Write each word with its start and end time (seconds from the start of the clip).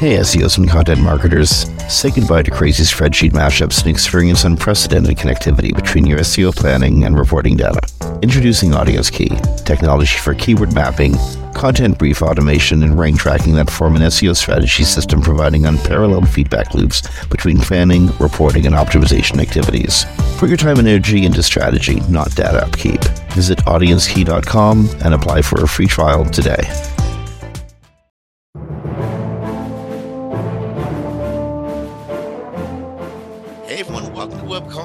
Hey, 0.00 0.16
SEOs 0.16 0.56
and 0.56 0.66
content 0.66 1.02
marketers. 1.02 1.66
Say 1.92 2.10
goodbye 2.10 2.42
to 2.44 2.50
crazy 2.50 2.84
spreadsheet 2.84 3.32
mashups 3.32 3.82
and 3.82 3.90
experience 3.90 4.44
unprecedented 4.44 5.18
connectivity 5.18 5.74
between 5.74 6.06
your 6.06 6.20
SEO 6.20 6.56
planning 6.56 7.04
and 7.04 7.18
reporting 7.18 7.54
data. 7.54 7.82
Introducing 8.22 8.72
Audience 8.72 9.10
Key, 9.10 9.28
technology 9.66 10.16
for 10.16 10.32
keyword 10.34 10.74
mapping, 10.74 11.16
content 11.52 11.98
brief 11.98 12.22
automation, 12.22 12.82
and 12.82 12.98
rank 12.98 13.18
tracking 13.20 13.54
that 13.56 13.68
form 13.68 13.94
an 13.94 14.00
SEO 14.00 14.34
strategy 14.34 14.84
system 14.84 15.20
providing 15.20 15.66
unparalleled 15.66 16.30
feedback 16.30 16.72
loops 16.72 17.02
between 17.26 17.58
planning, 17.58 18.06
reporting, 18.16 18.64
and 18.64 18.74
optimization 18.74 19.38
activities. 19.38 20.06
Put 20.38 20.48
your 20.48 20.56
time 20.56 20.78
and 20.78 20.88
energy 20.88 21.26
into 21.26 21.42
strategy, 21.42 22.00
not 22.08 22.34
data 22.34 22.64
upkeep. 22.64 23.02
Visit 23.34 23.58
audiencekey.com 23.66 24.88
and 25.04 25.12
apply 25.12 25.42
for 25.42 25.62
a 25.62 25.68
free 25.68 25.86
trial 25.86 26.24
today. 26.24 26.62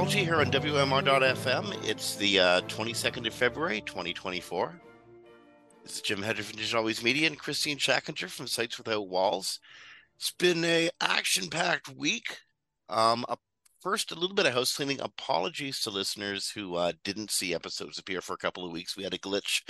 Here 0.10 0.36
on 0.36 0.52
WMR.FM. 0.52 1.84
It's 1.84 2.16
the 2.16 2.40
uh, 2.40 2.62
22nd 2.62 3.28
of 3.28 3.34
February, 3.34 3.82
2024. 3.82 4.80
This 5.84 5.96
is 5.96 6.02
Jim 6.02 6.22
Hedger 6.22 6.44
from 6.44 6.56
Digital 6.58 6.80
Always 6.80 7.04
Media 7.04 7.28
and 7.28 7.38
Kristine 7.38 7.78
Schachinger 7.78 8.30
from 8.30 8.48
Sites 8.48 8.78
Without 8.78 9.10
Walls. 9.10 9.60
It's 10.16 10.32
been 10.32 10.64
a 10.64 10.90
action-packed 11.02 11.90
week. 11.90 12.38
Um, 12.88 13.26
a, 13.28 13.38
first, 13.82 14.12
a 14.12 14.16
little 14.16 14.36
bit 14.36 14.46
of 14.46 14.54
house 14.54 14.76
cleaning. 14.76 15.02
Apologies 15.02 15.82
to 15.82 15.90
listeners 15.90 16.50
who 16.50 16.76
uh, 16.76 16.94
didn't 17.04 17.32
see 17.32 17.54
episodes 17.54 17.98
appear 17.98 18.22
for 18.22 18.34
a 18.34 18.38
couple 18.38 18.66
of 18.66 18.72
weeks. 18.72 18.96
We 18.96 19.04
had 19.04 19.14
a 19.14 19.20
glitch 19.20 19.64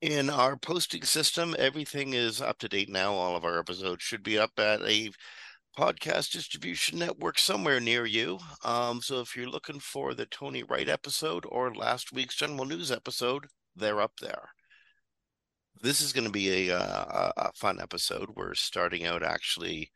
in 0.00 0.30
our 0.30 0.56
posting 0.56 1.02
system. 1.02 1.54
Everything 1.58 2.14
is 2.14 2.40
up 2.40 2.58
to 2.58 2.68
date 2.68 2.88
now. 2.88 3.12
All 3.12 3.36
of 3.36 3.44
our 3.44 3.58
episodes 3.58 4.02
should 4.02 4.22
be 4.22 4.38
up 4.38 4.52
at 4.58 4.80
a 4.82 5.10
podcast 5.80 6.32
distribution 6.32 6.98
network 6.98 7.38
somewhere 7.38 7.80
near 7.80 8.04
you. 8.04 8.38
Um, 8.62 9.00
so 9.00 9.20
if 9.20 9.34
you're 9.34 9.48
looking 9.48 9.80
for 9.80 10.12
the 10.12 10.26
Tony 10.26 10.62
Wright 10.62 10.90
episode 10.90 11.46
or 11.48 11.74
last 11.74 12.12
week's 12.12 12.36
General 12.36 12.66
News 12.66 12.92
episode, 12.92 13.46
they're 13.74 14.02
up 14.02 14.12
there. 14.20 14.50
This 15.82 16.02
is 16.02 16.12
going 16.12 16.26
to 16.26 16.30
be 16.30 16.68
a, 16.68 16.76
uh, 16.78 17.32
a 17.34 17.52
fun 17.54 17.80
episode. 17.80 18.28
We're 18.36 18.52
starting 18.52 19.06
out 19.06 19.22
actually 19.22 19.90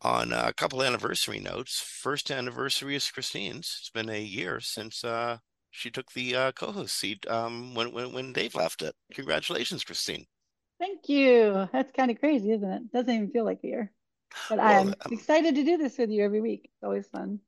on 0.00 0.32
a 0.32 0.52
couple 0.52 0.80
anniversary 0.80 1.40
notes. 1.40 1.82
First 1.84 2.30
anniversary 2.30 2.94
is 2.94 3.10
Kristine's. 3.10 3.78
It's 3.80 3.90
been 3.90 4.10
a 4.10 4.22
year 4.22 4.60
since 4.60 5.02
uh, 5.02 5.38
she 5.72 5.90
took 5.90 6.12
the 6.12 6.36
uh, 6.36 6.52
co-host 6.52 6.96
seat 6.96 7.26
um, 7.28 7.74
when, 7.74 7.92
when 7.92 8.12
when 8.12 8.32
Dave 8.32 8.54
left 8.54 8.82
it. 8.82 8.94
Congratulations, 9.12 9.82
Kristine. 9.82 10.26
Thank 10.78 11.08
you. 11.08 11.68
That's 11.72 11.90
kind 11.90 12.12
of 12.12 12.20
crazy, 12.20 12.52
isn't 12.52 12.70
it? 12.70 12.92
Doesn't 12.92 13.12
even 13.12 13.30
feel 13.30 13.44
like 13.44 13.58
a 13.64 13.66
year. 13.66 13.92
But 14.48 14.58
well, 14.58 14.66
I'm 14.66 14.88
um, 14.88 15.12
excited 15.12 15.54
to 15.54 15.64
do 15.64 15.76
this 15.76 15.98
with 15.98 16.10
you 16.10 16.24
every 16.24 16.40
week. 16.40 16.70
It's 16.74 16.84
always 16.84 17.06
fun. 17.08 17.40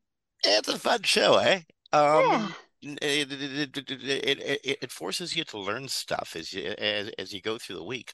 It's 0.45 0.69
a 0.69 0.79
fun 0.79 1.03
show, 1.03 1.37
eh? 1.37 1.61
Um, 1.93 2.23
yeah. 2.23 2.49
It, 2.83 3.33
it, 3.33 3.79
it, 3.83 4.79
it, 4.83 4.93
forces 4.93 5.35
you 5.35 5.45
to 5.45 5.59
learn 5.59 5.89
stuff 5.89 6.35
as 6.37 6.53
you 6.53 6.75
as, 6.77 7.11
as 7.19 7.33
you 7.33 7.41
go 7.41 7.57
through 7.57 7.77
the 7.77 7.85
week. 7.85 8.13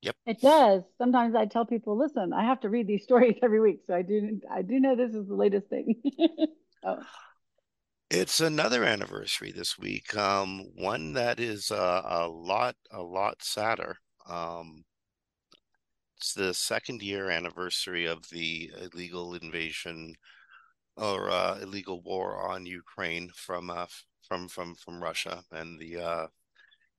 Yep. 0.00 0.16
It 0.26 0.40
does. 0.40 0.82
Sometimes 0.98 1.34
I 1.34 1.46
tell 1.46 1.66
people, 1.66 1.96
listen, 1.96 2.32
I 2.32 2.44
have 2.44 2.60
to 2.60 2.68
read 2.68 2.86
these 2.86 3.02
stories 3.08 3.36
every 3.42 3.60
week. 3.60 3.80
So 3.86 3.94
I 3.94 4.02
do 4.02 4.40
I 4.50 4.62
do 4.62 4.80
know 4.80 4.96
this 4.96 5.14
is 5.14 5.28
the 5.28 5.34
latest 5.34 5.68
thing. 5.68 6.02
oh. 6.84 6.98
It's 8.10 8.40
another 8.40 8.84
anniversary 8.84 9.52
this 9.52 9.78
week. 9.78 10.14
Um, 10.14 10.66
one 10.74 11.14
that 11.14 11.40
is 11.40 11.70
uh, 11.70 12.02
a 12.04 12.28
lot 12.28 12.76
a 12.90 13.02
lot 13.02 13.42
sadder. 13.42 13.96
Um, 14.28 14.84
it's 16.22 16.34
the 16.34 16.54
second 16.54 17.02
year 17.02 17.30
anniversary 17.30 18.06
of 18.06 18.28
the 18.30 18.70
illegal 18.80 19.34
invasion 19.34 20.14
or 20.96 21.28
uh, 21.28 21.58
illegal 21.60 22.00
war 22.02 22.48
on 22.48 22.64
Ukraine 22.64 23.28
from 23.34 23.70
uh, 23.70 23.86
from 24.28 24.46
from 24.46 24.76
from 24.76 25.02
Russia 25.02 25.42
and 25.50 25.80
the 25.80 25.98
uh, 25.98 26.26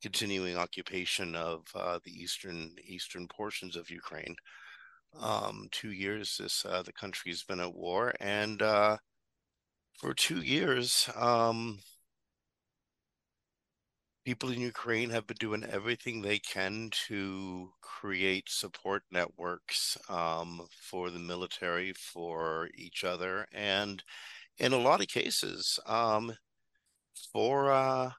continuing 0.02 0.58
occupation 0.58 1.36
of 1.38 1.62
uh, 1.74 2.00
the 2.04 2.12
eastern 2.12 2.76
eastern 2.84 3.26
portions 3.30 3.78
of 3.78 3.90
Ukraine. 3.90 4.36
Um, 5.18 5.70
two 5.72 5.94
years 5.94 6.36
this 6.38 6.66
uh, 6.66 6.84
the 6.84 6.92
country's 6.92 7.46
been 7.46 7.62
at 7.62 7.74
war, 7.74 8.14
and 8.20 8.62
uh, 8.62 8.98
for 10.00 10.14
two 10.14 10.42
years, 10.42 11.10
um, 11.16 11.80
people 14.24 14.52
in 14.52 14.60
Ukraine 14.62 15.10
have 15.10 15.28
been 15.28 15.38
doing 15.40 15.64
everything 15.66 16.22
they 16.22 16.40
can 16.40 16.90
to 17.08 17.72
create 17.82 18.50
support 18.50 19.04
networks 19.12 19.98
um, 20.10 20.66
for 20.82 21.10
the 21.10 21.20
military, 21.20 21.94
for 21.94 22.70
each 22.76 23.04
other, 23.04 23.48
and 23.52 24.04
in 24.60 24.74
a 24.74 24.78
lot 24.78 25.02
of 25.02 25.08
cases, 25.08 25.80
um, 25.86 26.34
for 27.32 27.72
uh, 27.72 28.12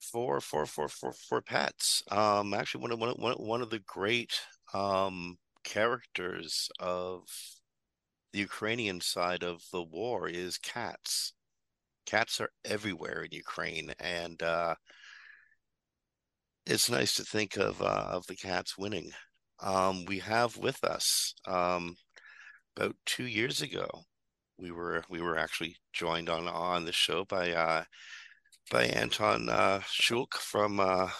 for 0.00 0.40
for 0.40 0.66
for 0.66 0.88
for 0.88 1.12
for 1.12 1.40
pets. 1.42 2.02
Um, 2.10 2.54
actually, 2.54 2.82
one 2.82 2.92
of 2.92 2.98
one 3.00 3.32
of, 3.32 3.38
one 3.38 3.62
of 3.62 3.70
the 3.70 3.80
great 3.80 4.32
um, 4.74 5.38
characters 5.64 6.68
of 6.78 7.22
the 8.32 8.40
Ukrainian 8.40 9.00
side 9.00 9.42
of 9.42 9.62
the 9.72 9.82
war 9.82 10.28
is 10.28 10.58
cats 10.58 11.32
cats 12.06 12.40
are 12.40 12.50
everywhere 12.64 13.22
in 13.22 13.32
Ukraine, 13.32 13.92
and 14.00 14.42
uh, 14.42 14.74
it's 16.66 16.90
nice 16.90 17.14
to 17.16 17.24
think 17.24 17.56
of 17.56 17.80
uh, 17.82 18.08
of 18.10 18.26
the 18.26 18.36
cats 18.36 18.78
winning. 18.78 19.10
Um, 19.60 20.04
we 20.06 20.18
have 20.20 20.56
with 20.56 20.82
us 20.84 21.34
um, 21.46 21.96
about 22.76 22.96
two 23.06 23.26
years 23.26 23.62
ago. 23.62 23.88
We 24.58 24.70
were 24.70 25.04
we 25.08 25.20
were 25.20 25.38
actually 25.38 25.76
joined 25.92 26.28
on 26.28 26.48
on 26.48 26.84
the 26.84 26.92
show 26.92 27.24
by 27.24 27.52
uh, 27.52 27.84
by 28.70 28.84
Anton 28.84 29.48
uh, 29.48 29.80
Shulk 29.80 30.34
from 30.34 30.80
uh, 30.80 31.10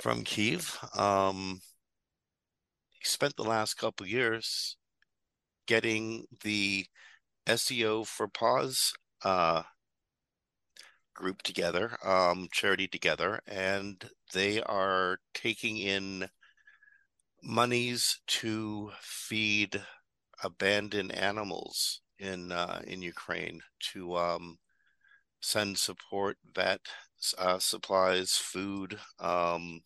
from 0.00 0.24
Kiev. 0.24 0.78
Um, 0.96 1.60
he 2.90 3.04
spent 3.04 3.36
the 3.36 3.44
last 3.44 3.74
couple 3.74 4.06
years 4.06 4.76
getting 5.66 6.24
the 6.42 6.86
SEO 7.46 8.06
for 8.06 8.28
Paws 8.28 8.92
uh, 9.24 9.62
group 11.14 11.42
together, 11.42 11.96
um, 12.04 12.48
charity 12.52 12.86
together, 12.86 13.40
and 13.46 14.08
they 14.32 14.62
are 14.62 15.18
taking 15.34 15.78
in 15.78 16.28
monies 17.42 18.20
to 18.26 18.90
feed 19.00 19.82
abandoned 20.44 21.12
animals 21.12 22.02
in 22.18 22.52
uh, 22.52 22.80
in 22.86 23.02
Ukraine 23.02 23.60
to 23.92 24.16
um, 24.16 24.58
send 25.40 25.76
support, 25.78 26.36
vet 26.54 26.80
uh, 27.38 27.58
supplies, 27.58 28.32
food, 28.32 28.98
um, 29.18 29.80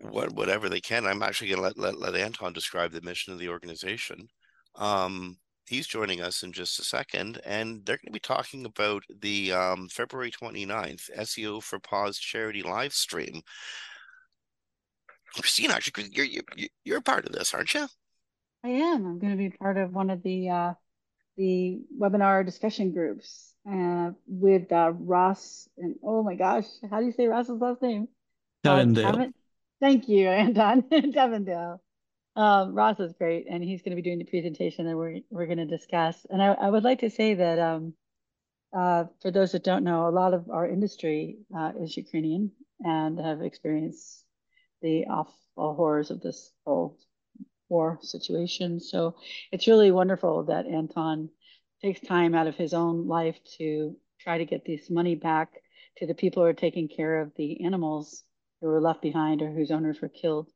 what 0.00 0.32
whatever 0.32 0.68
they 0.68 0.80
can. 0.80 1.06
I'm 1.06 1.22
actually 1.22 1.48
going 1.48 1.58
to 1.58 1.62
let, 1.62 1.78
let 1.78 1.98
let 1.98 2.14
Anton 2.14 2.52
describe 2.52 2.92
the 2.92 3.02
mission 3.02 3.32
of 3.32 3.38
the 3.38 3.48
organization. 3.48 4.28
Um, 4.76 5.38
he's 5.68 5.86
joining 5.86 6.20
us 6.20 6.42
in 6.42 6.52
just 6.52 6.78
a 6.78 6.84
second, 6.84 7.40
and 7.44 7.84
they're 7.84 7.96
going 7.96 8.06
to 8.06 8.12
be 8.12 8.20
talking 8.20 8.64
about 8.64 9.02
the 9.20 9.52
um, 9.52 9.88
February 9.88 10.30
29th 10.30 11.10
SEO 11.18 11.62
for 11.62 11.78
Paws 11.78 12.18
charity 12.18 12.62
live 12.62 12.92
stream. 12.92 13.42
Kristine, 15.34 15.70
actually, 15.70 16.08
you're, 16.12 16.24
you're 16.24 16.68
you're 16.84 17.00
part 17.00 17.26
of 17.26 17.32
this, 17.32 17.52
aren't 17.52 17.74
you? 17.74 17.86
I 18.64 18.68
am. 18.68 19.06
I'm 19.06 19.18
going 19.18 19.32
to 19.32 19.36
be 19.36 19.50
part 19.50 19.76
of 19.76 19.92
one 19.92 20.10
of 20.10 20.22
the 20.22 20.48
uh, 20.48 20.72
the 21.36 21.80
webinar 22.00 22.44
discussion 22.44 22.92
groups 22.92 23.54
uh, 23.70 24.10
with 24.26 24.72
uh, 24.72 24.92
Ross 24.94 25.68
and 25.76 25.96
oh 26.02 26.22
my 26.22 26.34
gosh, 26.34 26.66
how 26.90 27.00
do 27.00 27.06
you 27.06 27.12
say 27.12 27.26
Ross's 27.26 27.60
last 27.60 27.82
name? 27.82 28.08
Tavendale. 28.64 29.32
Thank 29.80 30.08
you, 30.08 30.28
Anton 30.30 30.82
Tavendale 30.82 31.80
um, 32.36 32.74
Ross 32.74 33.00
is 33.00 33.14
great, 33.14 33.46
and 33.50 33.64
he's 33.64 33.82
going 33.82 33.96
to 33.96 34.02
be 34.02 34.08
doing 34.08 34.18
the 34.18 34.24
presentation 34.24 34.86
that 34.86 34.96
we're 34.96 35.20
we're 35.30 35.46
going 35.46 35.58
to 35.58 35.66
discuss. 35.66 36.26
And 36.28 36.42
I, 36.42 36.52
I 36.52 36.68
would 36.68 36.84
like 36.84 37.00
to 37.00 37.10
say 37.10 37.34
that 37.34 37.58
um, 37.58 37.94
uh, 38.76 39.04
for 39.22 39.30
those 39.30 39.52
that 39.52 39.64
don't 39.64 39.84
know, 39.84 40.06
a 40.06 40.10
lot 40.10 40.34
of 40.34 40.50
our 40.50 40.68
industry 40.68 41.38
uh, 41.56 41.72
is 41.80 41.96
Ukrainian 41.96 42.52
and 42.80 43.18
have 43.18 43.40
experienced 43.40 44.24
the 44.82 45.06
awful 45.06 45.34
horrors 45.56 46.10
of 46.10 46.20
this 46.20 46.52
whole 46.64 46.98
war 47.70 47.98
situation. 48.02 48.80
So 48.80 49.16
it's 49.50 49.66
really 49.66 49.90
wonderful 49.90 50.44
that 50.44 50.66
Anton 50.66 51.30
takes 51.80 52.00
time 52.00 52.34
out 52.34 52.46
of 52.46 52.54
his 52.54 52.74
own 52.74 53.08
life 53.08 53.38
to 53.58 53.96
try 54.20 54.38
to 54.38 54.44
get 54.44 54.64
this 54.66 54.90
money 54.90 55.14
back 55.14 55.48
to 55.98 56.06
the 56.06 56.14
people 56.14 56.42
who 56.42 56.48
are 56.48 56.54
taking 56.54 56.88
care 56.88 57.20
of 57.20 57.32
the 57.36 57.64
animals 57.64 58.24
who 58.60 58.68
were 58.68 58.80
left 58.80 59.00
behind 59.00 59.40
or 59.40 59.50
whose 59.50 59.70
owners 59.70 60.00
were 60.00 60.08
killed 60.08 60.48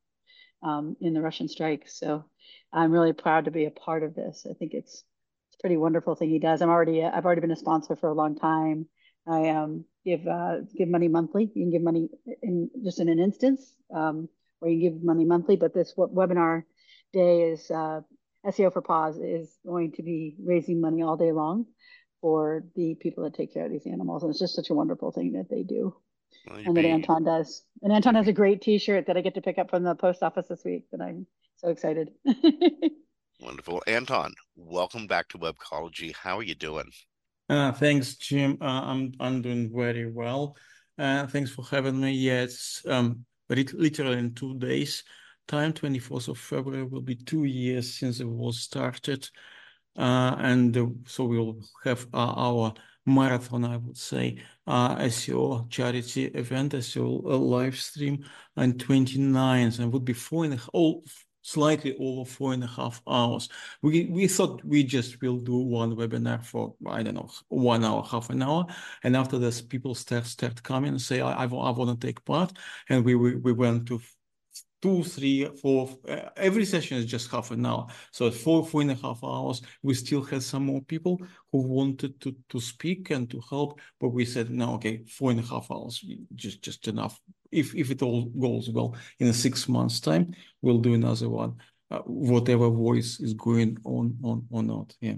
um, 0.62 0.96
in 1.00 1.14
the 1.14 1.20
Russian 1.20 1.48
strike. 1.48 1.84
So 1.88 2.24
I'm 2.72 2.92
really 2.92 3.12
proud 3.12 3.46
to 3.46 3.50
be 3.50 3.66
a 3.66 3.70
part 3.70 4.02
of 4.02 4.14
this. 4.14 4.46
I 4.48 4.54
think 4.54 4.72
it's 4.74 5.04
it's 5.48 5.58
a 5.58 5.62
pretty 5.62 5.76
wonderful 5.76 6.14
thing 6.14 6.30
he 6.30 6.38
does. 6.38 6.62
I'm 6.62 6.70
already 6.70 7.04
I've 7.04 7.24
already 7.24 7.40
been 7.40 7.50
a 7.50 7.56
sponsor 7.56 7.96
for 7.96 8.08
a 8.08 8.14
long 8.14 8.36
time. 8.36 8.86
I 9.26 9.50
um, 9.50 9.84
give 10.04 10.26
uh, 10.26 10.60
give 10.76 10.88
money 10.88 11.08
monthly. 11.08 11.50
You 11.54 11.64
can 11.64 11.70
give 11.70 11.82
money 11.82 12.08
in 12.42 12.70
just 12.84 13.00
in 13.00 13.08
an 13.08 13.18
instance, 13.18 13.74
um, 13.94 14.28
where 14.60 14.70
you 14.70 14.90
give 14.90 15.02
money 15.02 15.24
monthly. 15.24 15.56
But 15.56 15.74
this 15.74 15.94
webinar 15.96 16.64
day 17.12 17.50
is 17.50 17.70
uh, 17.70 18.00
SEO 18.46 18.72
for 18.72 18.82
Paws 18.82 19.18
is 19.18 19.56
going 19.66 19.92
to 19.92 20.02
be 20.02 20.36
raising 20.42 20.80
money 20.80 21.02
all 21.02 21.16
day 21.16 21.32
long 21.32 21.66
for 22.20 22.64
the 22.76 22.94
people 22.94 23.24
that 23.24 23.34
take 23.34 23.52
care 23.52 23.66
of 23.66 23.72
these 23.72 23.86
animals. 23.86 24.22
And 24.22 24.30
it's 24.30 24.38
just 24.38 24.54
such 24.54 24.70
a 24.70 24.74
wonderful 24.74 25.10
thing 25.10 25.32
that 25.32 25.48
they 25.50 25.62
do. 25.62 25.94
Well, 26.46 26.58
and 26.58 26.76
that 26.76 26.84
Anton 26.84 27.24
does. 27.24 27.64
And 27.82 27.92
Anton 27.92 28.14
has 28.14 28.28
a 28.28 28.32
great 28.32 28.62
t-shirt 28.62 29.06
that 29.06 29.16
I 29.16 29.20
get 29.20 29.34
to 29.34 29.42
pick 29.42 29.58
up 29.58 29.70
from 29.70 29.82
the 29.82 29.94
post 29.94 30.22
office 30.22 30.48
this 30.48 30.64
week 30.64 30.84
that 30.92 31.00
I'm 31.00 31.26
so 31.56 31.68
excited. 31.68 32.10
Wonderful. 33.40 33.82
Anton, 33.86 34.34
welcome 34.56 35.06
back 35.06 35.28
to 35.30 35.38
Webcology. 35.38 36.14
How 36.14 36.38
are 36.38 36.42
you 36.42 36.54
doing? 36.54 36.90
Uh, 37.48 37.72
thanks, 37.72 38.16
Jim. 38.16 38.58
Uh, 38.60 38.64
I'm 38.64 39.12
I'm 39.18 39.42
doing 39.42 39.70
very 39.74 40.10
well. 40.10 40.56
Uh, 40.98 41.26
thanks 41.26 41.50
for 41.50 41.64
having 41.64 42.00
me. 42.00 42.12
Yes, 42.12 42.82
um, 42.86 43.24
literally 43.48 44.18
in 44.18 44.34
two 44.34 44.58
days 44.58 45.02
time, 45.50 45.72
24th 45.72 46.28
of 46.28 46.38
February 46.38 46.84
will 46.84 47.00
be 47.00 47.16
two 47.16 47.44
years 47.44 47.94
since 47.94 48.20
it 48.20 48.28
was 48.28 48.60
started. 48.60 49.28
Uh, 49.96 50.36
and 50.38 50.76
uh, 50.76 50.86
so 51.06 51.24
we'll 51.24 51.58
have 51.84 52.06
uh, 52.14 52.32
our 52.36 52.72
marathon, 53.06 53.64
I 53.64 53.76
would 53.76 53.96
say, 53.96 54.38
uh, 54.66 54.96
SEO 54.96 55.68
charity 55.70 56.26
event, 56.26 56.72
SEO 56.72 57.22
live 57.24 57.76
stream 57.78 58.24
on 58.56 58.74
29th, 58.74 59.78
and 59.78 59.92
would 59.92 60.04
be 60.04 60.12
four 60.12 60.44
and 60.44 60.54
a 60.54 60.56
half, 60.56 60.70
oh, 60.74 61.02
slightly 61.42 61.96
over 61.98 62.24
four 62.24 62.52
and 62.52 62.62
a 62.64 62.66
half 62.66 63.02
hours. 63.06 63.48
We 63.82 64.06
we 64.06 64.28
thought 64.28 64.64
we 64.64 64.84
just 64.84 65.20
will 65.22 65.38
do 65.38 65.56
one 65.56 65.96
webinar 65.96 66.44
for 66.44 66.74
I 66.86 67.02
don't 67.02 67.14
know 67.14 67.30
one 67.48 67.84
hour, 67.84 68.02
half 68.02 68.30
an 68.30 68.42
hour, 68.42 68.66
and 69.02 69.16
after 69.16 69.38
this, 69.38 69.62
people 69.62 69.94
start 69.94 70.26
start 70.26 70.62
coming 70.62 70.90
and 70.90 71.00
say 71.00 71.20
I 71.20 71.32
I, 71.32 71.44
I 71.44 71.70
want 71.70 72.00
to 72.00 72.06
take 72.06 72.24
part, 72.24 72.52
and 72.88 73.04
we 73.04 73.14
we, 73.14 73.36
we 73.36 73.52
went 73.52 73.86
to 73.88 74.00
two, 74.82 75.02
three, 75.04 75.44
four. 75.60 75.88
Uh, 76.08 76.30
every 76.36 76.64
session 76.64 76.98
is 76.98 77.06
just 77.06 77.30
half 77.30 77.50
an 77.50 77.66
hour. 77.66 77.86
So 78.12 78.26
at 78.26 78.34
four, 78.34 78.66
four 78.66 78.82
and 78.82 78.90
a 78.90 78.94
half 78.94 79.22
hours, 79.22 79.62
we 79.82 79.94
still 79.94 80.22
had 80.22 80.42
some 80.42 80.64
more 80.64 80.80
people 80.82 81.20
who 81.52 81.62
wanted 81.62 82.20
to 82.20 82.34
to 82.48 82.60
speak 82.60 83.10
and 83.10 83.28
to 83.30 83.40
help, 83.48 83.80
but 84.00 84.08
we 84.10 84.24
said 84.24 84.50
no, 84.50 84.74
okay, 84.74 85.04
four 85.06 85.30
and 85.30 85.40
a 85.40 85.46
half 85.46 85.70
hours, 85.70 86.04
just 86.34 86.62
just 86.62 86.88
enough. 86.88 87.20
If 87.50 87.74
if 87.74 87.90
it 87.90 88.02
all 88.02 88.26
goes 88.26 88.70
well, 88.70 88.96
in 89.18 89.28
a 89.28 89.32
six 89.32 89.68
months 89.68 90.00
time, 90.00 90.34
we'll 90.62 90.78
do 90.78 90.94
another 90.94 91.28
one. 91.28 91.56
Uh, 91.90 92.02
whatever 92.06 92.70
voice 92.70 93.18
is 93.18 93.34
going 93.34 93.76
on 93.84 94.16
on 94.22 94.46
or 94.50 94.62
not. 94.62 94.96
Yeah. 95.00 95.16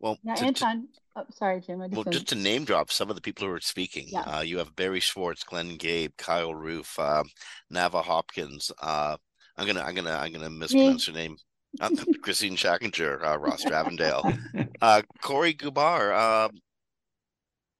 Well, 0.00 0.18
now, 0.24 0.34
to, 0.34 0.46
Anton, 0.46 0.88
Oh, 1.14 1.24
sorry, 1.30 1.60
Jim. 1.60 1.78
well, 1.78 2.04
just 2.04 2.28
to 2.28 2.34
name 2.34 2.64
drop 2.64 2.90
some 2.90 3.10
of 3.10 3.16
the 3.16 3.22
people 3.22 3.46
who 3.46 3.52
are 3.52 3.60
speaking, 3.60 4.06
yeah. 4.08 4.22
uh, 4.22 4.40
you 4.40 4.58
have 4.58 4.74
Barry 4.74 5.00
Schwartz, 5.00 5.44
Glenn 5.44 5.76
Gabe, 5.76 6.12
Kyle 6.16 6.54
Roof, 6.54 6.98
uh, 6.98 7.24
Navah 7.72 8.02
Hopkins. 8.02 8.72
Uh, 8.80 9.16
I'm 9.56 9.66
gonna, 9.66 9.82
I'm 9.82 9.94
gonna, 9.94 10.12
I'm 10.12 10.32
gonna 10.32 10.50
mispronounce 10.50 11.06
your 11.06 11.16
name. 11.16 11.36
Uh, 11.80 11.88
Kristine 12.22 12.52
Schachinger, 12.52 13.24
uh, 13.24 13.38
Ross 13.38 13.64
Tavendale, 13.64 14.38
uh, 14.82 15.00
Koray 15.22 15.56
Gubur, 15.56 16.50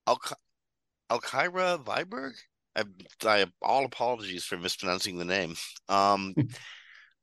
Al 0.06 0.18
Alkyra 1.10 1.84
Viberg. 1.84 2.32
I, 2.74 2.84
I 3.26 3.46
all 3.60 3.84
apologies 3.84 4.44
for 4.44 4.56
mispronouncing 4.56 5.18
the 5.18 5.26
name. 5.26 5.56
Um, 5.90 6.34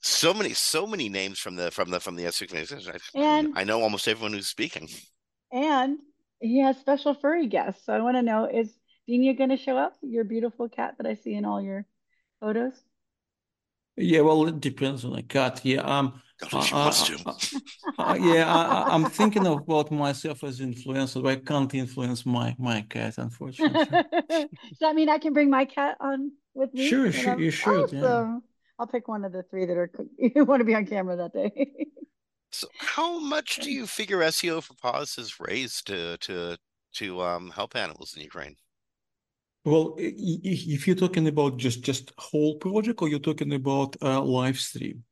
so 0.02 0.34
many, 0.34 0.54
so 0.54 0.86
many 0.86 1.10
names 1.10 1.40
from 1.40 1.56
the 1.56 1.72
from 1.72 1.90
the 1.90 2.00
from 2.00 2.16
the 2.16 2.26
S6 2.26 2.88
I, 2.88 3.20
and 3.20 3.58
I 3.58 3.64
know 3.64 3.82
almost 3.82 4.08
everyone 4.08 4.34
who's 4.34 4.48
speaking. 4.48 4.88
And 5.52 6.00
he 6.40 6.62
has 6.62 6.78
special 6.78 7.14
furry 7.14 7.48
guests. 7.48 7.86
So 7.86 7.94
I 7.94 8.00
want 8.00 8.18
to 8.18 8.22
know 8.22 8.46
is 8.46 8.72
Dina 9.08 9.34
going 9.34 9.50
to 9.50 9.58
show 9.58 9.78
up? 9.78 9.96
Your 10.02 10.24
beautiful 10.24 10.70
cat 10.70 10.96
that 10.98 11.08
I 11.08 11.16
see 11.16 11.34
in 11.34 11.46
all 11.46 11.62
your 11.62 11.86
photos? 12.40 12.74
Yeah, 13.98 14.22
well, 14.22 14.48
it 14.48 14.62
depends 14.62 15.04
on 15.04 15.14
the 15.14 15.24
cat. 15.24 15.60
Yeah, 15.64 15.82
um, 15.82 16.22
uh, 16.54 16.66
uh, 16.72 17.34
uh, 17.98 18.18
yeah, 18.18 18.46
I, 18.48 18.96
am 18.96 19.06
thinking 19.06 19.46
about 19.46 19.92
myself 19.92 20.42
as 20.46 20.62
influencer, 20.62 21.22
but 21.22 21.30
I 21.30 21.36
can't 21.36 21.74
influence 21.74 22.26
my 22.26 22.56
my 22.58 22.82
cat, 22.82 23.18
unfortunately. 23.18 23.86
Does 24.30 24.80
that 24.80 24.96
mean 24.96 25.10
I 25.10 25.18
can 25.18 25.34
bring 25.34 25.50
my 25.50 25.66
cat 25.66 25.98
on 26.00 26.32
with 26.54 26.74
me? 26.74 26.88
Sure, 26.88 27.12
sure, 27.12 27.38
you 27.38 27.52
should. 27.52 27.86
Awesome. 27.86 28.00
Yeah. 28.02 28.40
I'll 28.80 28.88
pick 28.88 29.10
one 29.10 29.26
of 29.26 29.34
the 29.34 29.44
three 29.44 29.66
that 29.66 29.76
are 29.76 29.92
you 30.18 30.46
want 30.46 30.62
to 30.62 30.66
be 30.66 30.76
on 30.76 30.86
camera 30.86 31.18
that 31.18 31.34
day. 31.34 31.52
So, 32.60 32.68
how 32.80 33.20
much 33.20 33.56
do 33.62 33.72
you 33.72 33.88
figure 33.88 34.18
SEO 34.18 34.62
for 34.62 34.74
Paws 34.74 35.16
has 35.16 35.40
raised 35.40 35.88
to 35.88 36.18
to 36.18 36.58
to 36.96 37.22
um, 37.22 37.52
help 37.52 37.74
animals 37.74 38.16
in 38.18 38.22
Ukraine? 38.22 38.58
Well, 39.64 39.96
if 39.98 40.86
you're 40.86 41.02
talking 41.06 41.30
about 41.30 41.56
just 41.56 41.84
just 41.84 42.12
whole 42.18 42.56
project, 42.56 43.02
or 43.02 43.08
you're 43.08 43.28
talking 43.30 43.54
about 43.54 43.96
uh, 44.02 44.22
live 44.22 44.60
stream. 44.60 45.06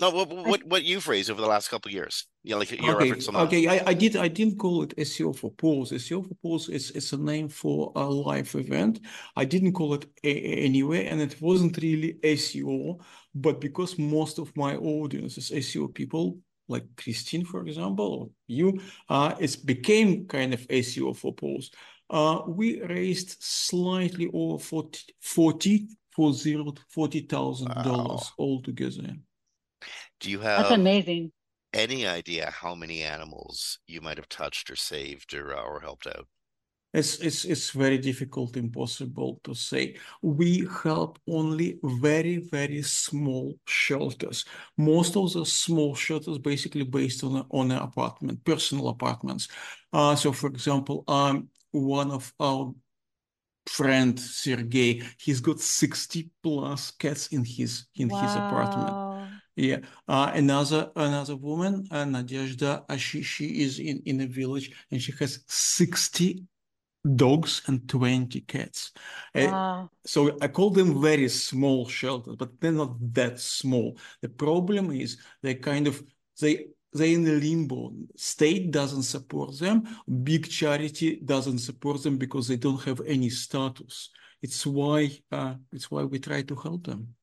No, 0.00 0.10
what 0.10 0.28
what, 0.28 0.62
what 0.64 0.84
you've 0.84 1.08
raised 1.08 1.28
over 1.28 1.40
the 1.40 1.48
last 1.48 1.70
couple 1.70 1.88
of 1.88 1.94
years? 1.94 2.28
Yeah, 2.44 2.54
like 2.54 2.70
your 2.70 2.96
okay, 2.98 3.10
efforts 3.10 3.26
on 3.28 3.34
Okay, 3.34 3.66
I, 3.66 3.82
I 3.88 3.94
did 3.94 4.14
I 4.14 4.28
didn't 4.28 4.58
call 4.58 4.84
it 4.84 4.96
SEO 4.96 5.34
for 5.34 5.50
Paws. 5.50 5.90
SEO 5.90 6.22
for 6.28 6.34
Paws 6.40 6.68
is 6.68 6.92
is 6.92 7.12
a 7.12 7.18
name 7.18 7.48
for 7.48 7.90
a 7.96 8.06
live 8.28 8.54
event. 8.54 9.00
I 9.34 9.44
didn't 9.44 9.72
call 9.72 9.94
it 9.94 10.04
a, 10.22 10.32
anyway, 10.68 11.06
and 11.06 11.20
it 11.20 11.42
wasn't 11.42 11.82
really 11.82 12.12
SEO. 12.22 13.00
But 13.34 13.60
because 13.60 13.98
most 13.98 14.38
of 14.38 14.56
my 14.56 14.76
audience 14.76 15.36
is 15.36 15.50
SEO 15.50 15.92
people, 15.92 16.38
like 16.70 16.84
Kristine, 16.96 17.46
for 17.46 17.60
example, 17.66 18.06
or 18.06 18.30
you, 18.46 18.80
uh, 19.08 19.34
it 19.38 19.56
became 19.64 20.26
kind 20.26 20.54
of 20.54 20.66
SEO 20.68 21.16
for 21.16 21.34
Paws. 21.34 21.70
Uh, 22.08 22.42
we 22.46 22.82
raised 22.82 23.36
slightly 23.40 24.30
over 24.32 24.58
40, 24.58 24.98
40 25.20 25.88
$40,000 26.20 27.86
wow. 27.86 28.20
altogether. 28.38 29.14
Do 30.18 30.30
you 30.30 30.40
have 30.40 30.62
That's 30.62 30.74
amazing. 30.74 31.32
any 31.72 32.06
idea 32.06 32.50
how 32.50 32.74
many 32.74 33.02
animals 33.02 33.78
you 33.86 34.00
might 34.00 34.18
have 34.18 34.28
touched 34.28 34.70
or 34.70 34.76
saved 34.76 35.34
or, 35.34 35.56
uh, 35.56 35.62
or 35.62 35.80
helped 35.80 36.06
out? 36.06 36.26
It's, 36.92 37.18
it's, 37.20 37.44
it's 37.44 37.70
very 37.70 37.98
difficult, 37.98 38.56
impossible 38.56 39.40
to 39.44 39.54
say. 39.54 39.96
We 40.22 40.66
help 40.82 41.20
only 41.28 41.78
very, 41.82 42.38
very 42.38 42.82
small 42.82 43.54
shelters. 43.66 44.44
Most 44.76 45.16
of 45.16 45.32
the 45.32 45.46
small 45.46 45.94
shelters 45.94 46.38
basically 46.38 46.82
based 46.82 47.22
on, 47.22 47.36
a, 47.36 47.46
on 47.50 47.70
an 47.70 47.78
apartment, 47.78 48.44
personal 48.44 48.88
apartments. 48.88 49.46
Uh, 49.92 50.16
so, 50.16 50.32
for 50.32 50.48
example, 50.48 51.04
um, 51.06 51.48
one 51.70 52.10
of 52.10 52.32
our 52.40 52.74
friend 53.66 54.18
Sergey, 54.18 55.02
he's 55.18 55.40
got 55.40 55.60
60 55.60 56.30
plus 56.42 56.90
cats 56.92 57.28
in 57.28 57.44
his 57.44 57.86
in 57.94 58.08
wow. 58.08 58.20
his 58.20 58.34
apartment. 58.34 59.30
Yeah. 59.56 59.78
Uh, 60.08 60.32
another 60.34 60.90
another 60.96 61.36
woman, 61.36 61.86
uh, 61.90 62.04
Nadezhda, 62.04 62.84
uh, 62.88 62.96
she 62.96 63.22
she 63.22 63.62
is 63.62 63.78
in 63.78 64.02
in 64.06 64.20
a 64.22 64.26
village 64.26 64.72
and 64.90 65.00
she 65.00 65.12
has 65.20 65.44
60 65.46 66.44
dogs 67.16 67.62
and 67.66 67.88
20 67.88 68.40
cats. 68.42 68.92
Eh, 69.34 69.50
wow. 69.50 69.84
Uh, 69.84 69.86
so 70.04 70.36
I 70.40 70.48
call 70.48 70.70
them 70.70 71.00
very 71.00 71.28
small 71.28 71.88
shelters, 71.88 72.36
but 72.36 72.60
they're 72.60 72.72
not 72.72 72.96
that 73.14 73.40
small. 73.40 73.96
The 74.20 74.28
problem 74.28 74.90
is 74.90 75.18
they 75.42 75.54
kind 75.54 75.86
of 75.86 76.02
they 76.40 76.66
they're 76.92 77.14
in 77.14 77.26
a 77.26 77.32
limbo. 77.32 77.92
State 78.16 78.70
doesn't 78.72 79.04
support 79.04 79.58
them. 79.58 79.88
Big 80.24 80.48
charity 80.48 81.20
doesn't 81.24 81.58
support 81.58 82.02
them 82.02 82.18
because 82.18 82.48
they 82.48 82.56
don't 82.56 82.82
have 82.82 83.00
any 83.06 83.30
status. 83.30 84.10
It's 84.42 84.66
why 84.66 85.10
uh, 85.30 85.54
it's 85.72 85.90
why 85.90 86.04
we 86.04 86.18
try 86.18 86.42
to 86.42 86.54
help 86.54 86.86
them. 86.86 87.14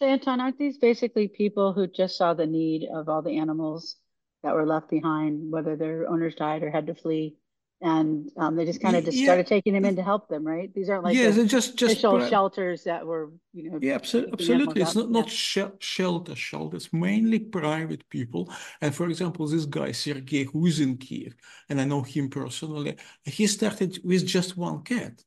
So 0.00 0.08
Anton, 0.08 0.40
aren't 0.40 0.58
these 0.58 0.78
basically 0.78 1.28
people 1.28 1.72
who 1.72 1.86
just 1.86 2.16
saw 2.16 2.34
the 2.34 2.46
need 2.46 2.88
of 2.92 3.08
all 3.08 3.22
the 3.22 3.38
animals 3.38 3.96
that 4.42 4.54
were 4.54 4.66
left 4.66 4.90
behind, 4.90 5.50
whether 5.50 5.76
their 5.76 6.08
owners 6.08 6.34
died 6.34 6.62
or 6.62 6.70
had 6.70 6.86
to 6.88 6.94
flee? 6.94 7.36
And 7.80 8.30
um, 8.36 8.56
they 8.56 8.64
just 8.64 8.80
kind 8.80 8.96
of 8.96 9.04
just 9.04 9.16
yeah. 9.16 9.26
started 9.26 9.46
taking 9.46 9.74
them 9.74 9.84
in 9.84 9.96
to 9.96 10.02
help 10.02 10.28
them, 10.28 10.46
right? 10.46 10.72
These 10.74 10.88
aren't 10.88 11.04
like 11.04 11.16
yeah, 11.16 11.30
the 11.30 11.44
just 11.44 11.78
shelters 11.78 12.84
that 12.84 13.06
were, 13.06 13.32
you 13.52 13.70
know. 13.70 13.78
Yeah, 13.82 13.94
absolutely. 13.94 14.32
absolutely. 14.32 14.82
It's 14.82 14.94
not, 14.94 15.06
yeah. 15.06 15.20
not 15.20 15.28
sh- 15.28 15.58
shelter 15.80 16.34
shelters, 16.34 16.88
mainly 16.92 17.40
private 17.40 18.08
people. 18.08 18.50
And 18.80 18.94
for 18.94 19.08
example, 19.08 19.46
this 19.46 19.66
guy 19.66 19.92
Sergey, 19.92 20.44
who 20.44 20.66
is 20.66 20.80
in 20.80 20.96
Kiev, 20.96 21.34
and 21.68 21.80
I 21.80 21.84
know 21.84 22.02
him 22.02 22.30
personally, 22.30 22.96
he 23.24 23.46
started 23.46 23.98
with 24.02 24.26
just 24.26 24.56
one 24.56 24.82
cat, 24.82 25.22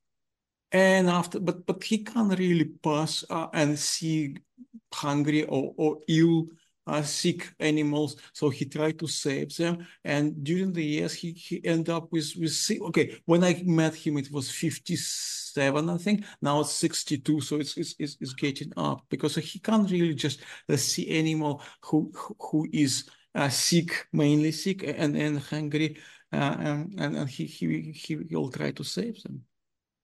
and 0.71 1.09
after, 1.09 1.39
but 1.39 1.65
but 1.65 1.83
he 1.83 1.99
can't 2.03 2.37
really 2.39 2.65
pass 2.65 3.23
uh, 3.29 3.47
and 3.53 3.77
see 3.77 4.37
hungry 4.93 5.43
or 5.43 5.73
or 5.77 5.99
ill 6.07 6.47
uh, 6.87 7.01
sick 7.01 7.53
animals. 7.59 8.15
So 8.33 8.49
he 8.49 8.65
tried 8.65 8.97
to 8.99 9.07
save 9.07 9.55
them. 9.55 9.85
And 10.03 10.43
during 10.43 10.73
the 10.73 10.83
years, 10.83 11.13
he, 11.13 11.31
he 11.33 11.63
ended 11.65 11.89
up 11.89 12.11
with, 12.11 12.33
with 12.37 12.71
okay, 12.87 13.19
when 13.25 13.43
I 13.43 13.61
met 13.65 13.95
him, 13.95 14.17
it 14.17 14.31
was 14.31 14.49
57, 14.49 15.89
I 15.89 15.97
think. 15.97 16.25
Now 16.41 16.61
it's 16.61 16.71
62. 16.71 17.41
So 17.41 17.57
it's, 17.57 17.77
it's, 17.77 17.95
it's, 17.99 18.17
it's 18.19 18.33
getting 18.33 18.71
up 18.77 19.05
because 19.09 19.35
he 19.35 19.59
can't 19.59 19.89
really 19.91 20.15
just 20.15 20.41
uh, 20.69 20.77
see 20.77 21.09
animal 21.09 21.61
who, 21.83 22.11
who 22.39 22.67
is 22.71 23.09
uh, 23.35 23.49
sick, 23.49 24.07
mainly 24.13 24.51
sick 24.51 24.83
and, 24.83 25.15
and 25.15 25.39
hungry. 25.39 25.97
Uh, 26.31 26.55
and, 26.59 26.99
and 26.99 27.29
he, 27.29 27.45
he, 27.45 27.91
he 27.91 28.15
will 28.15 28.49
try 28.49 28.71
to 28.71 28.83
save 28.83 29.21
them. 29.23 29.43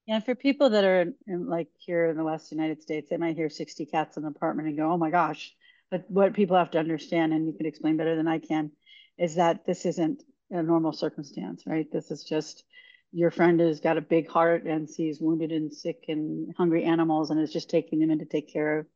Yeah, 0.06 0.20
for 0.20 0.34
people 0.34 0.70
that 0.70 0.84
are 0.84 1.12
in, 1.26 1.48
like 1.48 1.68
here 1.78 2.06
in 2.06 2.16
the 2.16 2.24
West 2.24 2.52
United 2.52 2.82
States, 2.82 3.08
they 3.08 3.16
might 3.16 3.36
hear 3.36 3.48
60 3.48 3.86
cats 3.86 4.18
in 4.18 4.24
an 4.24 4.28
apartment 4.28 4.68
and 4.68 4.76
go, 4.76 4.92
oh 4.92 4.98
my 4.98 5.10
gosh. 5.10 5.54
But 5.94 6.10
what 6.10 6.34
people 6.34 6.56
have 6.56 6.72
to 6.72 6.80
understand, 6.80 7.32
and 7.32 7.46
you 7.46 7.52
can 7.52 7.66
explain 7.66 7.96
better 7.96 8.16
than 8.16 8.26
I 8.26 8.40
can, 8.40 8.72
is 9.16 9.36
that 9.36 9.64
this 9.64 9.86
isn't 9.86 10.24
a 10.50 10.60
normal 10.60 10.92
circumstance, 10.92 11.62
right? 11.68 11.86
This 11.92 12.10
is 12.10 12.24
just 12.24 12.64
your 13.12 13.30
friend 13.30 13.60
has 13.60 13.78
got 13.78 13.96
a 13.96 14.00
big 14.00 14.28
heart 14.28 14.64
and 14.64 14.90
sees 14.90 15.20
wounded 15.20 15.52
and 15.52 15.72
sick 15.72 16.06
and 16.08 16.52
hungry 16.56 16.82
animals 16.82 17.30
and 17.30 17.40
is 17.40 17.52
just 17.52 17.70
taking 17.70 18.00
them 18.00 18.10
in 18.10 18.18
to 18.18 18.24
take 18.24 18.52
care 18.52 18.80
of 18.80 18.86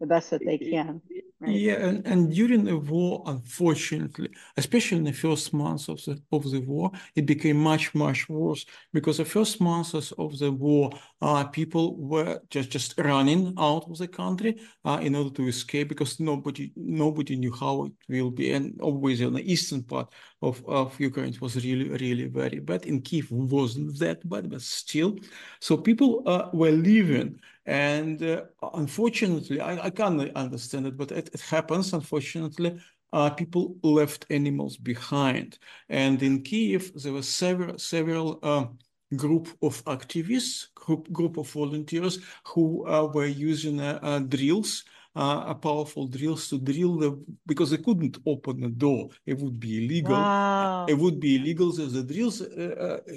the 0.00 0.06
best 0.06 0.30
that 0.30 0.44
they 0.44 0.58
can. 0.58 1.00
Right? 1.40 1.52
Yeah, 1.52 1.74
and, 1.74 2.06
and 2.06 2.32
during 2.32 2.64
the 2.64 2.76
war, 2.76 3.22
unfortunately, 3.26 4.30
especially 4.56 4.98
in 4.98 5.04
the 5.04 5.12
first 5.12 5.52
months 5.52 5.88
of 5.88 6.04
the 6.04 6.20
of 6.32 6.50
the 6.50 6.60
war, 6.60 6.90
it 7.14 7.26
became 7.26 7.58
much 7.58 7.94
much 7.94 8.28
worse 8.28 8.66
because 8.92 9.18
the 9.18 9.24
first 9.24 9.60
months 9.60 9.94
of 9.94 10.38
the 10.38 10.50
war, 10.50 10.90
uh, 11.22 11.44
people 11.44 11.96
were 11.96 12.40
just 12.50 12.70
just 12.70 12.94
running 12.98 13.54
out 13.56 13.88
of 13.88 13.98
the 13.98 14.08
country 14.08 14.60
uh, 14.84 14.98
in 15.00 15.14
order 15.14 15.30
to 15.30 15.46
escape 15.46 15.88
because 15.88 16.18
nobody 16.18 16.72
nobody 16.74 17.36
knew 17.36 17.52
how 17.52 17.84
it 17.84 17.92
will 18.08 18.32
be, 18.32 18.52
and 18.52 18.80
always 18.80 19.20
in 19.20 19.32
the 19.32 19.52
eastern 19.52 19.84
part 19.84 20.12
of 20.42 20.64
of 20.66 20.98
Ukraine 20.98 21.28
it 21.28 21.40
was 21.40 21.54
really 21.64 21.88
really 21.88 22.26
very 22.26 22.58
bad. 22.58 22.84
In 22.84 23.00
Kiev 23.00 23.30
wasn't 23.30 23.96
that 24.00 24.28
bad, 24.28 24.50
but 24.50 24.62
still, 24.62 25.16
so 25.60 25.76
people 25.76 26.22
uh, 26.26 26.50
were 26.52 26.72
living 26.72 27.38
and 27.68 28.22
uh, 28.22 28.44
unfortunately, 28.72 29.60
I, 29.60 29.86
I 29.86 29.90
can't 29.90 30.34
understand 30.34 30.86
it, 30.86 30.96
but 30.96 31.12
it, 31.12 31.28
it 31.34 31.40
happens, 31.42 31.92
unfortunately, 31.92 32.80
uh, 33.12 33.28
people 33.28 33.76
left 33.82 34.24
animals 34.30 34.78
behind. 34.78 35.58
And 35.90 36.22
in 36.22 36.42
Kiev, 36.42 36.92
there 36.94 37.12
were 37.12 37.20
several, 37.20 37.78
several 37.78 38.38
uh, 38.42 38.68
group 39.16 39.48
of 39.60 39.84
activists, 39.84 40.72
group, 40.74 41.12
group 41.12 41.36
of 41.36 41.50
volunteers 41.50 42.20
who 42.46 42.88
uh, 42.88 43.04
were 43.12 43.26
using 43.26 43.80
uh, 43.80 43.98
uh, 44.02 44.20
drills 44.20 44.84
uh, 45.16 45.54
powerful 45.54 46.06
drills 46.06 46.48
to 46.48 46.58
drill 46.58 46.96
the 46.96 47.24
because 47.46 47.70
they 47.70 47.78
couldn't 47.78 48.18
open 48.26 48.60
the 48.60 48.68
door. 48.68 49.08
It 49.26 49.38
would 49.38 49.58
be 49.58 49.84
illegal. 49.84 50.12
Wow. 50.12 50.86
It 50.88 50.96
would 50.96 51.18
be 51.18 51.36
illegal. 51.36 51.72
So 51.72 51.86
the 51.86 52.02
drills 52.02 52.40
uh, 52.40 53.00
uh, 53.08 53.12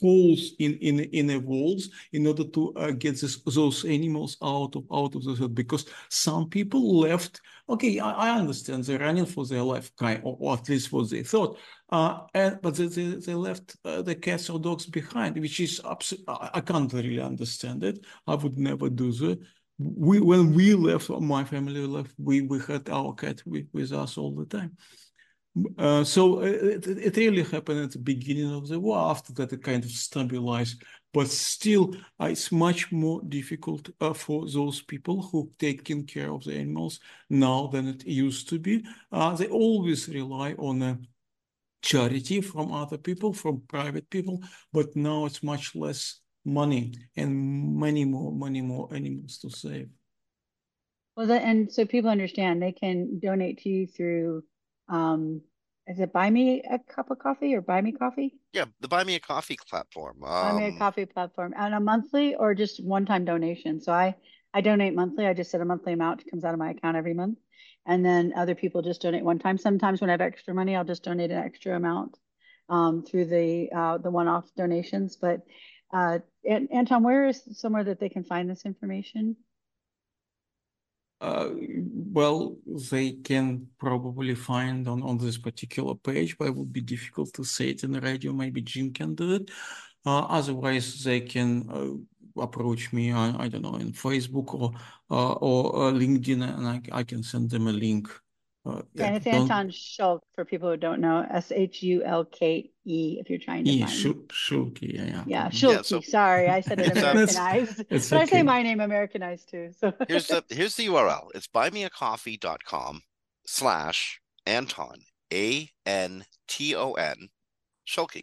holes 0.00 0.52
in 0.58 0.74
in 0.78 1.00
in 1.00 1.26
the 1.26 1.38
walls 1.38 1.90
in 2.12 2.26
order 2.26 2.44
to 2.44 2.72
uh, 2.74 2.90
get 2.92 3.20
this, 3.20 3.40
those 3.42 3.84
animals 3.84 4.36
out 4.42 4.76
of 4.76 4.84
out 4.92 5.14
of 5.14 5.24
the 5.24 5.36
field 5.36 5.54
because 5.54 5.86
some 6.08 6.48
people 6.48 6.98
left. 6.98 7.40
Okay, 7.68 8.00
I, 8.00 8.10
I 8.10 8.38
understand 8.38 8.84
they're 8.84 8.98
running 8.98 9.26
for 9.26 9.46
their 9.46 9.62
life, 9.62 9.94
kind 9.96 10.20
or, 10.24 10.36
or 10.40 10.54
at 10.54 10.68
least 10.68 10.92
what 10.92 11.10
they 11.10 11.22
thought. 11.22 11.58
Uh, 11.90 12.20
and, 12.32 12.58
but 12.62 12.74
they, 12.74 12.86
they, 12.86 13.34
left 13.34 13.76
uh, 13.84 14.00
the 14.00 14.14
cats 14.14 14.48
or 14.48 14.58
dogs 14.58 14.86
behind, 14.86 15.38
which 15.38 15.60
is 15.60 15.80
absolutely, 15.84 16.34
I, 16.34 16.50
I 16.54 16.60
can't 16.60 16.92
really 16.92 17.20
understand 17.20 17.84
it. 17.84 18.04
I 18.26 18.34
would 18.34 18.58
never 18.58 18.88
do 18.88 19.12
that 19.12 19.38
we 19.78 20.20
when 20.20 20.54
we 20.54 20.74
left, 20.74 21.10
my 21.10 21.44
family 21.44 21.86
left, 21.86 22.14
we 22.18 22.42
we 22.42 22.60
had 22.60 22.88
our 22.88 23.14
cat 23.14 23.42
with, 23.46 23.66
with 23.72 23.92
us 23.92 24.18
all 24.18 24.34
the 24.34 24.46
time. 24.46 24.76
Uh, 25.76 26.02
so 26.02 26.40
uh, 26.40 26.44
it, 26.46 26.86
it 26.86 27.16
really 27.16 27.42
happened 27.42 27.80
at 27.80 27.90
the 27.92 27.98
beginning 27.98 28.54
of 28.54 28.68
the 28.68 28.80
war. 28.80 29.10
After 29.10 29.32
that, 29.34 29.52
it 29.52 29.62
kind 29.62 29.84
of 29.84 29.90
stabilized. 29.90 30.82
But 31.12 31.28
still, 31.28 31.94
uh, 32.18 32.26
it's 32.26 32.50
much 32.50 32.90
more 32.90 33.20
difficult 33.28 33.90
uh, 34.00 34.14
for 34.14 34.48
those 34.48 34.80
people 34.80 35.20
who 35.20 35.52
taking 35.58 36.06
care 36.06 36.32
of 36.32 36.44
the 36.44 36.54
animals 36.54 37.00
now 37.28 37.66
than 37.66 37.88
it 37.88 38.06
used 38.06 38.48
to 38.48 38.58
be. 38.58 38.82
Uh, 39.10 39.34
they 39.36 39.48
always 39.48 40.08
rely 40.08 40.54
on 40.54 40.80
a 40.80 40.98
charity 41.82 42.40
from 42.40 42.72
other 42.72 42.96
people, 42.96 43.34
from 43.34 43.62
private 43.68 44.08
people, 44.08 44.40
but 44.72 44.96
now 44.96 45.26
it's 45.26 45.42
much 45.42 45.74
less 45.74 46.21
money 46.44 46.94
and 47.16 47.78
many 47.78 48.04
more, 48.04 48.32
many 48.32 48.60
more 48.60 48.88
animals 48.92 49.38
to 49.38 49.50
save. 49.50 49.88
Well, 51.16 51.26
that, 51.26 51.42
and 51.42 51.70
so 51.70 51.84
people 51.84 52.10
understand 52.10 52.62
they 52.62 52.72
can 52.72 53.18
donate 53.18 53.58
to 53.62 53.68
you 53.68 53.86
through, 53.86 54.44
um, 54.88 55.42
is 55.86 56.00
it 56.00 56.12
Buy 56.12 56.30
Me 56.30 56.62
a 56.62 56.78
Cup 56.78 57.10
of 57.10 57.18
Coffee 57.18 57.54
or 57.54 57.60
Buy 57.60 57.80
Me 57.80 57.92
Coffee? 57.92 58.34
Yeah, 58.52 58.64
the 58.80 58.88
Buy 58.88 59.04
Me 59.04 59.16
a 59.16 59.20
Coffee 59.20 59.58
platform. 59.68 60.22
Um, 60.22 60.30
Buy 60.30 60.52
Me 60.52 60.64
a 60.64 60.68
um, 60.68 60.78
Coffee 60.78 61.06
platform, 61.06 61.52
and 61.56 61.74
a 61.74 61.80
monthly 61.80 62.34
or 62.34 62.54
just 62.54 62.82
one-time 62.82 63.24
donation. 63.24 63.80
So 63.80 63.92
I 63.92 64.14
I 64.54 64.60
donate 64.60 64.94
monthly. 64.94 65.26
I 65.26 65.34
just 65.34 65.50
set 65.50 65.60
a 65.60 65.64
monthly 65.64 65.94
amount 65.94 66.24
comes 66.30 66.44
out 66.44 66.52
of 66.52 66.58
my 66.58 66.70
account 66.70 66.96
every 66.96 67.14
month, 67.14 67.38
and 67.86 68.04
then 68.04 68.32
other 68.36 68.54
people 68.54 68.82
just 68.82 69.02
donate 69.02 69.24
one 69.24 69.38
time. 69.38 69.58
Sometimes 69.58 70.00
when 70.00 70.10
I 70.10 70.14
have 70.14 70.20
extra 70.20 70.54
money, 70.54 70.76
I'll 70.76 70.84
just 70.84 71.04
donate 71.04 71.30
an 71.30 71.38
extra 71.38 71.76
amount 71.76 72.18
um, 72.68 73.02
through 73.02 73.26
the 73.26 73.70
uh, 73.74 73.98
the 73.98 74.10
one-off 74.10 74.48
donations. 74.56 75.16
But 75.16 75.40
uh, 75.92 76.18
and 76.48 76.68
Anton, 76.72 77.02
where 77.02 77.28
is 77.28 77.42
somewhere 77.52 77.84
that 77.84 78.00
they 78.00 78.08
can 78.08 78.24
find 78.24 78.48
this 78.48 78.64
information? 78.64 79.36
Uh, 81.20 81.50
well, 82.12 82.56
they 82.90 83.12
can 83.12 83.68
probably 83.78 84.34
find 84.34 84.88
on, 84.88 85.02
on 85.04 85.18
this 85.18 85.38
particular 85.38 85.94
page, 85.94 86.36
but 86.36 86.48
it 86.48 86.56
would 86.56 86.72
be 86.72 86.80
difficult 86.80 87.32
to 87.32 87.44
say 87.44 87.68
it 87.68 87.84
in 87.84 87.92
the 87.92 88.00
radio. 88.00 88.32
Maybe 88.32 88.60
Jim 88.60 88.92
can 88.92 89.14
do 89.14 89.34
it. 89.34 89.50
Uh, 90.04 90.22
otherwise, 90.22 91.04
they 91.04 91.20
can 91.20 91.68
uh, 91.70 92.42
approach 92.42 92.92
me 92.92 93.12
on, 93.12 93.36
I 93.36 93.46
don't 93.46 93.62
know, 93.62 93.76
in 93.76 93.92
Facebook 93.92 94.52
or 94.52 94.72
uh, 95.10 95.34
or 95.34 95.88
uh, 95.88 95.92
LinkedIn, 95.92 96.42
and 96.42 96.66
I, 96.66 96.80
I 96.90 97.02
can 97.04 97.22
send 97.22 97.50
them 97.50 97.68
a 97.68 97.72
link 97.72 98.08
uh, 98.64 98.82
and 98.96 99.16
it's 99.16 99.26
Anton 99.26 99.70
Shulk 99.70 100.20
for 100.34 100.44
people 100.44 100.70
who 100.70 100.76
don't 100.76 101.00
know. 101.00 101.26
S 101.28 101.50
H 101.50 101.82
U 101.82 102.04
L 102.04 102.24
K 102.24 102.70
E. 102.84 103.16
If 103.20 103.28
you're 103.28 103.40
trying 103.40 103.64
to 103.64 103.70
e, 103.70 103.80
find. 103.80 103.92
Shulk, 104.30 104.78
yeah, 104.80 105.04
yeah. 105.04 105.24
Yeah, 105.26 105.48
Shulke. 105.48 105.74
Yeah, 105.74 105.82
so, 105.82 106.00
sorry, 106.00 106.48
I 106.48 106.60
said 106.60 106.78
it 106.78 106.96
Americanized. 106.96 107.84
it's 107.90 108.08
but 108.08 108.22
okay. 108.22 108.22
I 108.22 108.26
say 108.26 108.42
my 108.44 108.62
name 108.62 108.80
Americanized 108.80 109.50
too. 109.50 109.72
So 109.76 109.92
here's 110.08 110.28
the 110.28 110.44
here's 110.48 110.76
the 110.76 110.86
URL. 110.86 111.28
It's 111.34 111.48
buymeacoffee.com 111.48 113.02
slash 113.46 114.20
Anton 114.46 114.98
A 115.32 115.68
N 115.84 116.24
T 116.46 116.76
O 116.76 116.92
N 116.92 117.30
Shulke. 117.86 118.22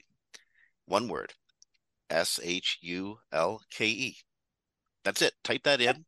One 0.85 1.09
word. 1.09 1.33
S 2.09 2.39
H 2.41 2.79
U 2.81 3.19
L 3.33 3.61
K 3.69 3.87
E. 3.87 4.17
That's 5.03 5.21
it. 5.21 5.33
Type 5.43 5.63
that 5.63 5.81
in. 5.81 6.05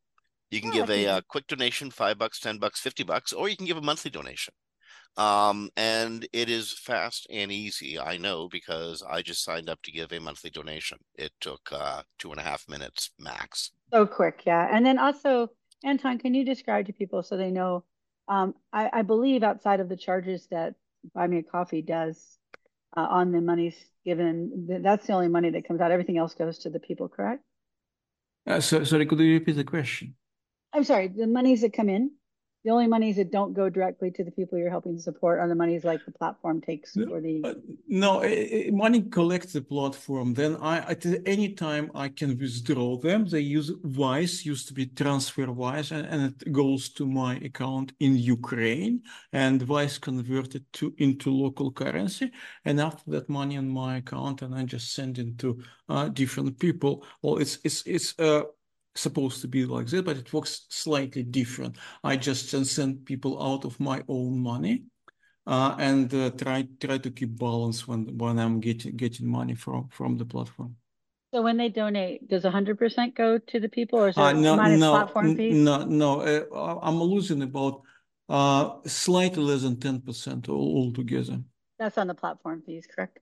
You 0.52 0.62
can 0.62 0.72
give 0.72 0.90
a, 0.90 1.06
a, 1.06 1.12
uh, 1.14 1.22
quick 1.30 1.48
donation, 1.48 1.90
five 1.90 2.18
bucks, 2.18 2.40
ten 2.40 2.58
bucks, 2.58 2.80
fifty 2.80 3.04
bucks, 3.04 3.32
or 3.32 3.48
you 3.48 3.56
can 3.56 3.66
give 3.66 3.78
a 3.78 3.82
monthly 3.82 4.12
donation. 4.12 4.54
Um, 5.18 5.70
and 5.76 6.28
it 6.32 6.50
is 6.50 6.78
fast 6.78 7.28
and 7.30 7.52
easy. 7.52 8.00
I 8.00 8.18
know 8.18 8.48
because 8.50 9.04
I 9.04 9.22
just 9.22 9.44
signed 9.44 9.70
up 9.70 9.82
to 9.84 9.92
give 9.92 10.12
a 10.12 10.20
monthly 10.20 10.50
donation. 10.50 11.00
It 11.16 11.32
took 11.42 11.62
uh, 11.72 12.04
two 12.20 12.32
and 12.32 12.40
a 12.40 12.44
half 12.44 12.66
minutes 12.70 13.12
max. 13.20 13.72
So 13.94 14.06
quick, 14.06 14.44
yeah. 14.46 14.68
And 14.72 14.86
then 14.86 14.98
also, 14.98 15.50
Anton, 15.84 16.18
can 16.18 16.34
you 16.34 16.46
describe 16.46 16.86
to 16.88 16.94
people 16.94 17.24
so 17.24 17.36
they 17.38 17.52
know? 17.52 17.84
Um, 18.28 18.54
I, 18.72 18.90
I 18.94 19.02
believe 19.02 19.44
outside 19.44 19.80
of 19.80 19.90
the 19.90 19.98
charges 19.98 20.48
that 20.52 20.76
Buy 21.14 21.28
Me 21.28 21.40
a 21.40 21.44
Coffee 21.44 21.82
does 21.82 22.38
uh, 22.96 23.08
on 23.10 23.32
the 23.32 23.42
monies 23.42 23.76
given, 24.06 24.68
that's 24.82 25.08
the 25.08 25.14
only 25.14 25.28
money 25.28 25.50
that 25.50 25.68
comes 25.68 25.82
out. 25.82 25.92
Everything 25.92 26.18
else 26.18 26.34
goes 26.34 26.60
to 26.60 26.70
the 26.70 26.80
people, 26.80 27.10
correct? 27.10 27.44
Uh, 28.48 28.60
so, 28.60 28.84
sorry, 28.86 29.06
could 29.06 29.20
you 29.20 29.34
repeat 29.34 29.54
the 29.54 29.64
question? 29.64 30.16
I'm 30.74 30.84
sorry, 30.84 31.08
the 31.08 31.28
monies 31.28 31.62
that 31.62 31.74
come 31.74 31.90
in, 31.90 32.12
the 32.64 32.70
only 32.70 32.86
monies 32.86 33.16
that 33.16 33.32
don't 33.32 33.54
go 33.54 33.70
directly 33.70 34.12
to 34.12 34.24
the 34.24 34.30
people 34.30 34.56
you're 34.56 34.70
helping 34.70 34.96
to 34.96 35.02
support 35.02 35.40
are 35.40 35.48
the 35.48 35.56
monies 35.56 35.84
like 35.84 36.06
the 36.06 36.12
platform 36.12 36.62
takes 36.62 36.94
for 36.94 37.20
the. 37.20 37.42
Uh, 37.44 37.54
no, 37.88 38.22
it, 38.22 38.72
money 38.72 39.02
collects 39.02 39.54
the 39.54 39.64
platform. 39.64 40.36
Then 40.36 40.58
I 40.58 40.78
at 40.78 41.04
any 41.26 41.54
time 41.54 41.90
I 41.96 42.10
can 42.10 42.38
withdraw 42.38 42.98
them. 42.98 43.26
They 43.26 43.40
use 43.40 43.72
Wise, 43.84 44.46
used 44.46 44.68
to 44.68 44.76
be 44.76 44.86
TransferWise, 44.86 45.92
and, 45.92 46.06
and 46.06 46.36
it 46.40 46.52
goes 46.52 46.90
to 46.90 47.08
my 47.08 47.38
account 47.38 47.94
in 48.00 48.16
Ukraine, 48.16 49.02
and 49.34 49.68
Wise 49.68 49.98
converted 49.98 50.64
to 50.74 50.94
into 51.00 51.32
local 51.32 51.72
currency. 51.72 52.32
And 52.66 52.80
after 52.80 53.10
that, 53.10 53.28
money 53.28 53.58
on 53.58 53.70
my 53.70 53.98
account, 53.98 54.44
and 54.44 54.54
I 54.54 54.66
just 54.66 54.94
send 54.94 55.18
it 55.18 55.40
to 55.40 55.64
uh, 55.90 56.10
different 56.10 56.60
people. 56.60 57.04
Well, 57.24 57.38
it's 57.38 57.58
it's 57.64 57.82
it's 57.88 58.20
uh 58.20 58.44
supposed 58.96 59.42
to 59.42 59.48
be 59.48 59.66
like 59.66 59.88
that, 59.88 60.06
but 60.06 60.18
it 60.18 60.34
works 60.34 60.66
slightly 60.70 61.24
different. 61.24 61.78
I 62.04 62.18
just 62.18 62.50
send 62.50 63.06
people 63.06 63.42
out 63.42 63.66
of 63.66 63.80
my 63.80 64.04
own 64.08 64.40
money 64.40 64.84
uh, 65.48 65.76
and 65.80 66.14
uh, 66.14 66.30
try 66.32 66.68
try 66.80 66.98
to 66.98 67.12
keep 67.12 67.38
balance 67.38 67.88
when 67.88 68.18
when 68.18 68.40
I'm 68.40 68.60
getting 68.60 68.96
getting 68.96 69.28
money 69.28 69.56
from 69.56 69.90
from 69.90 70.18
the 70.18 70.26
platform. 70.26 70.76
So 71.34 71.42
when 71.42 71.56
they 71.56 71.70
donate, 71.70 72.28
does 72.28 72.44
100% 72.44 73.16
go 73.16 73.38
to 73.38 73.60
the 73.62 73.70
people 73.70 74.00
or 74.00 74.10
is 74.10 74.18
it 74.18 74.22
uh, 74.22 74.34
no, 74.34 74.58
minus 74.58 74.82
no, 74.82 74.92
platform 74.92 75.38
fees? 75.38 75.56
No, 75.56 75.86
no, 75.86 76.20
uh, 76.20 76.80
I'm 76.82 77.02
losing 77.02 77.42
about 77.42 77.84
uh, 78.28 78.76
slightly 78.86 79.42
less 79.42 79.62
than 79.62 79.78
10% 79.78 80.50
altogether. 80.50 81.40
That's 81.80 81.98
on 81.98 82.08
the 82.08 82.16
platform 82.16 82.62
fees, 82.66 82.86
correct? 82.94 83.20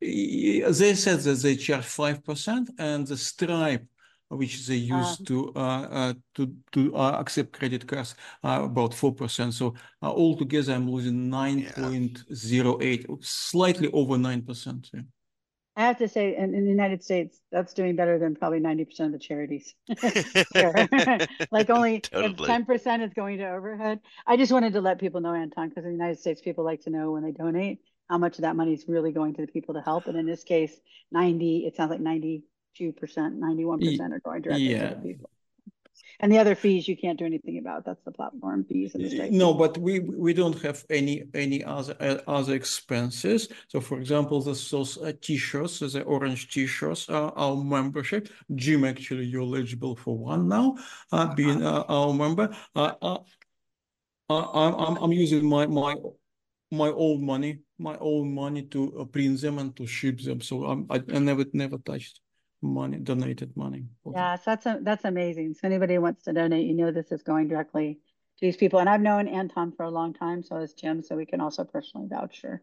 They 0.00 0.94
said 0.94 1.18
that 1.20 1.40
they 1.42 1.56
charge 1.56 1.86
5% 1.86 2.68
and 2.78 3.04
the 3.04 3.16
Stripe 3.16 3.84
which 4.28 4.66
they 4.66 4.76
use 4.76 5.20
uh, 5.20 5.24
to 5.26 5.52
uh, 5.56 5.88
uh, 5.90 6.14
to 6.34 6.54
to 6.72 6.96
accept 6.96 7.52
credit 7.52 7.86
cards 7.86 8.14
about 8.42 8.94
four 8.94 9.14
percent. 9.14 9.54
So 9.54 9.74
altogether, 10.02 10.74
I'm 10.74 10.90
losing 10.90 11.30
nine 11.30 11.66
point 11.74 12.24
zero 12.34 12.78
eight, 12.80 13.06
slightly 13.20 13.90
over 13.92 14.18
nine 14.18 14.42
percent. 14.42 14.90
Yeah. 14.92 15.02
I 15.76 15.82
have 15.82 15.98
to 15.98 16.08
say, 16.08 16.36
in, 16.36 16.54
in 16.56 16.64
the 16.64 16.70
United 16.70 17.04
States, 17.04 17.40
that's 17.52 17.72
doing 17.72 17.94
better 17.94 18.18
than 18.18 18.34
probably 18.34 18.58
90% 18.58 18.98
of 18.98 19.12
the 19.12 19.18
charities. 19.20 19.76
like 21.52 21.70
only 21.70 22.00
totally. 22.00 22.48
10% 22.48 23.06
is 23.06 23.12
going 23.14 23.38
to 23.38 23.48
overhead. 23.48 24.00
I 24.26 24.36
just 24.36 24.50
wanted 24.50 24.72
to 24.72 24.80
let 24.80 24.98
people 24.98 25.20
know, 25.20 25.32
Anton, 25.32 25.68
because 25.68 25.84
in 25.84 25.90
the 25.90 25.96
United 25.96 26.18
States, 26.18 26.40
people 26.40 26.64
like 26.64 26.80
to 26.82 26.90
know 26.90 27.12
when 27.12 27.22
they 27.22 27.30
donate 27.30 27.78
how 28.10 28.18
much 28.18 28.38
of 28.38 28.42
that 28.42 28.56
money 28.56 28.72
is 28.72 28.86
really 28.88 29.12
going 29.12 29.34
to 29.34 29.42
the 29.42 29.52
people 29.52 29.74
to 29.74 29.80
help. 29.80 30.08
And 30.08 30.18
in 30.18 30.26
this 30.26 30.42
case, 30.42 30.74
90, 31.12 31.58
it 31.58 31.76
sounds 31.76 31.90
like 31.90 32.00
92%, 32.80 33.38
91% 33.38 34.12
are 34.12 34.20
going 34.20 34.42
directly 34.42 34.70
yeah. 34.70 34.90
to 34.90 34.94
the 34.96 35.00
people 35.00 35.30
and 36.20 36.32
the 36.32 36.38
other 36.38 36.54
fees 36.54 36.88
you 36.88 36.96
can't 36.96 37.18
do 37.18 37.24
anything 37.24 37.58
about. 37.58 37.84
That's 37.84 38.02
the 38.04 38.10
platform 38.10 38.64
fees 38.64 38.94
and 38.94 39.04
the. 39.04 39.30
No, 39.30 39.54
but 39.54 39.78
we 39.78 40.00
we 40.00 40.32
don't 40.32 40.60
have 40.62 40.84
any 40.90 41.24
any 41.34 41.62
other 41.64 41.96
uh, 42.00 42.18
other 42.26 42.54
expenses. 42.54 43.48
So, 43.68 43.80
for 43.80 43.98
example, 43.98 44.40
this 44.42 44.70
those 44.70 44.98
uh, 44.98 45.12
t-shirts, 45.20 45.78
the 45.80 46.02
orange 46.02 46.50
t-shirts, 46.50 47.08
are 47.08 47.32
our 47.36 47.56
membership. 47.56 48.28
Jim, 48.54 48.84
actually, 48.84 49.26
you're 49.26 49.42
eligible 49.42 49.96
for 49.96 50.16
one 50.16 50.48
now, 50.48 50.76
uh, 51.12 51.34
being 51.34 51.64
uh, 51.64 51.84
our 51.88 52.12
member. 52.12 52.54
Uh, 52.74 52.94
uh, 53.00 53.18
uh, 54.30 54.76
I'm 54.80 54.96
I'm 54.96 55.12
using 55.12 55.48
my 55.48 55.66
my 55.66 55.94
my 56.70 56.88
own 56.88 57.24
money, 57.24 57.60
my 57.78 57.96
own 58.00 58.34
money 58.34 58.62
to 58.62 59.08
print 59.12 59.40
them 59.40 59.58
and 59.58 59.74
to 59.76 59.86
ship 59.86 60.20
them. 60.20 60.40
So 60.40 60.64
I'm, 60.64 60.86
I, 60.90 61.02
I 61.14 61.18
never 61.18 61.44
never 61.52 61.78
touched 61.78 62.20
money, 62.62 62.98
donated 62.98 63.56
money. 63.56 63.84
Yes, 64.12 64.42
that's 64.44 64.66
a, 64.66 64.78
that's 64.82 65.04
amazing. 65.04 65.54
So 65.54 65.60
anybody 65.64 65.98
wants 65.98 66.24
to 66.24 66.32
donate, 66.32 66.66
you 66.66 66.74
know 66.74 66.90
this 66.90 67.12
is 67.12 67.22
going 67.22 67.48
directly 67.48 67.94
to 68.38 68.46
these 68.46 68.56
people. 68.56 68.80
And 68.80 68.88
I've 68.88 69.00
known 69.00 69.28
Anton 69.28 69.72
for 69.72 69.84
a 69.84 69.90
long 69.90 70.12
time, 70.14 70.42
so 70.42 70.56
has 70.56 70.72
Jim, 70.74 71.02
so 71.02 71.16
we 71.16 71.26
can 71.26 71.40
also 71.40 71.64
personally 71.64 72.08
vouch 72.08 72.40
for 72.40 72.62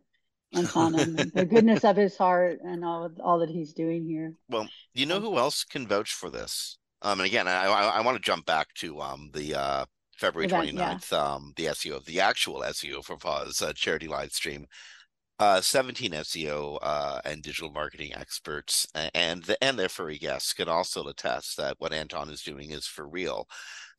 Anton 0.54 1.00
and 1.00 1.18
the 1.34 1.46
goodness 1.46 1.84
of 1.84 1.96
his 1.96 2.18
heart 2.18 2.60
and 2.64 2.84
all 2.84 3.10
all 3.24 3.40
that 3.40 3.50
he's 3.50 3.74
doing 3.74 4.06
here. 4.06 4.34
Well, 4.50 4.68
you 4.94 5.06
know 5.06 5.20
who 5.20 5.38
else 5.38 5.64
can 5.64 5.88
vouch 5.88 6.14
for 6.14 6.30
this? 6.30 6.78
Um, 7.02 7.20
and 7.20 7.28
again, 7.28 7.48
I 7.48 7.66
I, 7.66 7.84
I 7.98 8.02
want 8.02 8.18
to 8.18 8.24
jump 8.24 8.46
back 8.46 8.74
to 8.76 9.02
um 9.02 9.32
the 9.34 9.56
uh 9.56 9.86
February 10.18 10.48
Event, 10.48 10.78
29th, 10.78 11.12
yeah. 11.12 11.18
um, 11.18 11.54
the 11.58 11.66
SEO, 11.66 11.98
of 11.98 12.06
the 12.06 12.22
actual 12.22 12.62
SEO 12.62 13.04
for 13.04 13.18
Paws 13.18 13.62
uh, 13.62 13.74
charity 13.74 14.08
live 14.08 14.32
stream 14.32 14.66
uh, 15.40 15.60
17 15.60 16.12
SEO 16.12 16.78
uh, 16.82 17.20
and 17.26 17.42
digital 17.42 17.72
marketing 17.72 18.14
experts 18.16 18.88
and 19.14 19.44
the, 19.44 19.62
and 19.62 19.78
their 19.78 19.90
furry 19.90 20.18
guests 20.18 20.54
can 20.54 20.70
also 20.70 21.08
attest 21.08 21.58
that 21.58 21.76
what 21.80 21.94
Anton 21.94 22.30
is 22.30 22.42
doing 22.42 22.72
is 22.72 22.88
for 22.88 23.08
real. 23.08 23.48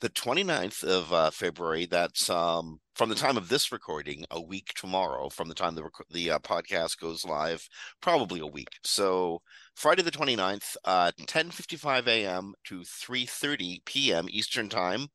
The 0.01 0.09
29th 0.11 0.85
of 0.85 1.13
uh, 1.13 1.31
February, 1.31 1.87
that's 1.87 2.29
um, 2.31 2.81
from 2.95 3.09
the 3.09 3.15
time 3.15 3.37
of 3.37 3.49
this 3.49 3.73
recording, 3.73 4.25
a 4.31 4.41
week 4.41 4.73
tomorrow, 4.75 5.29
from 5.29 5.49
the 5.49 5.55
time 5.55 5.75
the, 5.75 5.85
rec- 5.85 6.09
the 6.11 6.33
uh, 6.33 6.39
podcast 6.39 6.99
goes 6.99 7.25
live, 7.25 7.67
probably 8.01 8.41
a 8.41 8.47
week. 8.47 8.69
So 8.85 9.41
Friday 9.75 10.03
the 10.03 10.11
29th, 10.11 10.77
uh, 10.85 11.13
10.55 11.21 12.07
a.m. 12.09 12.55
to 12.65 12.81
3.30 12.81 13.85
p.m. 13.85 14.27
Eastern 14.31 14.69
Time, 14.69 15.09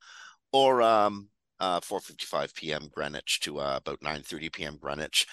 or 0.52 0.82
um, 0.82 1.30
uh, 1.62 1.80
4:55 1.80 2.56
p.m. 2.56 2.90
Greenwich 2.92 3.40
to 3.42 3.60
uh, 3.60 3.78
about 3.78 4.02
9:30 4.02 4.52
p.m. 4.52 4.78
Greenwich. 4.82 5.28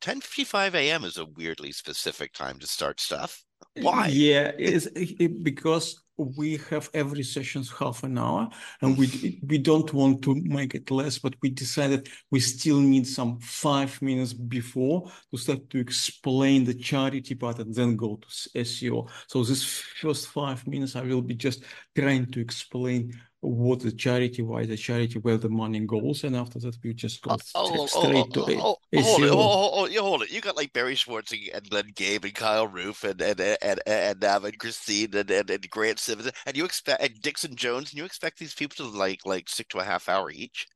10:55 0.00 0.74
a.m. 0.74 1.04
is 1.04 1.16
a 1.16 1.24
weirdly 1.24 1.72
specific 1.72 2.32
time 2.32 2.58
to 2.58 2.66
start 2.66 3.00
stuff. 3.00 3.44
Why? 3.80 4.08
Yeah, 4.08 4.52
it's 4.58 4.86
it, 4.86 5.42
because 5.42 6.02
we 6.16 6.56
have 6.70 6.88
every 6.94 7.22
sessions 7.22 7.70
half 7.70 8.02
an 8.02 8.18
hour, 8.18 8.48
and 8.80 8.96
we 8.96 9.40
we 9.46 9.58
don't 9.58 9.92
want 9.92 10.22
to 10.22 10.34
make 10.34 10.74
it 10.74 10.90
less, 10.90 11.18
but 11.18 11.34
we 11.42 11.50
decided 11.50 12.08
we 12.30 12.40
still 12.40 12.80
need 12.80 13.06
some 13.06 13.38
five 13.40 14.00
minutes 14.00 14.32
before 14.32 15.10
to 15.30 15.38
start 15.38 15.68
to 15.70 15.78
explain 15.78 16.64
the 16.64 16.74
charity 16.74 17.34
part 17.34 17.58
and 17.58 17.74
then 17.74 17.96
go 17.96 18.16
to 18.16 18.28
SEO. 18.60 19.08
So 19.26 19.44
this 19.44 19.64
first 20.00 20.28
five 20.28 20.66
minutes, 20.66 20.96
I 20.96 21.02
will 21.02 21.22
be 21.22 21.34
just 21.34 21.64
trying 21.94 22.30
to 22.32 22.40
explain 22.40 23.12
what 23.40 23.80
the 23.80 23.92
charity, 23.92 24.42
why 24.42 24.64
the 24.64 24.76
charity, 24.76 25.18
where 25.18 25.36
the 25.36 25.48
money 25.48 25.80
goes, 25.80 26.24
and 26.24 26.34
after 26.36 26.58
that 26.58 26.76
we 26.82 26.94
just 26.94 27.22
go 27.22 27.32
oh, 27.32 27.38
oh, 27.54 27.86
straight 27.86 28.16
oh, 28.16 28.44
to 28.44 28.52
it. 28.52 28.58
Oh, 28.58 28.76
hold 29.00 29.22
it, 29.22 29.30
oh, 29.30 29.70
oh, 29.72 29.86
you 29.86 30.02
hold 30.02 30.22
it. 30.22 30.30
You 30.30 30.40
got 30.40 30.56
like 30.56 30.72
Barry 30.72 30.94
Schwartz 30.94 31.32
and 31.32 31.70
Glenn 31.70 31.92
Gabe 31.94 32.24
and 32.24 32.34
Kyle 32.34 32.66
Roof 32.66 33.04
and 33.04 33.20
and 33.20 33.40
and 33.40 33.58
and, 33.62 33.80
and, 33.86 34.24
um, 34.24 34.44
and 34.44 34.58
Kristine 34.58 35.14
and, 35.14 35.30
and, 35.30 35.50
and 35.50 35.70
Grant 35.70 35.98
Simmons 36.06 36.30
and 36.46 36.56
you 36.56 36.64
expect 36.64 37.02
and 37.02 37.20
Dixon 37.20 37.56
Jones 37.56 37.90
and 37.90 37.98
you 37.98 38.04
expect 38.04 38.38
these 38.38 38.54
people 38.54 38.76
to 38.76 38.96
like 38.96 39.26
like 39.26 39.48
stick 39.48 39.68
to 39.70 39.78
a 39.78 39.84
half 39.84 40.08
hour 40.08 40.30
each. 40.30 40.68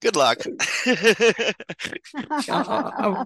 Good 0.00 0.14
luck. 0.14 0.38
I, 0.86 1.54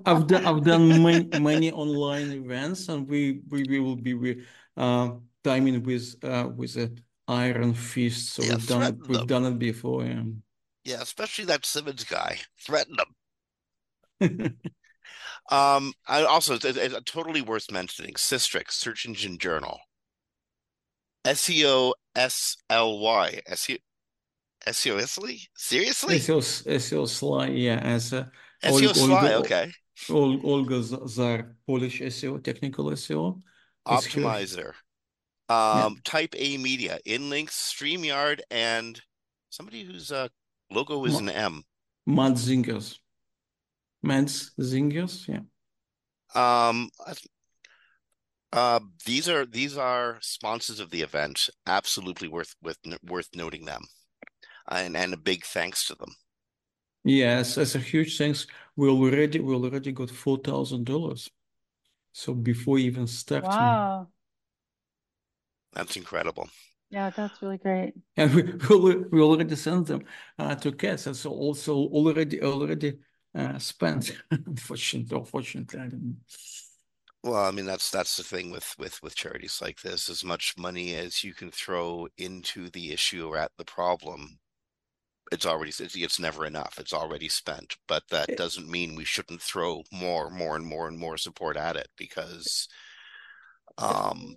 have 0.07 0.27
done 0.27 0.47
I've 0.47 0.65
done 0.65 1.03
many, 1.03 1.29
many 1.39 1.71
online 1.71 2.33
events, 2.33 2.89
and 2.89 3.07
we 3.07 3.43
we, 3.51 3.65
we 3.69 3.79
will 3.79 3.97
be 3.97 4.43
uh, 4.77 5.11
timing 5.45 5.83
with 5.83 6.17
uh, 6.25 6.49
with 6.57 6.77
a 6.79 6.91
Iron 7.29 7.75
Fist. 7.75 8.31
So 8.31 8.43
yeah, 8.43 8.55
we've 8.55 8.67
done 8.67 8.83
it. 8.83 8.97
We've 9.07 9.19
them. 9.19 9.27
done 9.27 9.45
it 9.45 9.59
before. 9.59 10.05
Yeah. 10.05 10.23
Yeah, 10.85 11.03
especially 11.03 11.45
that 11.47 11.67
Simmons 11.67 12.05
guy. 12.05 12.39
Threaten 12.59 12.97
them. 12.97 13.15
um, 15.51 15.93
I 16.09 16.25
also 16.25 16.55
it's, 16.55 16.65
it's 16.65 16.97
totally 17.05 17.43
worth 17.43 17.71
mentioning. 17.71 18.15
Sistrix 18.15 18.73
Search 18.73 19.05
Engine 19.05 19.37
Journal. 19.39 19.79
S 21.25 21.51
E 21.51 21.67
O 21.67 21.95
S 22.15 22.57
L 22.69 22.99
Y. 22.99 23.41
SEO 23.51 23.79
SEO 24.67 25.01
Seriously? 25.57 26.17
SEO 26.19 26.41
SEO 26.67 27.09
Sly, 27.09 27.47
yeah. 27.49 27.79
As 27.79 28.13
a 28.13 28.31
SEO 28.65 28.95
Sly, 28.95 29.35
okay. 29.35 29.73
Olga 30.11 30.81
Zarr, 30.81 31.55
Polish 31.67 32.01
SEO, 32.01 32.43
technical 32.43 32.87
SEO. 32.87 33.41
Optimizer 33.87 34.73
um, 35.53 35.95
yeah. 35.95 36.01
Type 36.05 36.35
A 36.37 36.57
Media, 36.57 36.99
InLinks, 37.07 37.51
StreamYard, 37.51 38.41
and 38.51 39.01
somebody 39.51 39.85
whose 39.85 40.11
uh, 40.11 40.29
logo 40.71 41.05
is 41.05 41.19
an 41.19 41.29
M. 41.29 41.63
Mads 42.07 42.49
Zingers. 42.49 42.99
Mads 44.03 44.53
Zingers, 44.61 45.29
yeah. 45.29 45.41
Um, 46.35 46.89
uh, 48.53 48.81
these 49.07 49.29
are 49.29 49.47
these 49.47 49.77
are 49.77 50.19
sponsors 50.21 50.81
of 50.81 50.91
the 50.91 51.03
event. 51.03 51.49
Absolutely 51.67 52.29
worth 52.29 52.55
with 52.63 52.79
worth 53.03 53.29
noting 53.35 53.65
them, 53.65 53.83
and 54.69 54.97
and 54.97 55.15
a 55.15 55.17
big 55.17 55.45
thanks 55.45 55.87
to 55.87 55.95
them. 55.95 56.15
Yes, 57.05 57.59
as 57.59 57.75
a 57.75 57.79
huge 57.79 58.17
thanks. 58.19 58.47
We 58.77 58.89
already 58.89 59.41
we 59.41 59.55
already 59.55 59.93
got 59.93 60.11
four 60.11 60.39
thousand 60.39 60.85
dollars. 60.85 61.31
So 62.13 62.35
before 62.35 62.79
even 62.79 63.07
starting. 63.07 63.49
Wow. 63.49 64.09
That's 65.73 65.97
incredible. 65.97 66.51
Yeah, 66.91 67.11
that's 67.11 67.41
really 67.41 67.59
great. 67.59 67.95
And 68.17 68.35
we 68.35 68.43
we 69.11 69.21
already 69.21 69.57
sent 69.57 69.87
them 69.87 70.05
uh, 70.39 70.55
to 70.57 70.73
cats. 70.73 71.07
And 71.07 71.17
so 71.17 71.31
also 71.31 71.75
already 71.77 72.43
already 72.43 72.99
uh, 73.35 73.59
spent. 73.59 74.13
unfortunately, 74.31 75.17
unfortunately, 75.17 75.81
I 75.81 75.89
don't 75.89 76.03
know. 76.03 76.15
Well, 77.25 77.45
I 77.45 77.53
mean 77.53 77.67
that's 77.67 77.91
that's 77.91 78.17
the 78.17 78.25
thing 78.25 78.51
with 78.51 78.75
with 78.79 79.01
with 79.03 79.15
charities 79.15 79.61
like 79.63 79.81
this. 79.81 80.09
As 80.09 80.25
much 80.25 80.55
money 80.59 80.95
as 80.95 81.23
you 81.23 81.35
can 81.35 81.51
throw 81.51 82.09
into 82.19 82.69
the 82.71 82.93
issue 82.93 83.29
or 83.29 83.39
at 83.39 83.53
the 83.57 83.65
problem, 83.65 84.41
it's 85.31 85.47
already 85.47 85.73
it's, 85.79 86.19
never 86.19 86.45
enough. 86.47 86.79
It's 86.79 86.93
already 86.93 87.29
spent. 87.29 87.77
But 87.87 88.03
that 88.11 88.37
doesn't 88.37 88.69
mean 88.69 88.97
we 88.97 89.05
shouldn't 89.05 89.41
throw 89.41 89.83
more, 89.93 90.31
more, 90.31 90.57
and 90.57 90.67
more 90.67 90.89
and 90.89 90.99
more 90.99 91.17
support 91.17 91.57
at 91.57 91.77
it 91.77 91.89
because 91.97 92.69
um 93.79 94.37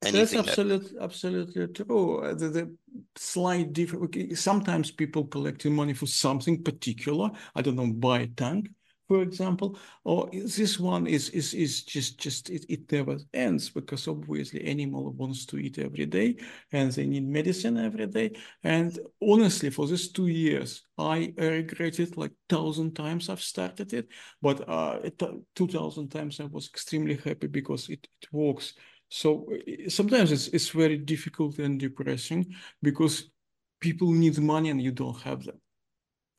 that's 0.00 0.34
absolutely 0.34 0.98
that... 0.98 1.04
absolutely 1.04 1.68
true. 1.68 2.18
Uh, 2.18 2.34
the, 2.34 2.48
the 2.48 2.76
slight 3.16 3.72
difference. 3.72 4.40
Sometimes 4.40 4.90
people 4.90 5.24
collecting 5.26 5.74
money 5.74 5.92
for 5.92 6.06
something 6.06 6.62
particular. 6.62 7.30
I 7.54 7.62
don't 7.62 7.76
know, 7.76 7.92
buy 7.92 8.20
a 8.20 8.26
tank, 8.26 8.70
for 9.12 9.22
example. 9.22 9.78
Or 10.04 10.30
this 10.32 10.80
one 10.80 11.06
is 11.06 11.28
is 11.30 11.52
is 11.52 11.82
just 11.82 12.18
just 12.18 12.48
it, 12.48 12.64
it 12.68 12.90
never 12.90 13.18
ends 13.34 13.68
because 13.68 14.08
obviously 14.08 14.64
animal 14.64 15.12
wants 15.12 15.44
to 15.46 15.58
eat 15.58 15.78
every 15.78 16.06
day 16.06 16.36
and 16.72 16.90
they 16.92 17.06
need 17.06 17.28
medicine 17.28 17.76
every 17.76 18.06
day. 18.06 18.32
And 18.64 18.98
honestly, 19.20 19.70
for 19.70 19.86
these 19.86 20.10
two 20.12 20.28
years, 20.28 20.86
I 20.96 21.34
regretted 21.36 22.16
like 22.16 22.32
thousand 22.48 22.94
times 22.94 23.28
I've 23.28 23.42
started 23.42 23.92
it, 23.92 24.08
but 24.40 24.66
uh, 24.66 25.10
two 25.54 25.68
thousand 25.68 26.08
times 26.08 26.40
I 26.40 26.44
was 26.44 26.68
extremely 26.68 27.16
happy 27.16 27.48
because 27.48 27.90
it, 27.90 28.08
it 28.22 28.32
works 28.32 28.74
so 29.10 29.46
sometimes 29.88 30.32
it's 30.32 30.48
it's 30.56 30.70
very 30.70 30.96
difficult 30.96 31.58
and 31.58 31.78
depressing 31.78 32.46
because 32.80 33.30
people 33.78 34.10
need 34.10 34.38
money 34.38 34.70
and 34.70 34.80
you 34.80 34.90
don't 34.90 35.20
have 35.20 35.44
them. 35.44 35.61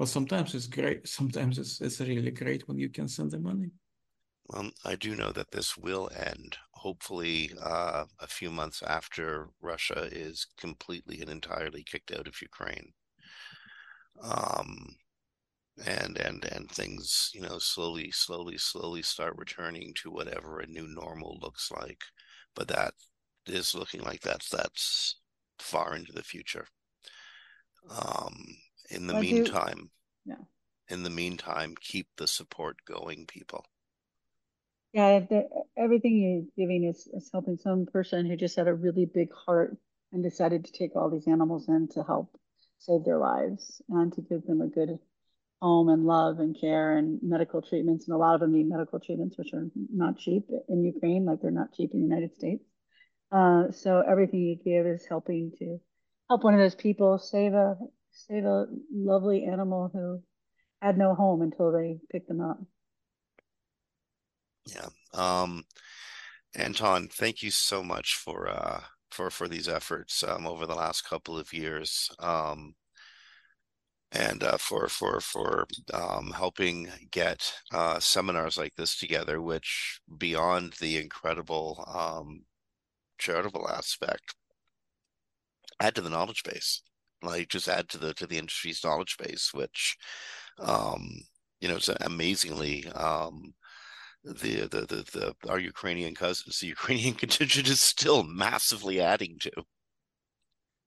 But 0.03 0.09
sometimes 0.09 0.53
it's 0.53 0.67
great. 0.67 1.07
Sometimes 1.07 1.57
it's 1.57 1.79
it's 1.79 2.01
really 2.01 2.31
great 2.31 2.67
when 2.67 2.77
you 2.77 2.89
can 2.89 3.07
send 3.07 3.31
the 3.31 3.39
money. 3.39 3.71
Well, 4.49 4.69
I 4.83 4.97
do 4.97 5.15
know 5.15 5.31
that 5.31 5.51
this 5.51 5.77
will 5.77 6.11
end. 6.13 6.57
Hopefully, 6.73 7.53
uh, 7.61 8.03
a 8.19 8.27
few 8.27 8.51
months 8.51 8.83
after 8.83 9.47
Russia 9.61 10.09
is 10.11 10.45
completely 10.57 11.21
and 11.21 11.29
entirely 11.29 11.85
kicked 11.85 12.11
out 12.11 12.27
of 12.27 12.41
Ukraine. 12.41 12.91
Um, 14.21 14.97
and 15.85 16.17
and 16.17 16.43
and 16.51 16.69
things 16.69 17.31
you 17.33 17.39
know 17.39 17.57
slowly 17.57 18.11
slowly 18.11 18.57
slowly 18.57 19.03
start 19.03 19.37
returning 19.37 19.93
to 19.95 20.11
whatever 20.11 20.59
a 20.59 20.67
new 20.67 20.87
normal 20.89 21.39
looks 21.41 21.71
like 21.71 22.03
but 22.55 22.67
that 22.67 22.93
is 23.47 23.73
looking 23.73 24.01
like 24.01 24.19
that's 24.19 24.49
that's 24.49 25.21
far 25.59 25.95
into 25.95 26.11
the 26.11 26.21
future 26.21 26.67
um 27.89 28.35
in 28.93 29.07
the 29.07 29.19
meantime 29.19 29.89
yeah 30.25 30.35
in 30.89 31.03
the 31.03 31.09
meantime 31.09 31.75
keep 31.79 32.07
the 32.17 32.27
support 32.27 32.77
going 32.85 33.25
people 33.25 33.65
yeah 34.93 35.19
the, 35.19 35.47
everything 35.77 36.17
you're 36.17 36.65
giving 36.65 36.83
is, 36.85 37.07
is 37.13 37.29
helping 37.31 37.57
some 37.57 37.85
person 37.85 38.25
who 38.25 38.35
just 38.35 38.55
had 38.55 38.67
a 38.67 38.73
really 38.73 39.05
big 39.05 39.29
heart 39.45 39.75
and 40.11 40.23
decided 40.23 40.65
to 40.65 40.71
take 40.71 40.95
all 40.95 41.09
these 41.09 41.27
animals 41.27 41.67
in 41.67 41.87
to 41.89 42.03
help 42.03 42.37
save 42.77 43.03
their 43.03 43.17
lives 43.17 43.81
and 43.89 44.13
to 44.13 44.21
give 44.21 44.45
them 44.45 44.61
a 44.61 44.67
good 44.67 44.99
home 45.61 45.89
and 45.89 46.05
love 46.05 46.39
and 46.39 46.59
care 46.59 46.97
and 46.97 47.19
medical 47.23 47.61
treatments. 47.61 48.07
And 48.07 48.15
a 48.15 48.17
lot 48.17 48.35
of 48.35 48.41
them 48.41 48.53
need 48.53 48.67
medical 48.67 48.99
treatments, 48.99 49.37
which 49.37 49.53
are 49.53 49.65
not 49.93 50.17
cheap 50.17 50.49
in 50.67 50.83
Ukraine, 50.83 51.25
like 51.25 51.41
they're 51.41 51.51
not 51.51 51.73
cheap 51.73 51.91
in 51.93 52.01
the 52.01 52.05
United 52.05 52.35
States. 52.35 52.63
Uh, 53.31 53.71
so 53.71 54.03
everything 54.07 54.41
you 54.41 54.55
give 54.55 54.85
is 54.85 55.05
helping 55.07 55.51
to 55.59 55.79
help 56.29 56.43
one 56.43 56.53
of 56.53 56.59
those 56.59 56.75
people 56.75 57.17
save 57.17 57.53
a 57.53 57.77
save 58.13 58.45
a 58.45 58.67
lovely 58.93 59.45
animal 59.45 59.89
who 59.93 60.21
had 60.81 60.97
no 60.97 61.15
home 61.15 61.41
until 61.41 61.71
they 61.71 61.97
picked 62.11 62.27
them 62.27 62.41
up. 62.41 62.59
Yeah. 64.65 64.87
Um, 65.13 65.63
Anton, 66.55 67.07
thank 67.07 67.43
you 67.43 67.51
so 67.51 67.83
much 67.83 68.15
for 68.15 68.47
uh, 68.47 68.81
for 69.11 69.29
for 69.29 69.47
these 69.47 69.67
efforts 69.67 70.23
um, 70.23 70.47
over 70.47 70.65
the 70.65 70.75
last 70.75 71.07
couple 71.07 71.37
of 71.37 71.51
years. 71.53 72.09
Um, 72.19 72.75
and 74.11 74.43
uh, 74.43 74.57
for 74.57 74.87
for 74.87 75.19
for 75.19 75.65
um, 75.93 76.31
helping 76.31 76.89
get 77.11 77.51
uh, 77.73 77.99
seminars 77.99 78.57
like 78.57 78.75
this 78.75 78.97
together, 78.97 79.41
which 79.41 79.99
beyond 80.17 80.73
the 80.79 80.97
incredible 80.97 81.83
um, 81.87 82.43
charitable 83.17 83.67
aspect, 83.69 84.35
add 85.79 85.95
to 85.95 86.01
the 86.01 86.09
knowledge 86.09 86.43
base, 86.43 86.83
like 87.23 87.49
just 87.49 87.67
add 87.67 87.89
to 87.89 87.97
the 87.97 88.13
to 88.15 88.27
the 88.27 88.37
industry's 88.37 88.83
knowledge 88.83 89.17
base, 89.17 89.51
which 89.53 89.97
um, 90.59 91.09
you 91.61 91.69
know, 91.69 91.77
it's 91.77 91.89
amazingly 92.01 92.87
um, 92.89 93.53
the, 94.23 94.67
the 94.67 94.81
the 94.81 95.05
the 95.13 95.35
our 95.49 95.59
Ukrainian 95.59 96.13
cousins, 96.13 96.59
the 96.59 96.67
Ukrainian 96.77 97.13
contingent 97.13 97.69
is 97.69 97.81
still 97.81 98.23
massively 98.23 98.99
adding 98.99 99.37
to. 99.39 99.51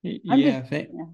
Yeah, 0.02 0.36
just, 0.62 0.72
yeah. 0.72 1.06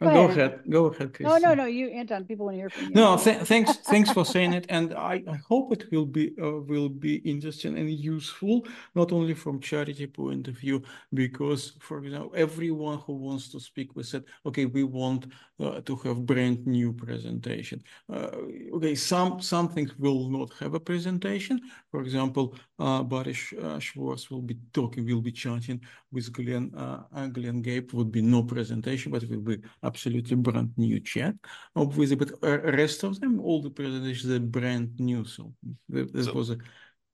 Go, 0.00 0.10
go 0.10 0.24
ahead. 0.24 0.38
ahead. 0.38 0.60
Go 0.68 0.86
ahead, 0.86 1.16
No, 1.20 1.36
no, 1.38 1.54
no. 1.54 1.66
You, 1.66 1.86
Anton. 1.88 2.24
People 2.24 2.46
want 2.46 2.56
to 2.56 2.60
hear 2.60 2.70
from 2.70 2.84
you. 2.86 2.90
No, 2.94 3.16
th 3.16 3.46
thanks. 3.46 3.76
thanks 3.92 4.10
for 4.10 4.24
saying 4.24 4.52
it, 4.52 4.66
and 4.68 4.92
I, 4.92 5.22
I 5.34 5.38
hope 5.48 5.72
it 5.72 5.84
will 5.92 6.06
be 6.06 6.32
uh, 6.42 6.58
will 6.72 6.88
be 6.88 7.14
interesting 7.32 7.78
and 7.78 7.88
useful, 7.88 8.66
not 8.96 9.12
only 9.12 9.34
from 9.34 9.60
charity 9.60 10.08
point 10.08 10.48
of 10.48 10.56
view, 10.58 10.82
because 11.12 11.62
for 11.78 11.98
example, 12.04 12.32
everyone 12.34 12.98
who 13.04 13.14
wants 13.14 13.48
to 13.52 13.60
speak, 13.60 13.94
we 13.94 14.02
said, 14.02 14.24
okay, 14.44 14.66
we 14.66 14.82
want 14.82 15.26
uh, 15.60 15.80
to 15.82 15.94
have 16.04 16.26
brand 16.26 16.66
new 16.66 16.92
presentation. 16.92 17.80
Uh, 18.12 18.30
okay, 18.74 18.96
some 18.96 19.40
some 19.40 19.68
things 19.68 19.96
will 19.96 20.28
not 20.28 20.52
have 20.58 20.74
a 20.74 20.80
presentation. 20.80 21.60
For 21.92 22.00
example, 22.02 22.56
uh, 22.80 23.02
Boris 23.04 23.52
uh, 23.52 23.78
Schwartz 23.78 24.28
will 24.28 24.42
be 24.42 24.58
talking, 24.72 25.06
will 25.06 25.22
be 25.22 25.30
chatting 25.30 25.80
with 26.10 26.32
Glenn 26.32 26.72
uh, 26.76 27.26
Glenn 27.28 27.62
Gabe. 27.62 27.92
Would 27.92 28.10
be 28.10 28.22
no 28.22 28.42
presentation, 28.42 29.12
but 29.12 29.22
it 29.22 29.30
will 29.30 29.46
be 29.54 29.62
absolutely 29.84 30.36
brand 30.36 30.72
new 30.76 31.00
chat, 31.00 31.34
obviously, 31.76 32.16
but 32.16 32.32
rest 32.42 33.04
of 33.04 33.20
them, 33.20 33.40
all 33.40 33.62
the 33.62 33.70
presentations 33.70 34.32
are 34.32 34.40
brand 34.40 34.98
new. 34.98 35.24
So 35.24 35.52
this 35.88 36.26
so, 36.26 36.32
was 36.32 36.50
a 36.50 36.58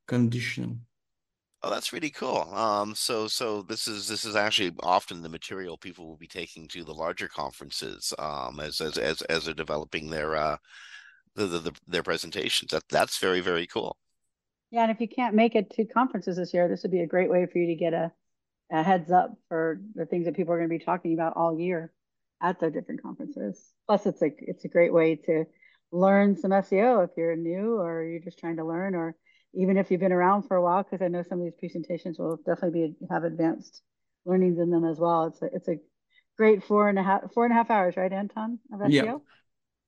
condition. 0.06 0.82
Oh, 1.62 1.70
that's 1.70 1.92
really 1.92 2.10
cool. 2.10 2.48
Um, 2.54 2.94
so 2.94 3.28
so 3.28 3.62
this 3.62 3.86
is 3.86 4.08
this 4.08 4.24
is 4.24 4.34
actually 4.34 4.72
often 4.82 5.20
the 5.20 5.28
material 5.28 5.76
people 5.76 6.06
will 6.06 6.16
be 6.16 6.26
taking 6.26 6.66
to 6.68 6.84
the 6.84 6.94
larger 6.94 7.28
conferences 7.28 8.14
um, 8.18 8.60
as 8.60 8.80
as 8.80 8.96
as 8.96 9.22
as 9.22 9.44
they're 9.44 9.54
developing 9.54 10.08
their 10.08 10.36
uh 10.36 10.56
the, 11.34 11.46
the, 11.46 11.58
the 11.58 11.72
their 11.86 12.02
presentations. 12.02 12.70
That 12.70 12.84
that's 12.88 13.18
very 13.18 13.40
very 13.40 13.66
cool. 13.66 13.96
Yeah, 14.70 14.82
and 14.82 14.90
if 14.90 15.00
you 15.00 15.08
can't 15.08 15.34
make 15.34 15.54
it 15.54 15.70
to 15.70 15.84
conferences 15.84 16.36
this 16.36 16.54
year, 16.54 16.68
this 16.68 16.82
would 16.82 16.92
be 16.92 17.00
a 17.00 17.06
great 17.06 17.28
way 17.28 17.44
for 17.44 17.58
you 17.58 17.66
to 17.66 17.74
get 17.74 17.92
a, 17.92 18.12
a 18.70 18.82
heads 18.82 19.10
up 19.10 19.36
for 19.48 19.80
the 19.96 20.06
things 20.06 20.26
that 20.26 20.36
people 20.36 20.54
are 20.54 20.58
going 20.58 20.68
to 20.68 20.78
be 20.78 20.84
talking 20.84 21.12
about 21.12 21.36
all 21.36 21.58
year 21.58 21.92
at 22.40 22.60
the 22.60 22.70
different 22.70 23.02
conferences. 23.02 23.72
Plus, 23.86 24.06
it's 24.06 24.22
a 24.22 24.30
it's 24.38 24.64
a 24.64 24.68
great 24.68 24.92
way 24.92 25.16
to 25.16 25.44
learn 25.92 26.36
some 26.36 26.50
SEO 26.50 27.04
if 27.04 27.10
you're 27.16 27.36
new 27.36 27.78
or 27.78 28.04
you're 28.04 28.20
just 28.20 28.38
trying 28.38 28.56
to 28.56 28.64
learn, 28.64 28.94
or 28.94 29.16
even 29.54 29.76
if 29.76 29.90
you've 29.90 30.00
been 30.00 30.12
around 30.12 30.42
for 30.42 30.56
a 30.56 30.62
while. 30.62 30.82
Because 30.82 31.02
I 31.02 31.08
know 31.08 31.22
some 31.22 31.38
of 31.38 31.44
these 31.44 31.58
presentations 31.58 32.18
will 32.18 32.36
definitely 32.36 32.94
be 32.96 33.06
have 33.10 33.24
advanced 33.24 33.82
learnings 34.24 34.58
in 34.58 34.70
them 34.70 34.84
as 34.84 34.98
well. 34.98 35.26
It's 35.26 35.42
a 35.42 35.46
it's 35.46 35.68
a 35.68 35.76
great 36.36 36.64
four 36.64 36.88
and 36.88 36.98
a 36.98 37.02
half 37.02 37.32
four 37.32 37.44
and 37.44 37.52
a 37.52 37.56
half 37.56 37.70
hours, 37.70 37.96
right, 37.96 38.12
Anton? 38.12 38.58
Of 38.72 38.80
SEO. 38.80 38.90
Yeah. 38.92 39.16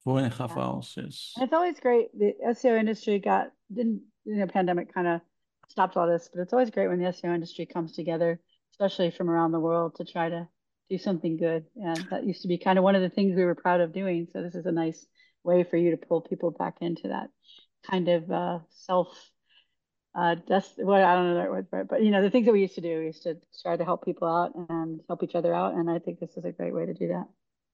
Four 0.04 0.18
and 0.18 0.32
a 0.32 0.36
half 0.36 0.52
yeah. 0.56 0.62
hours. 0.62 0.94
Yes. 0.96 1.32
And 1.36 1.44
it's 1.44 1.52
always 1.52 1.78
great. 1.80 2.08
The 2.18 2.34
SEO 2.48 2.78
industry 2.78 3.18
got 3.18 3.48
didn't 3.72 4.02
you 4.24 4.36
know 4.36 4.46
pandemic 4.46 4.92
kind 4.92 5.06
of 5.06 5.20
stopped 5.68 5.96
all 5.96 6.06
this, 6.06 6.28
but 6.32 6.42
it's 6.42 6.52
always 6.52 6.70
great 6.70 6.88
when 6.88 6.98
the 6.98 7.06
SEO 7.06 7.34
industry 7.34 7.66
comes 7.66 7.92
together, 7.92 8.38
especially 8.72 9.10
from 9.10 9.30
around 9.30 9.52
the 9.52 9.60
world, 9.60 9.96
to 9.96 10.04
try 10.04 10.28
to 10.28 10.48
do 10.92 10.98
something 10.98 11.36
good. 11.36 11.64
And 11.76 12.06
that 12.10 12.24
used 12.24 12.42
to 12.42 12.48
be 12.48 12.58
kind 12.58 12.78
of 12.78 12.84
one 12.84 12.94
of 12.94 13.02
the 13.02 13.08
things 13.08 13.34
we 13.34 13.44
were 13.44 13.54
proud 13.54 13.80
of 13.80 13.92
doing. 13.92 14.28
So 14.32 14.42
this 14.42 14.54
is 14.54 14.66
a 14.66 14.72
nice 14.72 15.04
way 15.42 15.64
for 15.64 15.76
you 15.76 15.90
to 15.90 15.96
pull 15.96 16.20
people 16.20 16.50
back 16.50 16.76
into 16.80 17.08
that 17.08 17.28
kind 17.90 18.08
of 18.08 18.30
uh, 18.30 18.58
self 18.70 19.08
uh 20.14 20.36
just 20.46 20.74
what 20.76 21.02
I 21.02 21.14
don't 21.14 21.30
know 21.30 21.36
that 21.36 21.50
word 21.50 21.68
but, 21.70 21.88
but 21.88 22.02
you 22.02 22.10
know 22.10 22.20
the 22.20 22.28
things 22.28 22.44
that 22.44 22.52
we 22.52 22.60
used 22.60 22.74
to 22.74 22.82
do 22.82 22.98
we 22.98 23.06
used 23.06 23.22
to 23.22 23.38
try 23.62 23.78
to 23.78 23.84
help 23.84 24.04
people 24.04 24.28
out 24.28 24.52
and 24.68 25.00
help 25.08 25.22
each 25.22 25.34
other 25.34 25.54
out 25.54 25.72
and 25.72 25.90
I 25.90 26.00
think 26.00 26.20
this 26.20 26.36
is 26.36 26.44
a 26.44 26.52
great 26.52 26.74
way 26.74 26.84
to 26.84 26.92
do 26.92 27.08
that. 27.08 27.24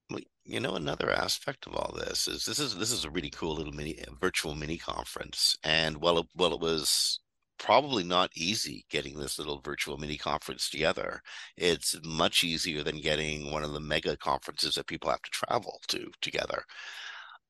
Well 0.09 0.21
you 0.49 0.59
know, 0.59 0.75
another 0.75 1.11
aspect 1.11 1.67
of 1.67 1.75
all 1.75 1.95
this 1.95 2.27
is 2.27 2.45
this 2.45 2.57
is 2.57 2.75
this 2.75 2.91
is 2.91 3.05
a 3.05 3.11
really 3.11 3.29
cool 3.29 3.53
little 3.53 3.71
mini 3.71 4.03
virtual 4.19 4.55
mini 4.55 4.77
conference, 4.77 5.55
and 5.63 6.01
well, 6.01 6.17
it, 6.17 6.25
well, 6.35 6.53
it 6.53 6.59
was 6.59 7.19
probably 7.59 8.03
not 8.03 8.31
easy 8.35 8.85
getting 8.89 9.19
this 9.19 9.37
little 9.37 9.61
virtual 9.61 9.97
mini 9.97 10.17
conference 10.17 10.69
together. 10.69 11.21
It's 11.57 11.95
much 12.03 12.43
easier 12.43 12.83
than 12.83 13.01
getting 13.01 13.51
one 13.51 13.63
of 13.63 13.73
the 13.73 13.79
mega 13.79 14.17
conferences 14.17 14.75
that 14.75 14.87
people 14.87 15.09
have 15.11 15.21
to 15.21 15.31
travel 15.31 15.79
to 15.89 16.09
together. 16.21 16.63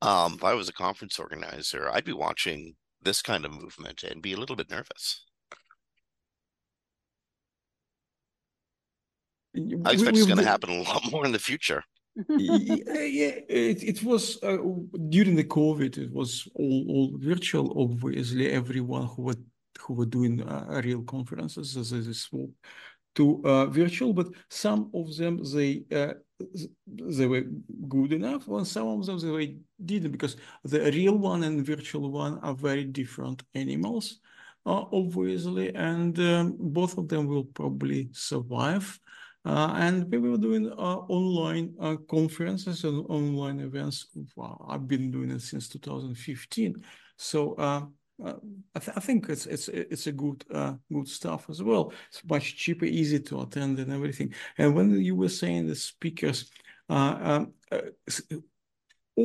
Um, 0.02 0.34
if 0.34 0.44
I 0.44 0.54
was 0.54 0.70
a 0.70 0.74
conference 0.74 1.20
organizer, 1.20 1.90
I'd 1.90 2.06
be 2.06 2.14
watching 2.14 2.76
this 3.02 3.22
kind 3.22 3.46
of 3.46 3.54
movement 3.54 4.04
and 4.04 4.22
be 4.22 4.34
a 4.34 4.38
little 4.38 4.56
bit 4.56 4.70
nervous. 4.70 5.26
I 9.56 9.94
expect 9.94 10.14
we, 10.14 10.20
it's 10.20 10.28
going 10.28 10.38
to 10.38 10.44
happen 10.44 10.70
a 10.70 10.82
lot 10.84 11.12
more 11.12 11.26
in 11.26 11.32
the 11.32 11.40
future. 11.40 11.84
yeah, 12.30 13.34
it, 13.48 13.84
it 13.84 14.04
was 14.04 14.42
uh, 14.44 14.58
during 15.10 15.36
the 15.36 15.44
COVID. 15.44 15.98
It 15.98 16.14
was 16.14 16.48
all, 16.56 16.86
all 16.90 17.12
virtual. 17.18 17.74
Obviously, 17.82 18.52
everyone 18.52 19.08
who 19.08 19.24
would 19.24 19.44
who 19.80 19.94
were 19.94 20.06
doing 20.06 20.42
uh, 20.42 20.82
real 20.84 21.04
conferences 21.04 21.76
as 21.78 21.92
they 21.92 22.14
swap 22.14 22.50
to 23.16 23.42
uh, 23.44 23.66
virtual, 23.66 24.14
but 24.14 24.28
some 24.50 24.90
of 24.94 25.16
them 25.18 25.42
they 25.54 25.84
uh, 25.92 26.14
they 26.88 27.28
were 27.28 27.44
good 27.88 28.14
enough, 28.14 28.48
and 28.48 28.66
some 28.66 28.88
of 28.88 29.06
them 29.06 29.20
they 29.20 29.58
didn't 29.84 30.12
because 30.12 30.38
the 30.64 30.80
real 30.92 31.18
one 31.18 31.44
and 31.44 31.66
virtual 31.66 32.12
one 32.12 32.40
are 32.40 32.54
very 32.54 32.86
different 32.86 33.44
animals, 33.56 34.20
uh, 34.66 34.86
obviously, 34.94 35.74
and 35.76 36.18
um, 36.20 36.56
both 36.60 36.98
of 36.98 37.08
them 37.08 37.28
will 37.28 37.46
probably 37.46 38.10
survive. 38.14 39.00
Uh, 39.46 39.74
and 39.78 40.12
we 40.12 40.18
were 40.18 40.38
doing 40.38 40.70
uh, 40.70 40.98
online 41.08 41.74
conferences 42.10 42.84
and 42.84 43.06
online 43.10 43.62
events. 43.62 44.08
Wow, 44.36 44.66
I've 44.70 44.88
been 44.88 45.12
doing 45.12 45.32
it 45.32 45.42
since 45.42 45.70
2015. 45.70 46.76
So 47.18 47.92
uh, 48.24 48.34
I, 48.76 48.80
th 48.80 48.98
I, 48.98 49.00
think 49.00 49.30
it's 49.30 49.46
it's 49.46 49.68
it's 49.68 50.08
a 50.08 50.12
good 50.12 50.44
uh, 50.54 50.74
good 50.92 51.08
stuff 51.08 51.50
as 51.50 51.62
well. 51.62 51.94
It's 52.10 52.22
much 52.30 52.56
cheaper, 52.58 52.86
easy 52.86 53.20
to 53.20 53.42
attend, 53.42 53.80
and 53.80 53.92
everything. 53.92 54.34
And 54.58 54.76
when 54.76 55.00
you 55.02 55.16
were 55.16 55.30
saying 55.30 55.68
the 55.68 55.76
speakers, 55.76 56.50
uh, 56.90 57.18
um, 57.22 57.54
uh, 57.72 57.82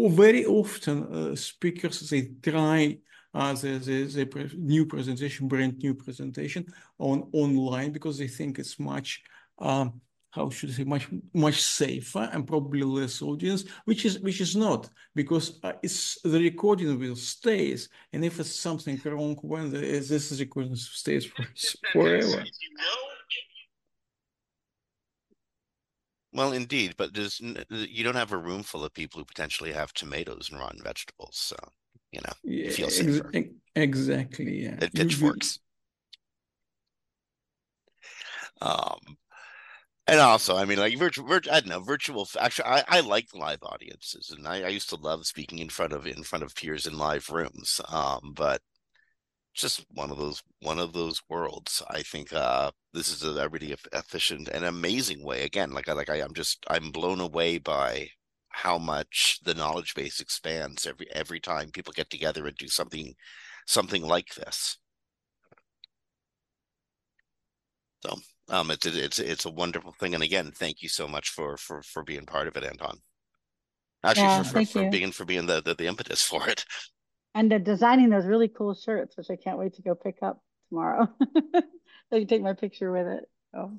very 0.09 0.44
often 0.44 0.96
uh, 1.14 1.37
speakers 1.37 2.09
they 2.11 2.30
try 2.42 2.98
uh, 3.35 3.52
the, 3.54 3.78
the, 3.78 4.04
the 4.24 4.50
new 4.57 4.87
presentation, 4.87 5.48
brand 5.48 5.78
new 5.78 5.94
presentation 5.94 6.64
on 6.98 7.28
online 7.33 7.92
because 7.92 8.18
they 8.18 8.28
think 8.28 8.59
it's 8.59 8.78
much 8.78 9.22
um, 9.59 10.00
how 10.34 10.50
should 10.50 10.70
I 10.70 10.72
say 10.72 10.84
much 10.84 11.08
much 11.32 11.62
safer 11.62 12.28
and 12.32 12.46
probably 12.46 12.82
less 12.82 13.22
audience, 13.22 13.64
which 13.84 14.04
is 14.04 14.18
which 14.18 14.40
is 14.40 14.56
not 14.56 14.90
because 15.14 15.60
uh, 15.62 15.74
it's 15.82 16.20
the 16.22 16.40
recording 16.40 16.98
will 16.98 17.16
stays, 17.16 17.88
and 18.12 18.24
if 18.24 18.40
it's 18.40 18.54
something 18.54 19.00
wrong 19.04 19.36
when 19.42 19.70
the, 19.70 19.78
this 19.78 20.38
recording 20.40 20.74
stays 20.74 21.24
for, 21.24 21.46
forever. 21.92 22.44
Well, 26.32 26.52
indeed, 26.52 26.94
but 26.96 27.14
there's 27.14 27.40
you 27.70 28.02
don't 28.02 28.16
have 28.16 28.32
a 28.32 28.36
room 28.36 28.64
full 28.64 28.84
of 28.84 28.92
people 28.92 29.20
who 29.20 29.24
potentially 29.24 29.72
have 29.72 29.94
tomatoes 29.94 30.50
and 30.50 30.58
rotten 30.58 30.82
vegetables, 30.82 31.36
so 31.36 31.56
you 32.10 32.20
know 32.24 32.32
you 32.42 32.72
feel 32.72 32.90
safer. 32.90 33.30
Ex 33.32 33.48
exactly. 33.76 34.64
Yeah. 34.64 34.76
The 34.76 34.90
pitchforks. 34.90 35.60
Um, 38.60 39.16
and 40.14 40.22
also, 40.22 40.57
I 40.57 40.64
mean, 40.64 40.79
like 40.79 40.96
virtual, 40.98 41.27
virtual 41.27 41.55
I 41.55 41.61
don't 41.61 41.68
know, 41.70 41.81
virtual. 41.81 42.29
Actually, 42.40 42.66
I, 42.68 42.85
I 42.88 43.00
like 43.00 43.35
live 43.35 43.62
audiences, 43.62 44.31
and 44.31 44.46
I, 44.46 44.62
I 44.62 44.68
used 44.68 44.88
to 44.90 44.96
love 44.96 45.27
speaking 45.27 45.59
in 45.59 45.68
front 45.68 45.92
of 45.92 46.07
in 46.07 46.22
front 46.22 46.44
of 46.44 46.55
peers 46.55 46.87
in 46.87 46.96
live 46.98 47.29
rooms. 47.31 47.81
Um, 47.88 48.33
but 48.37 48.62
just 49.55 49.85
one 49.90 50.11
of 50.11 50.18
those 50.18 50.42
one 50.61 50.79
of 50.79 50.92
those 50.92 51.22
worlds. 51.29 51.83
I 51.90 52.03
think 52.03 52.33
uh, 52.33 52.70
this 52.92 53.09
is 53.11 53.24
a, 53.24 53.48
really 53.48 53.74
efficient 53.92 54.48
and 54.48 54.64
amazing 54.64 55.24
way. 55.24 55.42
Again, 55.44 55.72
like 55.72 55.88
I 55.88 55.92
like 55.94 56.11
I, 56.11 56.16
I'm 56.22 56.35
just 56.35 56.64
I'm 56.68 56.90
blown 56.92 57.20
away 57.20 57.59
by 57.59 58.11
how 58.50 58.79
much 58.79 59.40
the 59.44 59.55
knowledge 59.55 59.94
base 59.94 60.20
expands 60.20 60.87
every 60.87 61.07
every 61.12 61.40
time 61.40 61.70
people 61.70 61.92
get 61.92 62.11
together 62.11 62.46
and 62.46 62.57
do 62.57 62.68
something 62.68 63.14
something 63.66 64.03
like 64.03 64.35
this. 64.35 64.79
So 68.05 68.16
um, 68.48 68.70
it's 68.70 68.87
it's 68.87 69.18
it's 69.18 69.44
a 69.44 69.50
wonderful 69.50 69.92
thing, 69.98 70.14
and 70.14 70.22
again, 70.22 70.52
thank 70.54 70.83
you 70.83 70.88
so 70.88 71.09
much 71.09 71.30
for 71.30 71.57
for 71.57 71.83
for 71.83 72.02
being 72.02 72.26
part 72.26 72.48
of 72.48 72.57
it, 72.57 72.64
Anton. 72.64 72.98
Actually, 74.04 74.24
yeah, 74.24 74.42
for, 74.42 74.64
for, 74.64 74.66
for 74.66 74.90
being 74.90 75.12
for 75.12 75.24
being 75.24 75.46
the, 75.46 75.62
the 75.62 75.74
the 75.74 75.87
impetus 75.87 76.22
for 76.22 76.48
it 76.48 76.64
and 77.35 77.50
they're 77.50 77.59
designing 77.59 78.11
those 78.11 78.26
really 78.26 78.48
cool 78.48 78.74
shirts, 78.74 79.16
which 79.16 79.30
I 79.30 79.37
can't 79.37 79.59
wait 79.59 79.74
to 79.74 79.83
go 79.83 79.94
pick 79.94 80.18
up 80.22 80.40
tomorrow. 80.68 81.09
so 81.54 82.16
you 82.16 82.26
take 82.26 82.42
my 82.42 82.52
picture 82.52 82.92
with 82.92 83.07
it. 83.09 83.28
So 83.52 83.78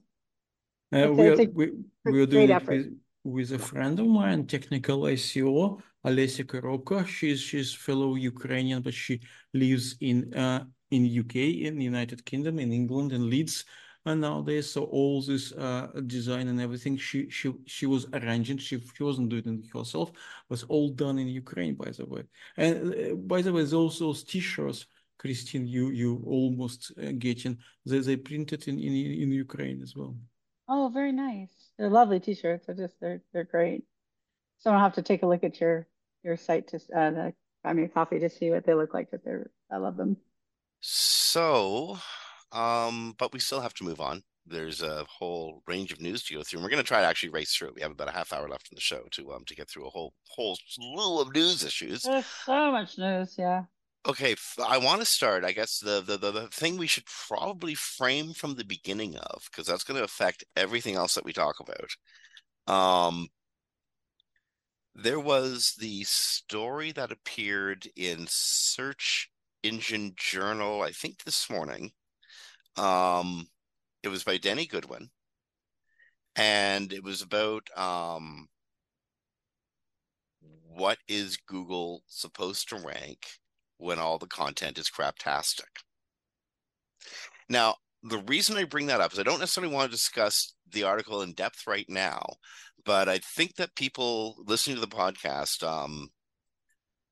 uh, 0.94 1.12
we, 1.12 1.28
are, 1.28 1.36
we, 1.54 1.72
we 2.04 2.22
are 2.22 2.26
doing 2.26 2.50
it 2.50 2.68
with, 2.68 2.94
with 3.24 3.52
a 3.54 3.60
friend 3.60 4.00
of 4.00 4.08
mine, 4.08 4.46
technical 4.46 5.02
SEO, 5.02 5.82
Olesia 6.06 6.46
Korobka. 6.46 7.08
She's 7.08 7.40
she's 7.40 7.74
fellow 7.74 8.16
Ukrainian, 8.16 8.82
but 8.82 8.94
she 8.94 9.22
lives 9.54 9.96
in 10.02 10.34
uh, 10.34 10.66
in 10.92 11.06
UK, 11.06 11.36
in 11.66 11.78
the 11.78 11.86
United 11.86 12.26
Kingdom, 12.26 12.60
in 12.60 12.72
England, 12.72 13.14
and 13.14 13.26
Leeds 13.26 13.66
and 14.06 14.22
nowadays 14.22 14.70
so 14.72 14.84
all 14.86 15.22
this 15.22 15.52
uh, 15.54 15.88
design 16.06 16.48
and 16.48 16.62
everything 16.62 16.96
she 16.96 17.30
she 17.30 17.54
she 17.66 17.86
was 17.86 18.06
arranging 18.14 18.58
she, 18.58 18.80
she 18.96 19.04
wasn't 19.04 19.30
doing 19.30 19.64
it 19.64 19.78
herself 19.78 20.10
it 20.10 20.16
was 20.50 20.64
all 20.64 20.90
done 20.90 21.18
in 21.18 21.28
ukraine 21.28 21.76
by 21.76 21.90
the 21.92 22.06
way. 22.06 22.24
And 22.58 22.94
uh, 22.94 23.16
by 23.16 23.42
the 23.42 23.52
way 23.52 23.64
those 23.64 24.02
also 24.02 24.28
t-shirts 24.28 24.86
christine 25.18 25.66
you 25.68 25.90
you 25.90 26.24
almost 26.28 26.92
uh, 27.02 27.12
getting 27.18 27.58
they, 27.86 28.00
they 28.00 28.18
printed 28.18 28.68
in, 28.68 28.78
in 28.80 28.94
in 28.94 29.32
ukraine 29.32 29.82
as 29.82 29.96
well. 29.96 30.16
Oh 30.68 30.90
very 30.94 31.12
nice. 31.12 31.52
They're 31.78 31.90
lovely 31.90 32.20
t-shirts. 32.20 32.68
They're 32.68 32.76
just 32.76 33.00
they're 33.00 33.22
they're 33.34 33.44
great. 33.44 33.84
So 34.60 34.72
i'll 34.72 34.80
have 34.80 34.96
to 34.96 35.02
take 35.02 35.24
a 35.24 35.28
look 35.28 35.44
at 35.44 35.60
your 35.60 35.88
your 36.24 36.38
site 36.38 36.68
to 36.70 36.78
uh 36.96 37.12
the 37.12 37.34
buy 37.64 37.74
me 37.74 37.84
a 37.84 37.88
coffee 37.88 38.20
to 38.20 38.30
see 38.30 38.52
what 38.52 38.66
they 38.66 38.76
look 38.76 38.94
like 38.94 39.10
but 39.10 39.24
they're 39.24 39.50
i 39.72 39.78
love 39.78 39.98
them. 39.98 40.18
So 40.82 41.98
um, 42.56 43.14
but 43.20 43.34
we 43.34 43.40
still 43.40 43.62
have 43.62 43.74
to 43.76 43.84
move 43.84 44.00
on. 44.00 44.24
There's 44.48 44.82
a 44.82 45.06
whole 45.10 45.62
range 45.68 45.92
of 45.92 46.00
news 46.00 46.24
to 46.24 46.36
go 46.36 46.44
through, 46.44 46.60
and 46.60 46.64
we're 46.64 46.70
going 46.70 46.84
to 46.84 46.88
try 46.88 47.02
to 47.02 47.08
actually 47.08 47.30
race 47.30 47.56
through 47.56 47.70
it. 47.70 47.76
We 47.76 47.82
have 47.82 47.92
about 47.92 48.10
a 48.10 48.14
half 48.14 48.32
hour 48.32 48.48
left 48.48 48.70
in 48.72 48.76
the 48.76 48.82
show 48.82 49.04
to 49.12 49.34
um 49.34 49.44
to 49.46 49.56
get 49.56 49.70
through 49.70 49.88
a 49.88 49.90
whole 49.90 50.14
whole 50.30 50.58
slew 50.68 51.20
of 51.20 51.34
news 51.34 51.64
issues. 51.64 52.04
There's 52.04 52.26
so 52.26 52.72
much 52.72 52.98
news, 52.98 53.36
yeah. 53.38 53.64
Okay, 54.08 54.36
I 54.64 54.78
want 54.78 55.00
to 55.00 55.06
start. 55.06 55.44
I 55.44 55.52
guess 55.52 55.80
the, 55.80 56.00
the 56.00 56.18
the, 56.18 56.32
the 56.32 56.48
thing 56.50 56.78
we 56.78 56.86
should 56.86 57.06
probably 57.28 57.74
frame 57.74 58.34
from 58.34 58.54
the 58.54 58.64
beginning 58.64 59.18
of, 59.18 59.48
because 59.50 59.66
that's 59.66 59.84
going 59.84 59.98
to 59.98 60.04
affect 60.04 60.44
everything 60.56 60.96
else 60.96 61.16
that 61.16 61.26
we 61.26 61.34
talk 61.34 61.56
about. 61.60 61.90
Um, 62.68 63.30
there 64.94 65.20
was 65.20 65.74
the 65.80 66.04
story 66.04 66.92
that 66.92 67.12
appeared 67.12 67.88
in 67.96 68.28
Search 68.30 69.30
Engine 69.64 70.14
Journal, 70.16 70.84
I 70.84 70.92
think 70.92 71.24
this 71.24 71.50
morning, 71.50 71.92
um, 72.78 73.48
it 74.04 74.10
was 74.10 74.24
by 74.24 74.38
Danny 74.38 74.66
Goodwin, 74.66 75.10
and 76.36 76.92
it 76.92 77.04
was 77.04 77.22
about 77.22 77.68
um, 77.78 78.48
what 80.68 80.98
is 81.08 81.38
Google 81.38 82.04
supposed 82.08 82.70
to 82.70 82.78
rank 82.78 83.26
when 83.78 84.00
all 84.00 84.18
the 84.18 84.28
content 84.28 84.78
is 84.78 84.90
craptastic. 84.90 85.84
Now, 87.50 87.76
the 88.04 88.20
reason 88.20 88.58
I 88.58 88.64
bring 88.66 88.88
that 88.88 89.02
up 89.02 89.14
is 89.14 89.20
I 89.20 89.24
don't 89.24 89.40
necessarily 89.40 89.74
want 89.74 89.90
to 89.90 89.98
discuss 89.98 90.54
the 90.72 90.84
article 90.84 91.22
in 91.22 91.34
depth 91.34 91.66
right 91.68 91.86
now, 91.90 92.26
but 92.86 93.10
I 93.10 93.20
think 93.20 93.56
that 93.56 93.76
people 93.76 94.36
listening 94.46 94.76
to 94.76 94.82
the 94.82 94.88
podcast 94.88 95.64
um, 95.64 96.10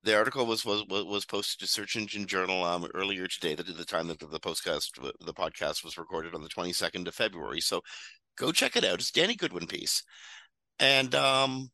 the 0.04 0.16
article 0.16 0.46
was 0.46 0.66
was 0.66 0.84
was 0.88 1.26
posted 1.26 1.60
to 1.60 1.68
Search 1.68 1.96
Engine 1.96 2.26
Journal 2.26 2.64
um, 2.64 2.88
earlier 2.94 3.28
today. 3.28 3.54
At 3.54 3.66
the 3.66 3.86
time 3.86 4.08
that 4.08 4.20
the, 4.20 4.28
the 4.28 4.40
podcast 4.40 4.92
the 5.20 5.34
podcast 5.34 5.84
was 5.84 5.98
recorded 5.98 6.36
on 6.36 6.42
the 6.42 6.50
twenty 6.50 6.74
second 6.74 7.08
of 7.08 7.16
February. 7.16 7.62
So 7.62 7.82
go 8.38 8.52
check 8.52 8.76
it 8.76 8.84
out. 8.84 9.00
It's 9.00 9.12
Danny 9.12 9.36
Goodwin 9.36 9.68
piece. 9.68 10.04
And 10.80 11.16
um, 11.16 11.70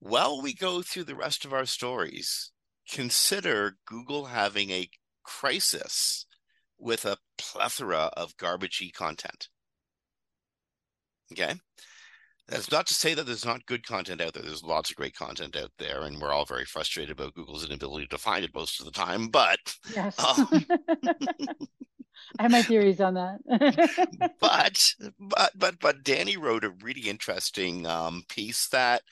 while 0.00 0.42
we 0.42 0.54
go 0.54 0.82
through 0.82 1.04
the 1.04 1.16
rest 1.16 1.44
of 1.44 1.52
our 1.52 1.66
stories, 1.66 2.52
consider 2.90 3.76
Google 3.86 4.26
having 4.26 4.70
a 4.70 4.90
crisis 5.24 6.26
with 6.78 7.04
a 7.04 7.16
plethora 7.38 8.10
of 8.16 8.36
garbagey 8.36 8.92
content. 8.92 9.48
Okay. 11.32 11.54
That's 12.48 12.70
not 12.70 12.86
to 12.88 12.94
say 12.94 13.14
that 13.14 13.24
there's 13.24 13.44
not 13.44 13.66
good 13.66 13.86
content 13.86 14.20
out 14.20 14.34
there. 14.34 14.42
There's 14.42 14.64
lots 14.64 14.90
of 14.90 14.96
great 14.96 15.14
content 15.14 15.56
out 15.56 15.70
there, 15.78 16.02
and 16.02 16.20
we're 16.20 16.32
all 16.32 16.44
very 16.44 16.64
frustrated 16.64 17.12
about 17.12 17.34
Google's 17.34 17.64
inability 17.64 18.06
to 18.08 18.18
find 18.18 18.44
it 18.44 18.54
most 18.54 18.80
of 18.80 18.86
the 18.86 18.92
time. 18.92 19.28
But 19.28 19.58
yes, 19.94 20.18
um, 20.18 20.48
I 22.38 22.42
have 22.42 22.50
my 22.50 22.62
theories 22.62 23.00
on 23.00 23.14
that. 23.14 24.32
but 24.40 24.94
but 25.20 25.52
but 25.54 25.78
but 25.80 26.02
Danny 26.02 26.36
wrote 26.36 26.64
a 26.64 26.74
really 26.82 27.08
interesting 27.08 27.86
um, 27.86 28.24
piece 28.28 28.68
that, 28.68 29.02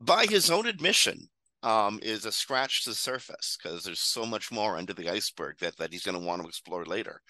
by 0.00 0.26
his 0.26 0.50
own 0.50 0.66
admission, 0.66 1.28
um, 1.64 1.98
is 2.02 2.24
a 2.24 2.32
scratch 2.32 2.84
to 2.84 2.90
the 2.90 2.96
surface 2.96 3.58
because 3.60 3.82
there's 3.82 4.00
so 4.00 4.24
much 4.24 4.52
more 4.52 4.76
under 4.76 4.92
the 4.92 5.10
iceberg 5.10 5.58
that 5.58 5.76
that 5.78 5.92
he's 5.92 6.04
going 6.04 6.18
to 6.18 6.24
want 6.24 6.40
to 6.40 6.48
explore 6.48 6.86
later. 6.86 7.20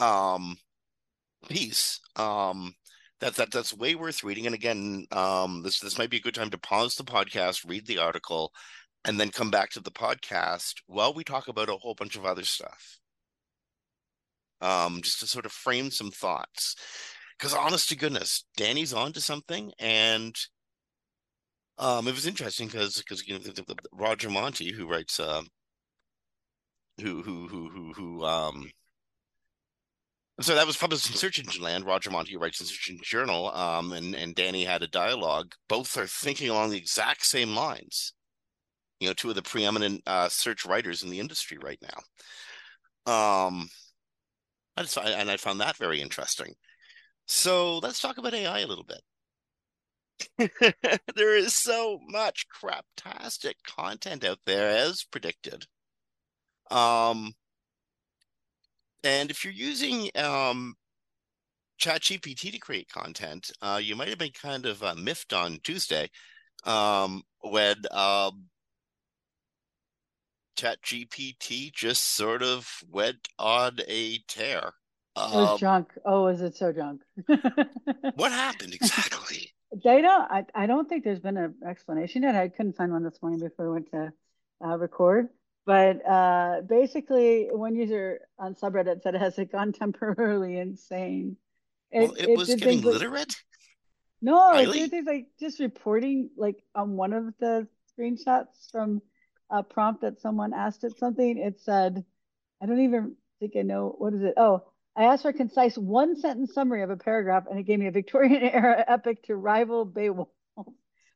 Um, 0.00 0.56
piece. 1.48 2.00
Um, 2.16 2.74
that, 3.20 3.36
that 3.36 3.50
that's 3.50 3.74
way 3.76 3.94
worth 3.94 4.24
reading. 4.24 4.46
And 4.46 4.54
again, 4.54 5.06
um, 5.12 5.62
this 5.62 5.80
this 5.80 5.98
might 5.98 6.10
be 6.10 6.16
a 6.18 6.22
good 6.22 6.34
time 6.34 6.50
to 6.50 6.58
pause 6.58 6.94
the 6.94 7.04
podcast, 7.04 7.68
read 7.68 7.86
the 7.86 7.98
article, 7.98 8.52
and 9.04 9.20
then 9.20 9.30
come 9.30 9.50
back 9.50 9.70
to 9.70 9.80
the 9.80 9.90
podcast 9.90 10.74
while 10.86 11.14
we 11.14 11.24
talk 11.24 11.48
about 11.48 11.68
a 11.68 11.76
whole 11.76 11.94
bunch 11.94 12.16
of 12.16 12.24
other 12.24 12.44
stuff. 12.44 12.98
Um, 14.62 15.00
just 15.02 15.20
to 15.20 15.26
sort 15.26 15.46
of 15.46 15.52
frame 15.52 15.90
some 15.90 16.10
thoughts, 16.10 16.74
because 17.38 17.54
honest 17.54 17.88
to 17.88 17.96
goodness, 17.96 18.44
Danny's 18.56 18.92
on 18.92 19.12
to 19.14 19.20
something, 19.20 19.72
and 19.78 20.34
um, 21.78 22.06
it 22.08 22.14
was 22.14 22.26
interesting 22.26 22.66
because 22.66 22.98
because 22.98 23.26
you 23.26 23.38
know 23.38 23.74
Roger 23.92 24.28
Montti, 24.28 24.72
who 24.72 24.86
writes 24.86 25.18
uh, 25.18 25.42
who 27.00 27.22
who 27.22 27.48
who 27.48 27.70
who 27.70 27.92
who 27.94 28.24
um 28.24 28.70
so 30.42 30.54
that 30.54 30.66
was 30.66 30.76
published 30.76 31.10
in 31.10 31.16
Search 31.16 31.38
Engine 31.38 31.62
Land. 31.62 31.84
Roger 31.84 32.10
Montti 32.10 32.38
writes 32.38 32.60
in 32.60 32.66
Search 32.66 32.90
Engine 32.90 33.04
Journal, 33.04 33.50
um, 33.54 33.92
and 33.92 34.14
and 34.14 34.34
Danny 34.34 34.64
had 34.64 34.82
a 34.82 34.88
dialogue. 34.88 35.54
Both 35.68 35.96
are 35.96 36.06
thinking 36.06 36.48
along 36.50 36.70
the 36.70 36.78
exact 36.78 37.26
same 37.26 37.54
lines. 37.54 38.14
You 39.00 39.08
know, 39.08 39.14
two 39.14 39.30
of 39.30 39.34
the 39.34 39.42
preeminent 39.42 40.02
uh, 40.06 40.28
search 40.28 40.64
writers 40.66 41.02
in 41.02 41.10
the 41.10 41.20
industry 41.20 41.58
right 41.62 41.80
now. 41.82 41.98
Um, 43.06 43.68
I 44.76 44.82
just, 44.82 44.98
and 44.98 45.30
I 45.30 45.36
found 45.36 45.60
that 45.60 45.76
very 45.76 46.00
interesting. 46.00 46.54
So 47.26 47.78
let's 47.78 48.00
talk 48.00 48.18
about 48.18 48.34
AI 48.34 48.60
a 48.60 48.66
little 48.66 48.84
bit. 48.84 49.00
there 51.16 51.36
is 51.36 51.54
so 51.54 51.98
much 52.08 52.46
craptastic 52.48 53.54
content 53.66 54.24
out 54.24 54.38
there, 54.46 54.68
as 54.68 55.04
predicted. 55.04 55.66
Um, 56.70 57.32
and 59.02 59.30
if 59.30 59.44
you're 59.44 59.52
using 59.52 60.10
um, 60.16 60.74
ChatGPT 61.80 62.52
to 62.52 62.58
create 62.58 62.88
content, 62.88 63.50
uh, 63.62 63.80
you 63.82 63.96
might 63.96 64.08
have 64.08 64.18
been 64.18 64.32
kind 64.32 64.66
of 64.66 64.82
uh, 64.82 64.94
miffed 64.94 65.32
on 65.32 65.58
Tuesday 65.62 66.10
um, 66.64 67.22
when 67.40 67.76
um, 67.90 68.46
ChatGPT 70.56 71.72
just 71.72 72.14
sort 72.14 72.42
of 72.42 72.68
went 72.90 73.28
on 73.38 73.78
a 73.88 74.18
tear. 74.28 74.72
Um, 75.16 75.32
it 75.32 75.36
was 75.36 75.50
um, 75.50 75.58
junk. 75.58 75.92
Oh, 76.04 76.26
is 76.26 76.42
it 76.42 76.56
so 76.56 76.72
junk? 76.72 77.02
what 78.14 78.32
happened 78.32 78.74
exactly? 78.74 79.52
Data. 79.82 80.26
I, 80.30 80.44
I 80.54 80.66
don't 80.66 80.88
think 80.88 81.04
there's 81.04 81.20
been 81.20 81.36
an 81.36 81.54
explanation 81.66 82.22
yet. 82.22 82.34
I 82.34 82.48
couldn't 82.48 82.76
find 82.76 82.92
one 82.92 83.04
this 83.04 83.20
morning 83.22 83.40
before 83.40 83.66
we 83.66 83.72
went 83.72 83.90
to 83.92 84.12
uh, 84.64 84.76
record. 84.76 85.28
But 85.66 86.04
uh, 86.06 86.62
basically, 86.62 87.48
one 87.50 87.74
user 87.76 88.20
on 88.38 88.54
subreddit 88.54 89.02
said 89.02 89.14
it 89.14 89.20
has 89.20 89.38
gone 89.52 89.72
temporarily 89.72 90.58
insane. 90.58 91.36
It, 91.90 92.00
well, 92.00 92.12
it, 92.12 92.28
it 92.30 92.38
was 92.38 92.54
getting 92.54 92.82
literate. 92.82 93.34
No, 94.22 94.56
it's 94.56 94.72
Really? 94.72 94.88
things 94.88 95.06
like 95.06 95.26
just 95.38 95.60
reporting, 95.60 96.30
like 96.36 96.62
on 96.74 96.96
one 96.96 97.12
of 97.12 97.34
the 97.38 97.66
screenshots 97.98 98.70
from 98.70 99.00
a 99.50 99.62
prompt 99.62 100.02
that 100.02 100.20
someone 100.20 100.52
asked 100.52 100.84
it 100.84 100.98
something. 100.98 101.38
It 101.38 101.60
said, 101.60 102.04
I 102.62 102.66
don't 102.66 102.80
even 102.80 103.16
think 103.38 103.54
I 103.56 103.62
know 103.62 103.94
what 103.96 104.14
is 104.14 104.22
it. 104.22 104.34
Oh, 104.36 104.64
I 104.96 105.04
asked 105.04 105.22
for 105.22 105.30
a 105.30 105.32
concise 105.32 105.78
one 105.78 106.16
sentence 106.16 106.52
summary 106.52 106.82
of 106.82 106.90
a 106.90 106.96
paragraph, 106.96 107.44
and 107.48 107.58
it 107.58 107.62
gave 107.62 107.78
me 107.78 107.86
a 107.86 107.92
Victorian 107.92 108.42
era 108.42 108.84
epic 108.86 109.22
to 109.24 109.36
rival 109.36 109.84
Beowulf 109.84 110.28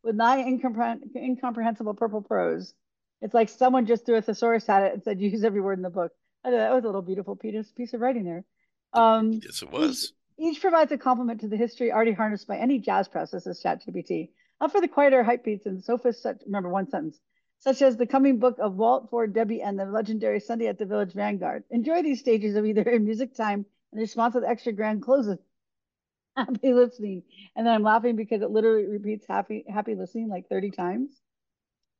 with 0.03 0.15
nigh 0.15 0.43
incompre 0.43 0.99
incomprehensible 1.17 1.95
purple 1.95 2.23
prose. 2.23 2.75
It's 3.25 3.33
like 3.33 3.49
someone 3.49 3.87
just 3.87 4.05
threw 4.05 4.17
a 4.17 4.23
thesaurus 4.23 4.69
at 4.69 4.83
it 4.83 4.93
and 4.93 5.03
said, 5.03 5.19
use 5.19 5.45
every 5.45 5.63
word 5.63 5.79
in 5.79 5.83
the 5.83 5.89
book. 5.89 6.13
I 6.45 6.51
thought 6.51 6.59
that 6.59 6.75
was 6.75 6.85
a 6.85 6.89
little 6.89 7.01
beautiful 7.01 7.35
piece, 7.35 7.73
piece 7.73 7.95
of 7.95 8.03
writing 8.03 8.25
there. 8.25 8.45
Um, 8.93 9.41
Yes, 9.43 9.63
it 9.63 9.71
was. 9.73 10.13
each 10.39 10.61
provides 10.61 10.93
a 10.93 10.99
complement 10.99 11.41
to 11.41 11.49
the 11.49 11.57
history 11.57 11.91
already 11.91 12.13
harnessed 12.13 12.47
by 12.47 12.59
any 12.59 12.79
jazz 12.79 13.09
process 13.09 13.47
is 13.47 13.63
ChatGPT. 13.65 14.29
Up 14.61 14.73
for 14.73 14.83
the 14.83 14.89
quieter 14.89 15.25
hype 15.25 15.43
beats 15.43 15.65
and 15.65 15.83
sophists, 15.83 16.23
such, 16.23 16.43
remember 16.45 16.69
one 16.69 16.87
sentence, 16.91 17.19
such 17.61 17.81
as 17.81 17.97
the 17.97 18.07
coming 18.07 18.39
book 18.39 18.59
of 18.59 18.75
Waltz 18.75 19.09
for 19.09 19.27
Debby 19.27 19.63
and 19.63 19.79
the 19.79 19.87
legendary 19.87 20.39
Sunday 20.39 20.67
at 20.67 20.79
the 20.79 20.85
Village 20.85 21.15
Vanguard. 21.15 21.65
Enjoy 21.71 22.03
these 22.03 22.21
stages 22.21 22.57
of 22.57 22.67
either 22.67 22.83
in 22.83 23.07
music 23.07 23.35
time 23.35 23.65
and 23.91 23.99
the 23.99 24.03
response 24.03 24.35
with 24.35 24.45
extra 24.45 24.73
grand 24.73 25.01
closes. 25.03 25.39
Happy 26.37 26.75
listening. 26.75 27.23
And 27.57 27.67
then 27.67 27.73
I'm 27.73 27.83
laughing 27.83 28.17
because 28.17 28.43
it 28.43 28.51
literally 28.51 28.85
repeats 28.85 29.25
happy 29.27 29.65
happy 29.73 29.95
listening 29.95 30.29
like 30.29 30.47
30 30.51 30.73
times. 30.73 31.23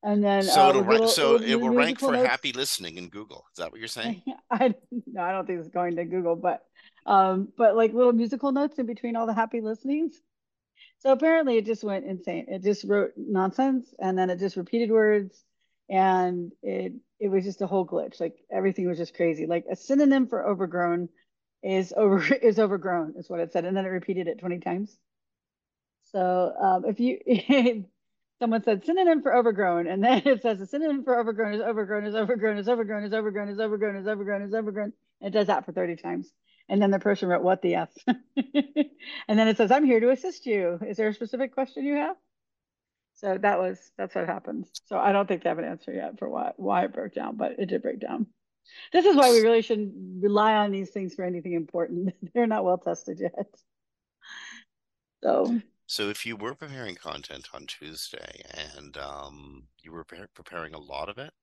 And 0.05 0.23
then 0.23 0.43
So 0.43 0.61
uh, 0.61 0.69
it'll 0.69 0.81
with 0.81 0.87
rank, 0.87 0.99
little, 1.01 1.07
so 1.15 1.35
it 1.37 1.59
will 1.59 1.71
rank 1.71 1.99
for 1.99 2.11
notes. 2.11 2.27
happy 2.27 2.53
listening 2.53 2.97
in 2.97 3.09
Google. 3.09 3.43
Is 3.51 3.57
that 3.57 3.71
what 3.71 3.79
you're 3.79 3.87
saying? 3.87 4.21
I 4.51 4.75
no, 5.07 5.21
I 5.21 5.31
don't 5.31 5.47
think 5.47 5.59
it's 5.59 5.69
going 5.69 5.95
to 5.95 6.05
Google, 6.05 6.35
but 6.35 6.63
um, 7.07 7.49
but 7.57 7.75
like 7.75 7.91
little 7.91 8.13
musical 8.13 8.51
notes 8.51 8.77
in 8.77 8.85
between 8.85 9.15
all 9.15 9.25
the 9.25 9.33
happy 9.33 9.61
listenings. 9.61 10.21
So 10.99 11.11
apparently 11.11 11.57
it 11.57 11.65
just 11.65 11.83
went 11.83 12.05
insane. 12.05 12.45
It 12.47 12.63
just 12.63 12.83
wrote 12.83 13.13
nonsense 13.17 13.93
and 13.99 14.17
then 14.17 14.29
it 14.29 14.37
just 14.39 14.57
repeated 14.57 14.91
words 14.91 15.43
and 15.89 16.51
it 16.61 16.93
it 17.19 17.29
was 17.29 17.43
just 17.43 17.61
a 17.63 17.67
whole 17.67 17.85
glitch. 17.85 18.19
Like 18.19 18.35
everything 18.51 18.87
was 18.87 18.99
just 18.99 19.15
crazy. 19.15 19.47
Like 19.47 19.65
a 19.71 19.75
synonym 19.75 20.27
for 20.27 20.47
overgrown 20.47 21.09
is 21.63 21.93
over 21.97 22.23
is 22.43 22.59
overgrown 22.59 23.15
is 23.17 23.27
what 23.27 23.39
it 23.39 23.51
said 23.51 23.65
and 23.65 23.75
then 23.75 23.85
it 23.85 23.89
repeated 23.89 24.27
it 24.27 24.37
20 24.37 24.59
times. 24.59 24.95
So 26.11 26.53
um, 26.61 26.85
if 26.85 26.99
you 26.99 27.85
someone 28.39 28.63
said 28.63 28.85
synonym 28.85 29.21
for 29.21 29.35
overgrown 29.35 29.87
and 29.87 30.03
then 30.03 30.21
it 30.25 30.41
says 30.41 30.59
a 30.61 30.65
synonym 30.65 31.03
for 31.03 31.19
overgrown 31.19 31.53
is 31.53 31.61
overgrown 31.61 32.05
is 32.05 32.15
overgrown 32.15 32.57
is 32.57 32.67
overgrown 32.67 33.03
is 33.03 33.13
overgrown 33.13 33.49
is 33.49 33.59
overgrown 33.59 33.95
is 33.95 34.07
overgrown 34.07 34.41
is 34.41 34.53
overgrown. 34.53 34.93
It 35.21 35.31
does 35.31 35.47
that 35.47 35.65
for 35.65 35.71
30 35.71 35.95
times. 35.95 36.31
And 36.67 36.81
then 36.81 36.91
the 36.91 36.99
person 36.99 37.29
wrote 37.29 37.43
what 37.43 37.61
the 37.61 37.75
f? 37.75 37.89
And 39.27 39.39
then 39.39 39.47
it 39.47 39.57
says 39.57 39.71
i'm 39.71 39.85
here 39.85 39.99
to 39.99 40.09
assist 40.09 40.45
you. 40.45 40.79
Is 40.85 40.97
there 40.97 41.07
a 41.07 41.13
specific 41.13 41.53
question 41.53 41.85
you 41.85 41.95
have? 41.95 42.15
So 43.15 43.37
that 43.37 43.59
was 43.59 43.79
that's 43.97 44.15
what 44.15 44.25
happened. 44.25 44.67
So 44.85 44.97
i 44.97 45.11
don't 45.11 45.27
think 45.27 45.43
they 45.43 45.49
have 45.49 45.59
an 45.59 45.65
answer 45.65 45.93
yet 45.93 46.19
for 46.19 46.29
why 46.29 46.51
why 46.57 46.85
it 46.85 46.93
broke 46.93 47.13
down 47.13 47.37
but 47.37 47.53
it 47.59 47.67
did 47.67 47.81
break 47.81 47.99
down. 47.99 48.27
This 48.91 49.05
is 49.05 49.15
why 49.15 49.31
we 49.31 49.41
really 49.41 49.61
shouldn't 49.61 50.23
rely 50.23 50.55
on 50.55 50.71
these 50.71 50.89
things 50.89 51.13
for 51.13 51.23
anything 51.23 51.53
important. 51.53 52.13
They're 52.33 52.47
not 52.47 52.65
well 52.65 52.79
tested 52.79 53.19
yet. 53.19 53.47
So 55.23 55.59
So 55.87 56.09
if 56.09 56.27
you 56.27 56.35
were 56.35 56.53
preparing 56.53 56.93
content 56.93 57.47
on 57.51 57.65
Tuesday 57.65 58.43
and 58.53 58.95
um, 58.97 59.69
you 59.81 59.91
were 59.91 60.03
pre- 60.03 60.27
preparing 60.27 60.75
a 60.75 60.79
lot 60.79 61.09
of 61.09 61.17
it, 61.17 61.33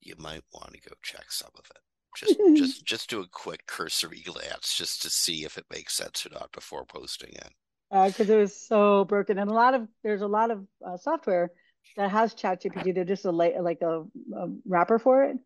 you 0.00 0.14
might 0.16 0.42
want 0.54 0.72
to 0.72 0.80
go 0.80 0.94
check 1.02 1.30
some 1.30 1.50
of 1.58 1.66
it. 1.70 1.82
Just 2.14 2.38
just 2.54 2.84
just 2.86 3.10
do 3.10 3.20
a 3.20 3.28
quick 3.28 3.66
cursory 3.66 4.20
glance 4.24 4.74
just 4.74 5.02
to 5.02 5.10
see 5.10 5.44
if 5.44 5.58
it 5.58 5.66
makes 5.70 5.94
sense 5.94 6.24
or 6.24 6.30
not 6.30 6.50
before 6.52 6.86
posting 6.86 7.32
it. 7.34 7.52
because 7.90 8.28
it 8.30 8.36
was 8.36 8.54
so 8.56 9.04
broken 9.04 9.38
and 9.38 9.50
a 9.50 9.54
lot 9.54 9.74
of 9.74 9.86
there's 10.02 10.22
a 10.22 10.26
lot 10.26 10.50
of 10.50 10.66
uh, 10.84 10.96
software 10.96 11.50
that 11.96 12.10
has 12.10 12.34
ChatGPT. 12.34 12.94
They're 12.94 13.04
just 13.04 13.24
a 13.24 13.30
la- 13.30 13.60
like 13.60 13.80
a, 13.82 14.02
a 14.36 14.48
wrapper 14.66 14.98
for 14.98 15.24
it. 15.24 15.36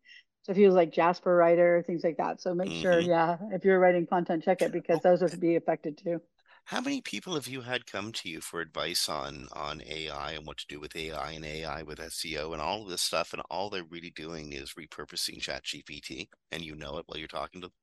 So 0.43 0.53
if 0.53 0.59
you 0.59 0.65
use 0.65 0.75
like 0.75 0.91
Jasper 0.93 1.37
Writer, 1.37 1.85
things 1.87 2.03
like 2.03 2.17
that. 2.17 2.41
So 2.41 2.55
make 2.55 2.75
sure, 2.75 2.99
Mhm. 2.99 3.07
yeah, 3.07 3.37
if 3.53 3.65
you're 3.65 3.79
writing 3.79 4.07
content, 4.07 4.43
check 4.43 4.63
it 4.63 4.73
because 4.73 5.01
those 5.01 5.21
would 5.23 5.39
be 5.39 5.57
affected 5.57 5.99
too. 5.99 6.21
How 6.65 6.81
many 6.81 7.01
people 7.01 7.35
have 7.35 7.49
you 7.49 7.63
had 7.63 7.87
come 7.87 8.13
to 8.13 8.29
you 8.29 8.41
for 8.41 8.61
advice 8.61 9.09
on 9.09 9.49
on 9.53 9.83
AI 9.87 10.33
and 10.33 10.47
what 10.47 10.59
to 10.59 10.67
do 10.69 10.79
with 10.79 10.95
AI 10.95 11.33
and 11.33 11.45
AI 11.45 11.83
with 11.83 11.99
SEO 11.99 12.53
and 12.53 12.63
all 12.63 12.83
of 12.83 12.89
this 12.89 13.03
stuff, 13.03 13.33
and 13.33 13.43
all 13.51 13.71
they're 13.71 13.85
really 13.85 14.11
doing 14.11 14.53
is 14.53 14.75
repurposing 14.75 15.41
ChatGPT, 15.41 16.29
and 16.53 16.63
you 16.63 16.77
know 16.77 16.99
it 16.99 17.05
while 17.07 17.19
you're 17.19 17.29
talking 17.29 17.61
to 17.61 17.69
them? 17.69 17.75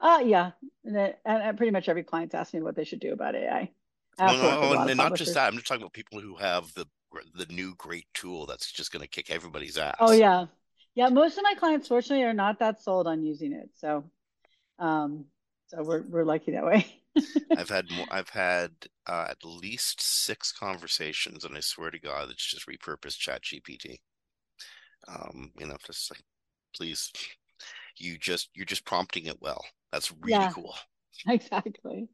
Uh 0.00 0.22
yeah, 0.24 0.52
and, 0.84 1.14
and, 1.24 1.56
pretty 1.56 1.72
much 1.72 1.88
every 1.88 2.02
client's 2.02 2.34
asking 2.34 2.60
me 2.60 2.64
what 2.64 2.76
they 2.76 2.84
should 2.84 3.00
do 3.00 3.12
about 3.12 3.34
AI. 3.34 3.70
Well, 4.18 4.28
also 4.28 4.42
work 4.42 4.60
with 4.60 4.72
a 4.72 4.84
no, 4.84 4.88
and 4.88 4.98
not 4.98 5.14
just 5.16 5.34
that. 5.34 5.48
I'm 5.48 5.54
just 5.54 5.66
talking 5.66 5.82
about 5.82 5.92
people 5.92 6.20
who 6.20 6.36
have 6.36 6.72
the 6.74 6.86
the 7.34 7.46
new 7.46 7.74
great 7.76 8.06
tool 8.14 8.46
that's 8.46 8.70
just 8.72 8.92
going 8.92 9.02
to 9.02 9.08
kick 9.08 9.30
everybody's 9.30 9.78
ass. 9.78 9.96
Oh 10.00 10.12
yeah, 10.12 10.46
yeah. 10.94 11.08
Most 11.08 11.38
of 11.38 11.44
my 11.44 11.54
clients, 11.54 11.88
fortunately, 11.88 12.24
are 12.24 12.34
not 12.34 12.58
that 12.58 12.80
sold 12.82 13.06
on 13.06 13.22
using 13.22 13.52
it. 13.52 13.70
So, 13.74 14.04
um, 14.78 15.26
so 15.66 15.82
we're 15.82 16.02
we're 16.02 16.24
lucky 16.24 16.52
that 16.52 16.64
way. 16.64 16.86
I've 17.54 17.68
had 17.70 17.90
more. 17.90 18.06
I've 18.10 18.30
had 18.30 18.72
uh, 19.06 19.26
at 19.30 19.44
least 19.44 20.00
six 20.02 20.52
conversations, 20.52 21.44
and 21.44 21.56
I 21.56 21.60
swear 21.60 21.90
to 21.90 21.98
God, 21.98 22.30
it's 22.30 22.46
just 22.50 22.66
repurposed 22.68 23.18
Chat 23.18 23.42
GPT. 23.42 24.00
Um, 25.08 25.52
you 25.58 25.66
know, 25.66 25.76
just 25.86 26.10
like, 26.10 26.22
please, 26.76 27.12
you 27.98 28.18
just 28.18 28.50
you're 28.54 28.66
just 28.66 28.84
prompting 28.86 29.26
it 29.26 29.40
well. 29.42 29.64
That's 29.92 30.12
really 30.12 30.48
Yeah. 30.48 30.52
cool. 30.52 30.76
Exactly. 31.28 32.08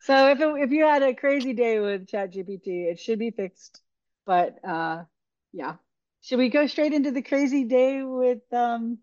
So 0.00 0.28
if 0.30 0.40
it, 0.40 0.48
if 0.62 0.70
you 0.72 0.84
had 0.86 1.02
a 1.02 1.14
crazy 1.14 1.52
day 1.54 1.80
with 1.80 2.06
ChatGPT, 2.06 2.90
it 2.90 3.00
should 3.00 3.18
be 3.18 3.30
fixed. 3.30 3.82
But 4.26 4.58
uh, 4.64 5.04
yeah, 5.52 5.76
should 6.22 6.38
we 6.38 6.50
go 6.50 6.66
straight 6.66 6.92
into 6.94 7.10
the 7.12 7.22
crazy 7.22 7.64
day 7.64 8.02
with 8.02 8.40
um, 8.52 8.98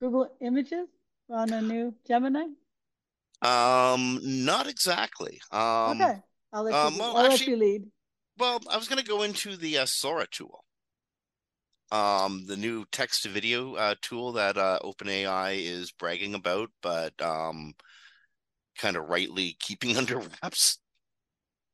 Google 0.00 0.30
Images 0.40 0.88
on 1.30 1.52
a 1.52 1.62
new 1.62 1.94
Gemini? 2.08 2.46
Um, 3.42 4.20
not 4.22 4.66
exactly. 4.66 5.40
Um, 5.50 6.00
Okay, 6.00 6.18
I'll 6.52 6.62
let 6.64 6.72
you. 6.72 6.78
um, 6.78 6.92
lead. 6.94 6.98
well, 7.00 7.16
I'll 7.16 7.28
let 7.28 7.46
you 7.46 7.56
lead. 7.56 7.82
well, 8.38 8.60
I 8.70 8.76
was 8.76 8.88
going 8.88 9.02
to 9.02 9.08
go 9.08 9.22
into 9.22 9.56
the 9.56 9.78
uh, 9.78 9.86
Sora 9.86 10.26
tool. 10.30 10.64
Um, 11.92 12.44
the 12.46 12.56
new 12.56 12.84
text 12.90 13.22
to 13.22 13.28
video 13.28 13.74
uh, 13.74 13.94
tool 14.02 14.32
that 14.32 14.56
uh, 14.56 14.80
OpenAI 14.82 15.64
is 15.64 15.92
bragging 15.92 16.34
about, 16.34 16.70
but 16.82 17.12
um, 17.22 17.74
kind 18.78 18.96
of 18.96 19.08
rightly 19.08 19.56
keeping 19.60 19.96
under 19.98 20.18
wraps. 20.18 20.78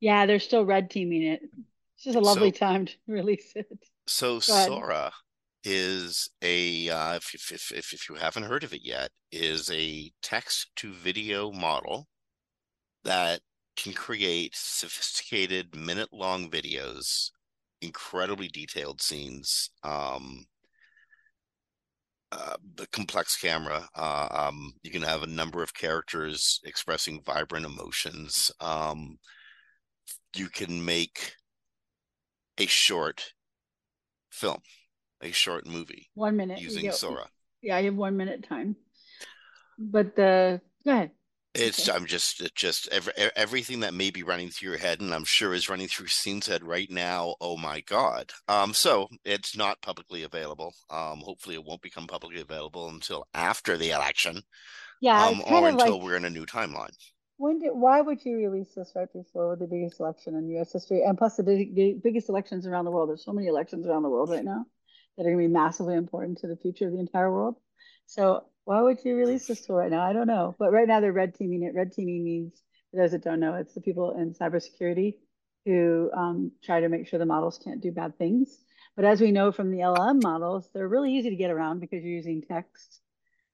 Yeah, 0.00 0.26
they're 0.26 0.40
still 0.40 0.64
red 0.66 0.90
teaming 0.90 1.22
it. 1.22 1.40
It's 1.96 2.04
just 2.04 2.16
a 2.16 2.20
lovely 2.20 2.50
So- 2.52 2.58
time 2.58 2.86
to 2.86 2.92
release 3.06 3.52
it. 3.54 3.66
So. 4.08 4.40
Sora 4.40 5.12
is 5.64 6.30
a 6.42 6.88
uh, 6.88 7.14
if, 7.16 7.34
if 7.52 7.72
if 7.72 7.92
if 7.92 8.08
you 8.08 8.16
haven't 8.16 8.44
heard 8.44 8.64
of 8.64 8.72
it 8.72 8.82
yet, 8.84 9.10
is 9.30 9.70
a 9.70 10.12
text 10.22 10.70
to 10.76 10.92
video 10.92 11.52
model 11.52 12.08
that 13.04 13.40
can 13.76 13.92
create 13.92 14.54
sophisticated 14.54 15.74
minute 15.74 16.10
long 16.12 16.50
videos, 16.50 17.30
incredibly 17.80 18.48
detailed 18.48 19.00
scenes, 19.00 19.70
um, 19.82 20.44
uh, 22.32 22.56
the 22.76 22.86
complex 22.88 23.36
camera. 23.36 23.88
Uh, 23.94 24.28
um, 24.30 24.72
you 24.82 24.90
can 24.90 25.02
have 25.02 25.22
a 25.22 25.26
number 25.26 25.62
of 25.62 25.74
characters 25.74 26.60
expressing 26.64 27.22
vibrant 27.22 27.66
emotions. 27.66 28.50
Um, 28.60 29.18
you 30.34 30.48
can 30.48 30.84
make 30.84 31.34
a 32.58 32.66
short 32.66 33.32
film, 34.30 34.60
a 35.22 35.32
short 35.32 35.66
movie 35.66 36.10
One 36.14 36.36
minute. 36.36 36.60
using 36.60 36.82
get- 36.82 36.94
Sora. 36.94 37.26
Yeah, 37.62 37.78
you 37.78 37.86
have 37.86 37.94
one 37.96 38.16
minute 38.16 38.46
time. 38.48 38.76
But 39.78 40.16
the 40.16 40.60
go 40.84 40.90
ahead. 40.92 41.10
It's 41.54 41.86
Okay. 41.86 41.96
I'm 41.96 42.06
just 42.06 42.40
it 42.40 42.54
just 42.54 42.88
every, 42.88 43.12
everything 43.36 43.80
that 43.80 43.92
may 43.92 44.10
be 44.10 44.22
running 44.22 44.48
through 44.48 44.70
your 44.70 44.78
head, 44.78 45.00
and 45.00 45.12
I'm 45.12 45.24
sure 45.24 45.52
is 45.52 45.68
running 45.68 45.86
through 45.88 46.06
Scene's 46.06 46.46
head 46.46 46.62
right 46.64 46.90
now. 46.90 47.34
Oh 47.42 47.56
my 47.58 47.80
God! 47.80 48.32
Um, 48.48 48.72
so 48.72 49.08
it's 49.24 49.54
not 49.56 49.82
publicly 49.82 50.22
available. 50.22 50.72
Um, 50.88 51.20
hopefully 51.20 51.54
it 51.54 51.64
won't 51.64 51.82
become 51.82 52.06
publicly 52.06 52.40
available 52.40 52.88
until 52.88 53.26
after 53.34 53.76
the 53.76 53.90
election. 53.90 54.42
Yeah, 55.02 55.26
Um, 55.26 55.42
or 55.46 55.68
until 55.68 55.96
like 55.98 56.02
we're 56.02 56.16
in 56.16 56.24
a 56.24 56.30
new 56.30 56.46
timeline. 56.46 56.96
when 57.36 57.58
did 57.58 57.72
why 57.72 58.00
would 58.00 58.24
you 58.24 58.36
release 58.38 58.72
this 58.74 58.92
right 58.96 59.12
before 59.12 59.56
the 59.56 59.66
biggest 59.66 60.00
election 60.00 60.34
in 60.36 60.48
U.S. 60.52 60.72
history? 60.72 61.02
And 61.02 61.18
plus 61.18 61.36
the 61.36 61.42
big, 61.42 61.74
the 61.74 61.94
biggest 62.02 62.28
elections 62.30 62.66
around 62.66 62.86
the 62.86 62.90
world. 62.92 63.10
There's 63.10 63.24
so 63.24 63.32
many 63.32 63.48
elections 63.48 63.86
around 63.86 64.04
the 64.04 64.10
world 64.10 64.30
right 64.30 64.44
now 64.44 64.64
that 65.16 65.22
are 65.22 65.30
going 65.30 65.44
to 65.44 65.48
be 65.48 65.52
massively 65.52 65.94
important 65.94 66.38
to 66.38 66.46
the 66.46 66.56
future 66.56 66.86
of 66.86 66.92
the 66.92 67.00
entire 67.00 67.30
world. 67.30 67.56
So 68.06 68.44
why 68.64 68.80
would 68.80 68.98
you 69.04 69.16
release 69.16 69.46
this 69.46 69.64
tool 69.66 69.76
right 69.76 69.90
now? 69.90 70.02
I 70.02 70.12
don't 70.12 70.26
know. 70.26 70.54
But 70.58 70.72
right 70.72 70.88
now 70.88 71.00
they're 71.00 71.12
red 71.12 71.34
teaming 71.34 71.62
it. 71.62 71.74
Red 71.74 71.92
teaming 71.92 72.24
means, 72.24 72.62
for 72.90 72.98
those 72.98 73.12
that 73.12 73.24
don't 73.24 73.40
know, 73.40 73.54
it's 73.54 73.74
the 73.74 73.80
people 73.80 74.12
in 74.12 74.34
cybersecurity 74.34 75.16
who 75.64 76.10
um, 76.16 76.52
try 76.62 76.80
to 76.80 76.88
make 76.88 77.06
sure 77.06 77.18
the 77.18 77.26
models 77.26 77.60
can't 77.62 77.80
do 77.80 77.92
bad 77.92 78.18
things. 78.18 78.58
But 78.96 79.04
as 79.04 79.20
we 79.20 79.32
know 79.32 79.52
from 79.52 79.70
the 79.70 79.78
LLM 79.78 80.22
models, 80.22 80.68
they're 80.72 80.88
really 80.88 81.14
easy 81.14 81.30
to 81.30 81.36
get 81.36 81.50
around 81.50 81.80
because 81.80 82.02
you're 82.02 82.12
using 82.12 82.42
text 82.42 83.01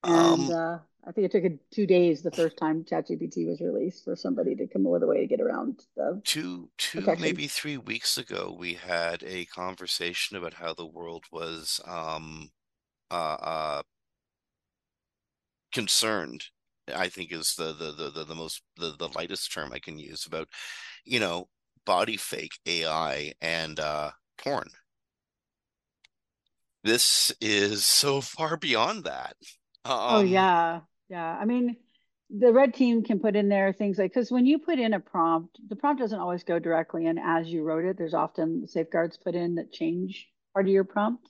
and 0.05 0.15
um, 0.15 0.51
uh, 0.51 0.79
I 1.07 1.13
think 1.13 1.25
it 1.27 1.33
took 1.33 1.45
it 1.45 1.59
two 1.71 1.87
days 1.87 2.23
the 2.23 2.31
first 2.31 2.57
time 2.57 2.85
ChatGPT 2.85 3.49
was 3.49 3.61
released 3.61 4.05
for 4.05 4.15
somebody 4.15 4.55
to 4.57 4.67
come 4.67 4.87
up 4.87 4.93
with 4.93 5.03
a 5.03 5.07
way 5.07 5.21
to 5.21 5.27
get 5.27 5.41
around 5.41 5.81
the 5.97 6.21
two 6.25 6.69
two 6.77 7.01
protection. 7.01 7.23
maybe 7.23 7.47
three 7.47 7.79
weeks 7.79 8.19
ago. 8.19 8.55
We 8.59 8.75
had 8.75 9.23
a 9.25 9.47
conversation 9.47 10.37
about 10.37 10.55
how 10.55 10.75
the 10.75 10.87
world 10.87 11.25
was 11.33 11.81
um, 11.87 12.51
uh, 13.11 13.15
uh, 13.15 13.83
concerned. 15.73 16.45
I 16.95 17.09
think 17.09 17.33
is 17.33 17.55
the 17.55 17.73
the 17.73 17.93
the 17.93 18.11
the, 18.11 18.25
the 18.25 18.35
most 18.35 18.63
the, 18.77 18.95
the 18.99 19.09
lightest 19.09 19.53
term 19.53 19.73
I 19.73 19.79
can 19.79 19.99
use 19.99 20.27
about 20.27 20.49
you 21.05 21.21
know 21.21 21.49
body 21.87 22.19
fake 22.19 22.59
AI 22.67 23.33
and 23.41 23.81
uh, 23.81 24.11
porn. 24.37 24.69
This 26.85 27.33
is 27.41 27.85
so 27.85 28.21
far 28.21 28.57
beyond 28.57 29.05
that. 29.05 29.37
Oh, 30.09 30.21
um, 30.21 30.27
yeah, 30.27 30.81
yeah. 31.09 31.39
I 31.41 31.45
mean, 31.45 31.77
the 32.31 32.53
red 32.53 32.75
team 32.75 33.03
can 33.03 33.21
put 33.21 33.37
in 33.37 33.49
there 33.49 33.73
things 33.73 33.99
like 33.99 34.13
because 34.13 34.31
when 34.31 34.47
you 34.47 34.59
put 34.59 34.79
in 34.79 34.93
a 34.95 35.01
prompt, 35.01 35.59
the 35.69 35.77
prompt 35.77 36.01
doesn't 36.01 36.21
always 36.21 36.45
go 36.45 36.59
directly 36.59 37.07
in 37.07 37.19
as 37.19 37.49
you 37.49 37.63
wrote 37.63 37.85
it. 37.85 37.97
There's 37.97 38.15
often 38.15 38.67
safeguards 38.69 39.17
put 39.17 39.35
in 39.35 39.55
that 39.57 39.73
change 39.73 40.29
part 40.53 40.67
of 40.67 40.73
your 40.73 40.85
prompt. 40.85 41.29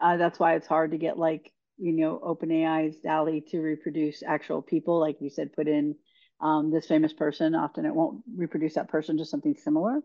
Uh, 0.00 0.16
that's 0.16 0.38
why 0.38 0.54
it's 0.54 0.66
hard 0.66 0.92
to 0.92 0.98
get 0.98 1.18
like 1.18 1.52
you 1.76 1.92
know 1.92 2.18
OpenAI's 2.18 2.98
DALL-E 3.00 3.42
to 3.50 3.60
reproduce 3.60 4.22
actual 4.22 4.62
people. 4.62 5.00
Like 5.00 5.20
you 5.20 5.30
said, 5.30 5.52
put 5.52 5.66
in 5.66 5.96
um, 6.40 6.70
this 6.70 6.86
famous 6.86 7.12
person. 7.12 7.54
Often 7.54 7.86
it 7.86 7.94
won't 7.94 8.22
reproduce 8.36 8.74
that 8.74 8.88
person, 8.88 9.18
just 9.18 9.30
something 9.30 9.56
similar. 9.56 10.00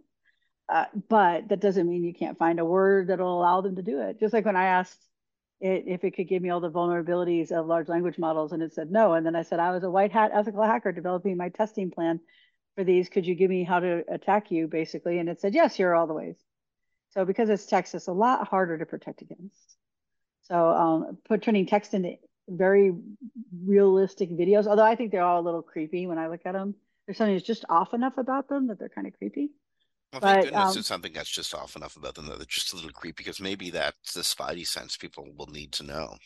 Uh, 0.70 0.86
but 1.10 1.50
that 1.50 1.60
doesn't 1.60 1.88
mean 1.88 2.04
you 2.04 2.14
can't 2.14 2.38
find 2.38 2.60
a 2.60 2.66
word 2.66 3.08
that'll 3.08 3.38
allow 3.38 3.62
them 3.62 3.76
to 3.76 3.84
do 3.84 4.02
it. 4.02 4.20
Just 4.20 4.34
like 4.34 4.46
when 4.46 4.56
I 4.56 4.66
asked 4.66 5.00
it, 5.64 5.86
if 5.88 6.04
it 6.04 6.12
could 6.12 6.28
give 6.28 6.42
me 6.42 6.50
all 6.50 6.60
the 6.60 6.70
vulnerabilities 6.70 7.52
of 7.52 7.66
large 7.66 7.88
language 7.88 8.18
models, 8.18 8.52
and 8.52 8.62
it 8.62 8.74
said 8.74 8.92
no. 8.92 9.14
And 9.14 9.26
then 9.26 9.36
I 9.36 9.44
said, 9.44 9.60
I 9.60 9.72
was 9.72 9.84
a 9.84 9.90
white 9.90 10.12
hat 10.12 10.32
ethical 10.34 10.64
hacker 10.64 10.92
developing 10.92 11.38
my 11.38 11.48
testing 11.50 11.90
plan 11.90 12.20
for 12.76 12.84
these. 12.84 13.08
Could 13.08 13.26
you 13.26 13.34
give 13.34 13.50
me 13.50 13.64
how 13.64 13.80
to 13.80 14.04
attack 14.12 14.52
you, 14.52 14.68
basically? 14.68 15.20
And 15.20 15.30
it 15.30 15.40
said, 15.40 15.56
yes, 15.56 15.74
here 15.74 15.90
are 15.92 15.96
all 15.96 16.06
the 16.06 16.14
ways. 16.14 16.36
So 17.12 17.24
because 17.24 17.50
it's 17.50 17.66
text, 17.66 17.96
it's 17.96 18.08
a 18.08 18.12
lot 18.12 18.46
harder 18.48 18.78
to 18.78 18.86
protect 18.86 19.22
against. 19.22 19.78
So 20.44 20.68
um, 20.68 21.18
put 21.24 21.42
turning 21.42 21.66
text 21.66 21.94
into 21.94 22.16
very 22.50 22.94
realistic 23.66 24.32
videos, 24.32 24.68
although 24.68 24.84
I 24.84 24.96
think 24.96 25.12
they're 25.12 25.24
all 25.24 25.40
a 25.40 25.46
little 25.46 25.62
creepy 25.62 26.08
when 26.08 26.18
I 26.18 26.28
look 26.28 26.42
at 26.44 26.52
them. 26.52 26.76
There's 27.06 27.18
something 27.18 27.36
that's 27.36 27.48
just 27.48 27.64
off 27.70 27.94
enough 27.94 28.18
about 28.18 28.50
them 28.50 28.68
that 28.68 28.80
they're 28.80 28.90
kind 28.90 29.08
of 29.08 29.18
creepy. 29.18 29.52
Well, 30.14 30.22
thank 30.22 30.42
but, 30.42 30.44
goodness 30.52 30.76
um, 30.76 30.78
it's 30.78 30.88
something 30.88 31.14
that's 31.14 31.30
just 31.30 31.56
off 31.56 31.76
enough 31.76 31.98
about 31.98 32.14
them 32.14 32.28
that 32.28 32.38
they're 32.38 32.46
just 32.46 32.72
a 32.72 32.76
little 32.76 32.92
creepy 32.92 33.24
because 33.24 33.42
maybe 33.42 33.72
that's 33.72 34.14
the 34.14 34.22
spidey 34.22 34.66
sense 34.66 34.96
people 34.96 35.28
will 35.36 35.48
need 35.48 35.72
to 35.74 35.84
know. 35.84 36.18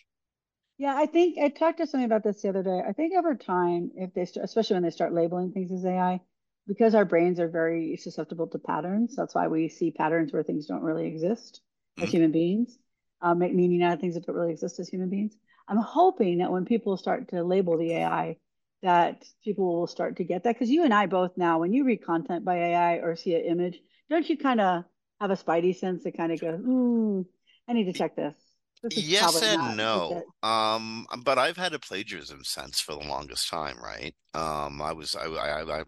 Yeah, 0.77 0.95
I 0.95 1.05
think 1.05 1.37
I 1.39 1.47
talked 1.47 1.77
to 1.77 1.87
somebody 1.87 2.05
about 2.05 2.23
this 2.23 2.41
the 2.41 2.49
other 2.49 2.63
day. 2.63 2.81
I 2.87 2.91
think 2.91 3.13
over 3.15 3.33
time, 3.33 3.91
if 3.95 4.13
they 4.13 4.25
start, 4.25 4.43
especially 4.43 4.75
when 4.75 4.83
they 4.83 4.91
start 4.91 5.13
labeling 5.13 5.51
things 5.53 5.71
as 5.71 5.85
AI, 5.85 6.19
because 6.67 6.93
our 6.95 7.05
brains 7.05 7.39
are 7.39 7.47
very 7.47 7.95
susceptible 7.95 8.47
to 8.47 8.59
patterns. 8.59 9.15
That's 9.15 9.33
why 9.33 9.47
we 9.47 9.69
see 9.69 9.91
patterns 9.91 10.33
where 10.33 10.43
things 10.43 10.65
don't 10.65 10.83
really 10.83 11.07
exist 11.07 11.61
mm-hmm. 11.97 12.03
as 12.03 12.11
human 12.11 12.31
beings, 12.31 12.77
um, 13.21 13.39
make 13.39 13.55
meaning 13.55 13.81
out 13.81 13.93
of 13.93 14.01
things 14.01 14.15
that 14.15 14.25
don't 14.25 14.35
really 14.35 14.51
exist 14.51 14.79
as 14.79 14.89
human 14.89 15.09
beings. 15.09 15.33
I'm 15.67 15.77
hoping 15.77 16.39
that 16.39 16.51
when 16.51 16.65
people 16.65 16.97
start 16.97 17.29
to 17.29 17.43
label 17.43 17.77
the 17.77 17.93
AI 17.93 18.37
that 18.83 19.25
people 19.43 19.65
will 19.79 19.87
start 19.87 20.17
to 20.17 20.23
get 20.23 20.43
that 20.43 20.55
because 20.55 20.69
you 20.69 20.83
and 20.83 20.93
I 20.93 21.05
both 21.07 21.37
now, 21.37 21.59
when 21.59 21.73
you 21.73 21.83
read 21.83 22.03
content 22.03 22.45
by 22.45 22.57
AI 22.57 22.93
or 22.97 23.15
see 23.15 23.35
an 23.35 23.41
image, 23.45 23.79
don't 24.09 24.29
you 24.29 24.37
kind 24.37 24.61
of 24.61 24.83
have 25.19 25.31
a 25.31 25.35
spidey 25.35 25.75
sense 25.75 26.03
that 26.03 26.15
kind 26.17 26.31
of 26.31 26.39
go, 26.39 26.57
"Hmm, 26.57 27.21
I 27.67 27.73
need 27.73 27.85
to 27.85 27.93
check 27.93 28.15
this." 28.15 28.35
this 28.83 28.95
yes 28.97 29.41
and 29.41 29.75
no. 29.77 30.23
Um, 30.43 31.05
but 31.23 31.37
I've 31.37 31.57
had 31.57 31.73
a 31.73 31.79
plagiarism 31.79 32.43
sense 32.43 32.79
for 32.79 32.93
the 32.93 33.07
longest 33.07 33.49
time, 33.49 33.77
right? 33.81 34.15
Um, 34.33 34.81
I 34.81 34.93
was 34.93 35.15
I, 35.15 35.25
I, 35.25 35.79
I 35.79 35.83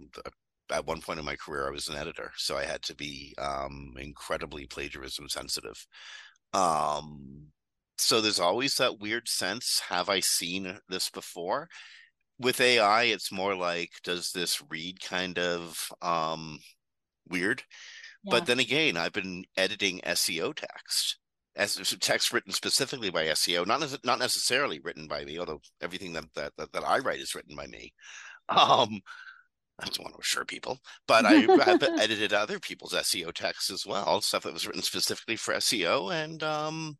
at 0.72 0.86
one 0.86 1.02
point 1.02 1.20
in 1.20 1.26
my 1.26 1.36
career 1.36 1.68
I 1.68 1.72
was 1.72 1.88
an 1.88 1.96
editor, 1.96 2.32
so 2.38 2.58
I 2.58 2.66
had 2.66 2.82
to 2.84 2.96
be 2.96 3.34
um 3.38 3.94
incredibly 3.98 4.66
plagiarism 4.66 5.30
sensitive. 5.30 5.86
Um, 6.54 7.48
so 7.98 8.22
there's 8.22 8.40
always 8.40 8.76
that 8.76 9.00
weird 9.00 9.28
sense: 9.28 9.82
have 9.90 10.10
I 10.10 10.20
seen 10.20 10.80
this 10.90 11.10
before? 11.10 11.70
With 12.40 12.62
AI, 12.62 13.04
it's 13.04 13.32
more 13.32 13.56
like, 13.56 13.92
does 14.04 14.32
this 14.32 14.62
read 14.70 15.02
kind 15.02 15.38
of 15.38 15.92
um, 16.02 16.60
weird? 17.28 17.64
Yeah. 18.24 18.32
But 18.32 18.46
then 18.46 18.60
again, 18.60 18.98
I've 18.98 19.14
been 19.14 19.44
editing 19.58 20.02
SEO 20.06 20.56
text 20.56 21.18
as 21.56 21.76
text 22.00 22.32
written 22.32 22.54
specifically 22.54 23.10
by 23.10 23.26
SEO, 23.26 23.68
not 23.68 23.82
not 24.06 24.20
necessarily 24.20 24.80
written 24.80 25.08
by 25.08 25.26
me, 25.26 25.38
although 25.38 25.62
everything 25.82 26.14
that 26.14 26.26
that 26.36 26.54
that, 26.58 26.72
that 26.72 26.88
I 26.88 27.00
write 27.00 27.20
is 27.20 27.36
written 27.36 27.56
by 27.56 27.68
me. 27.68 27.94
Um, 28.48 29.02
I 29.78 29.86
just 29.86 30.00
want 30.00 30.14
to 30.14 30.20
assure 30.20 30.46
people, 30.46 30.80
but 31.08 31.26
I, 31.26 31.34
have 31.34 31.84
edited 32.00 32.34
other 32.34 32.60
people's 32.60 32.94
SEO 32.94 33.34
texts 33.34 33.70
as 33.72 33.86
well, 33.86 34.22
stuff 34.22 34.44
that 34.44 34.54
was 34.54 34.66
written 34.66 34.82
specifically 34.82 35.36
for 35.36 35.54
SEO, 35.56 36.14
and 36.14 36.42
um, 36.44 36.98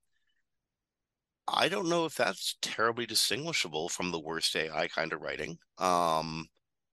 I 1.54 1.70
don't 1.70 1.90
know 1.90 2.06
if 2.06 2.16
that's 2.16 2.58
terribly 2.62 3.06
distinguishable 3.06 3.90
from 3.90 4.12
the 4.12 4.20
worst 4.20 4.56
AI 4.56 4.88
kind 4.88 5.14
of 5.14 5.22
writing. 5.22 5.58
Um, 5.78 6.48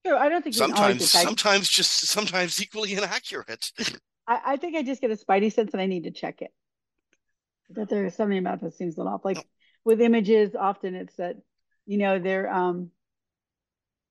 sure, 0.06 0.16
I 0.16 0.28
don't 0.28 0.42
think 0.42 0.54
sometimes, 0.54 1.10
sometimes 1.10 1.68
just 1.68 2.06
sometimes 2.08 2.60
equally 2.60 2.92
inaccurate. 2.96 3.70
I, 4.26 4.40
I, 4.44 4.56
think 4.56 4.76
I 4.76 4.82
just 4.82 5.00
get 5.00 5.10
a 5.10 5.16
spidey 5.16 5.52
sense 5.52 5.72
and 5.72 5.80
I 5.80 5.86
need 5.86 6.04
to 6.04 6.10
check 6.10 6.42
it. 6.42 6.52
That 7.70 7.88
there's 7.88 8.14
something 8.14 8.38
about 8.38 8.60
this 8.60 8.76
seems 8.76 8.96
a 8.96 9.00
little 9.00 9.14
off. 9.14 9.24
Like 9.24 9.44
with 9.84 10.00
images, 10.00 10.54
often 10.54 10.94
it's 10.94 11.16
that 11.16 11.36
you 11.86 11.98
know 11.98 12.18
they're 12.18 12.52
um 12.52 12.90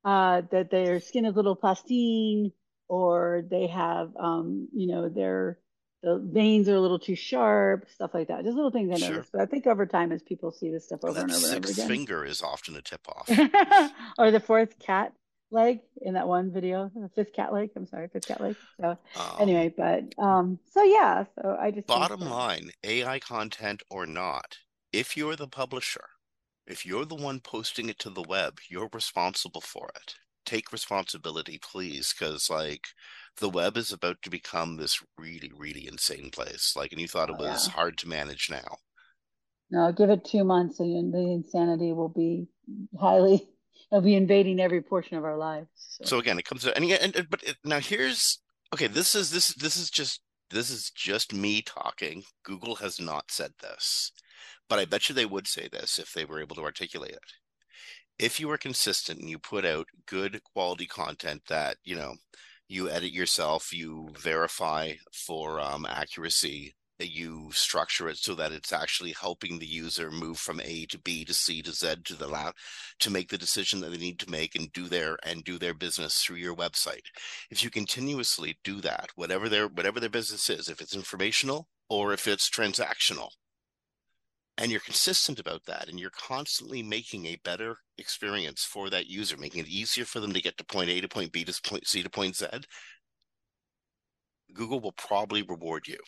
uh 0.04 0.42
that 0.52 0.70
their 0.72 1.00
skin 1.00 1.26
is 1.26 1.34
a 1.34 1.38
little 1.38 1.56
plastine 1.56 2.52
or 2.88 3.44
they 3.50 3.68
have 3.68 4.12
um 4.18 4.68
you 4.74 4.88
know 4.88 5.10
their 5.10 5.60
the 6.06 6.20
veins 6.20 6.70
are 6.70 6.76
a 6.76 6.80
little 6.80 7.00
too 7.00 7.16
sharp, 7.16 7.90
stuff 7.90 8.14
like 8.14 8.28
that. 8.28 8.44
Just 8.44 8.56
little 8.56 8.70
things 8.70 8.92
I 8.94 9.08
sure. 9.08 9.26
But 9.32 9.42
I 9.42 9.48
think 9.48 9.66
over 9.66 9.88
time, 9.88 10.12
as 10.12 10.22
people 10.22 10.52
see 10.52 10.70
this 10.70 10.86
stuff 10.86 11.00
over 11.04 11.20
and, 11.20 11.32
and 11.32 11.44
over 11.44 11.48
and 11.48 11.66
over 11.66 11.72
again, 11.72 11.88
finger 11.88 12.24
is 12.24 12.44
often 12.44 12.76
a 12.76 12.82
tip 12.84 13.02
off. 13.10 13.28
or 14.20 14.30
the 14.30 14.40
fourth 14.40 14.78
cat 14.78 15.14
leg 15.50 15.80
in 16.04 16.14
that 16.14 16.28
one 16.28 16.52
video, 16.52 16.92
the 16.94 17.10
fifth 17.10 17.34
cat 17.34 17.52
leg. 17.52 17.72
I'm 17.76 17.88
sorry, 17.88 18.08
fifth 18.08 18.28
cat 18.28 18.40
leg. 18.40 18.56
So 18.80 19.00
um, 19.16 19.36
anyway, 19.40 19.74
but 19.76 20.14
um, 20.24 20.60
so 20.72 20.84
yeah, 20.84 21.26
so 21.42 21.58
I 21.60 21.72
just 21.72 21.88
bottom 21.88 22.20
line, 22.20 22.70
AI 22.84 23.18
content 23.18 23.82
or 23.90 24.06
not, 24.06 24.60
if 24.94 25.18
you're 25.18 25.36
the 25.36 25.48
publisher, 25.48 26.06
if 26.68 26.86
you're 26.86 27.06
the 27.06 27.16
one 27.16 27.40
posting 27.40 27.90
it 27.90 27.98
to 28.00 28.12
the 28.12 28.22
web, 28.22 28.60
you're 28.70 28.90
responsible 28.94 29.62
for 29.62 29.90
it. 29.96 30.14
Take 30.46 30.72
responsibility, 30.72 31.60
please, 31.60 32.14
because 32.18 32.50
like 32.50 32.88
the 33.38 33.50
web 33.50 33.78
is 33.78 33.92
about 33.92 34.22
to 34.22 34.30
become 34.30 34.78
this 34.78 35.02
really, 35.18 35.52
really 35.56 35.88
insane 35.88 36.30
place. 36.32 36.74
Like, 36.76 36.92
and 36.92 37.02
you 37.02 37.08
thought 37.08 37.30
it 37.30 37.38
was 37.38 37.68
yeah. 37.68 37.74
hard 37.74 37.98
to 38.00 38.08
manage 38.08 38.50
now. 38.50 38.78
No, 39.72 39.92
give 39.92 40.10
it 40.10 40.24
two 40.24 40.44
months, 40.44 40.80
and 40.80 41.14
the 41.14 41.20
insanity 41.20 41.92
will 41.92 42.10
be 42.10 42.48
highly. 43.00 43.48
It'll 43.92 44.02
be 44.02 44.16
invading 44.16 44.60
every 44.60 44.82
portion 44.82 45.18
of 45.18 45.26
our 45.26 45.38
lives. 45.38 45.68
So, 45.76 46.06
so 46.06 46.20
again, 46.20 46.40
it 46.40 46.46
comes 46.46 46.64
to 46.64 46.76
and, 46.76 46.86
and 46.92 47.28
but 47.30 47.44
it, 47.44 47.58
now 47.64 47.80
here's 47.80 48.40
okay. 48.74 48.88
This 48.88 49.16
is 49.16 49.32
this 49.32 49.54
this 49.56 49.78
is 49.78 49.90
just 49.90 50.22
this 50.50 50.70
is 50.70 50.92
just 50.92 51.34
me 51.34 51.62
talking. 51.62 52.24
Google 52.44 52.76
has 52.76 53.00
not 53.00 53.32
said 53.32 53.52
this, 53.62 54.12
but 54.70 54.80
I 54.80 54.86
bet 54.86 55.08
you 55.08 55.16
they 55.16 55.26
would 55.26 55.48
say 55.48 55.68
this 55.72 56.00
if 56.00 56.14
they 56.14 56.26
were 56.26 56.42
able 56.42 56.56
to 56.56 56.64
articulate 56.64 57.12
it. 57.12 57.20
If 58.18 58.40
you 58.40 58.50
are 58.52 58.58
consistent 58.58 59.20
and 59.20 59.30
you 59.30 59.40
put 59.40 59.66
out 59.66 59.88
good 60.06 60.42
quality 60.44 60.88
content 60.88 61.44
that 61.48 61.78
you 61.84 61.96
know 61.96 62.16
you 62.68 62.90
edit 62.90 63.12
yourself, 63.12 63.74
you 63.74 64.10
verify 64.18 64.94
for 65.12 65.60
um, 65.60 65.86
accuracy, 65.86 66.76
you 67.00 67.52
structure 67.52 68.08
it 68.08 68.18
so 68.18 68.34
that 68.36 68.54
it's 68.54 68.72
actually 68.72 69.14
helping 69.20 69.60
the 69.60 69.66
user 69.66 70.10
move 70.10 70.38
from 70.40 70.62
A 70.62 70.86
to 70.88 70.98
B 70.98 71.26
to 71.26 71.34
C 71.34 71.62
to 71.62 71.74
Z 71.74 71.96
to 72.06 72.16
the 72.16 72.28
lab 72.28 72.56
to 73.00 73.10
make 73.10 73.30
the 73.30 73.38
decision 73.38 73.82
that 73.82 73.92
they 73.92 73.98
need 73.98 74.20
to 74.20 74.32
make 74.32 74.56
and 74.56 74.72
do 74.72 74.88
their 74.88 75.18
and 75.24 75.44
do 75.44 75.58
their 75.58 75.74
business 75.74 76.22
through 76.22 76.38
your 76.38 76.56
website. 76.56 77.08
If 77.52 77.64
you 77.64 77.70
continuously 77.70 78.58
do 78.64 78.80
that, 78.82 79.10
whatever 79.16 79.50
their 79.50 79.68
whatever 79.68 80.00
their 80.00 80.10
business 80.10 80.50
is, 80.50 80.70
if 80.70 80.82
it's 80.82 80.96
informational 80.96 81.68
or 81.90 82.14
if 82.14 82.28
it's 82.28 82.50
transactional, 82.50 83.30
and 84.58 84.72
you're 84.72 84.80
consistent 84.80 85.40
about 85.40 85.66
that 85.66 85.90
and 85.90 86.00
you're 86.00 86.10
constantly 86.12 86.82
making 86.82 87.26
a 87.26 87.40
better 87.44 87.78
experience 87.98 88.64
for 88.64 88.90
that 88.90 89.08
user 89.08 89.38
making 89.38 89.62
it 89.62 89.68
easier 89.68 90.06
for 90.06 90.20
them 90.20 90.34
to 90.34 90.42
get 90.42 90.58
to 90.58 90.64
point 90.66 90.90
a 90.90 91.02
to 91.02 91.08
point 91.08 91.32
b 91.32 91.44
to 91.44 91.62
point 91.62 91.88
c 91.88 92.02
to 92.02 92.10
point 92.10 92.36
z 92.36 92.48
google 94.56 94.80
will 94.80 94.94
probably 94.94 95.44
reward 95.44 95.88
you. 95.88 96.00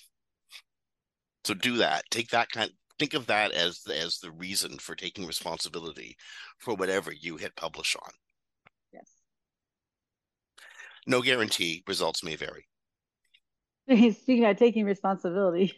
So 1.46 1.54
do 1.54 1.78
that. 1.78 2.04
Take 2.10 2.30
that 2.30 2.50
kind 2.50 2.72
think 3.00 3.14
of 3.14 3.28
that 3.28 3.52
as 3.52 3.82
as 3.94 4.18
the 4.18 4.32
reason 4.32 4.80
for 4.80 4.96
taking 4.96 5.28
responsibility 5.28 6.16
for 6.58 6.74
whatever 6.74 7.12
you 7.12 7.38
hit 7.38 7.56
publish 7.56 7.96
on. 8.02 8.12
Yes. 8.92 9.12
No 11.06 11.22
guarantee 11.22 11.84
results 11.88 12.24
may 12.24 12.36
vary. 12.36 12.66
Speaking 13.88 14.46
of 14.46 14.58
taking 14.58 14.84
responsibility 14.86 15.74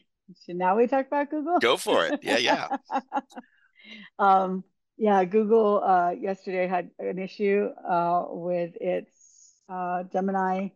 should 0.45 0.55
now 0.55 0.77
we 0.77 0.87
talk 0.87 1.07
about 1.07 1.29
Google? 1.29 1.59
Go 1.59 1.77
for 1.77 2.05
it. 2.05 2.19
Yeah, 2.23 2.37
yeah. 2.37 2.67
um, 4.19 4.63
Yeah, 4.97 5.23
Google 5.23 5.81
uh, 5.83 6.11
yesterday 6.11 6.67
had 6.67 6.91
an 6.99 7.19
issue 7.19 7.69
uh, 7.89 8.25
with 8.27 8.75
its 8.81 9.53
uh, 9.69 10.03
Gemini 10.11 10.69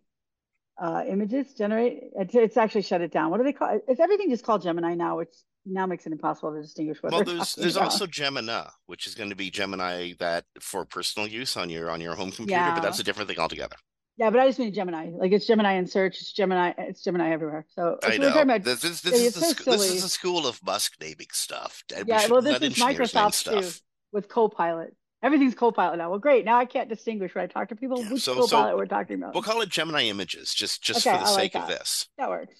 uh, 0.81 1.03
images 1.07 1.53
generate. 1.53 1.99
It's, 2.15 2.33
it's, 2.33 2.57
actually 2.57 2.83
shut 2.83 3.01
it 3.01 3.11
down. 3.11 3.31
What 3.31 3.37
do 3.37 3.43
they 3.43 3.53
call 3.53 3.75
it? 3.75 3.83
It's 3.87 3.99
everything 3.99 4.29
just 4.29 4.45
called 4.45 4.63
Gemini 4.63 4.95
now, 4.95 5.17
which 5.17 5.33
now 5.65 5.85
makes 5.85 6.05
it 6.05 6.13
impossible 6.13 6.53
to 6.53 6.61
distinguish 6.61 7.03
what. 7.03 7.11
Well, 7.11 7.23
there's 7.23 7.55
there's 7.55 7.75
about. 7.75 7.91
also 7.91 8.07
Gemini, 8.07 8.67
which 8.85 9.07
is 9.07 9.15
going 9.15 9.29
to 9.29 9.35
be 9.35 9.49
Gemini 9.49 10.13
that 10.19 10.45
for 10.61 10.85
personal 10.85 11.27
use 11.27 11.57
on 11.57 11.69
your 11.69 11.89
on 11.89 12.01
your 12.01 12.15
home 12.15 12.31
computer, 12.31 12.59
yeah. 12.61 12.75
but 12.75 12.81
that's 12.81 12.99
a 12.99 13.03
different 13.03 13.29
thing 13.29 13.39
altogether. 13.39 13.75
Yeah, 14.17 14.29
but 14.29 14.39
I 14.39 14.47
just 14.47 14.59
mean 14.59 14.73
Gemini. 14.73 15.09
Like 15.09 15.31
it's 15.31 15.47
Gemini 15.47 15.73
in 15.73 15.87
search. 15.87 16.21
It's 16.21 16.31
Gemini. 16.31 16.73
It's 16.77 17.03
Gemini 17.03 17.31
everywhere. 17.31 17.65
So 17.69 17.97
I 18.03 18.17
know. 18.17 18.29
About, 18.29 18.63
this, 18.63 18.83
is, 18.83 19.01
this, 19.01 19.13
is 19.13 19.33
the, 19.33 19.71
this 19.71 19.91
is 19.91 20.03
the 20.03 20.09
school 20.09 20.45
of 20.45 20.63
Musk 20.63 20.93
naming 21.01 21.27
stuff. 21.31 21.83
Yeah, 22.05 22.27
well, 22.27 22.41
this 22.41 22.61
is 22.61 22.75
Microsoft 22.75 23.43
too 23.43 23.69
with 24.11 24.29
Copilot. 24.29 24.95
Everything's 25.23 25.55
Copilot 25.55 25.97
now. 25.97 26.11
Well, 26.11 26.19
great. 26.19 26.45
Now 26.45 26.57
I 26.57 26.65
can't 26.65 26.89
distinguish 26.89 27.33
when 27.33 27.43
I 27.43 27.47
talk 27.47 27.69
to 27.69 27.75
people 27.75 28.03
which 28.03 28.21
so, 28.21 28.35
Copilot 28.35 28.73
so 28.73 28.77
we're 28.77 28.85
talking 28.85 29.15
about. 29.15 29.33
We'll 29.33 29.43
call 29.43 29.61
it 29.61 29.69
Gemini 29.69 30.03
Images, 30.03 30.53
just 30.53 30.83
just 30.83 31.07
okay, 31.07 31.17
for 31.17 31.23
the 31.23 31.29
I 31.29 31.35
sake 31.35 31.55
like 31.55 31.63
of 31.63 31.69
this. 31.69 32.07
That 32.19 32.29
works. 32.29 32.55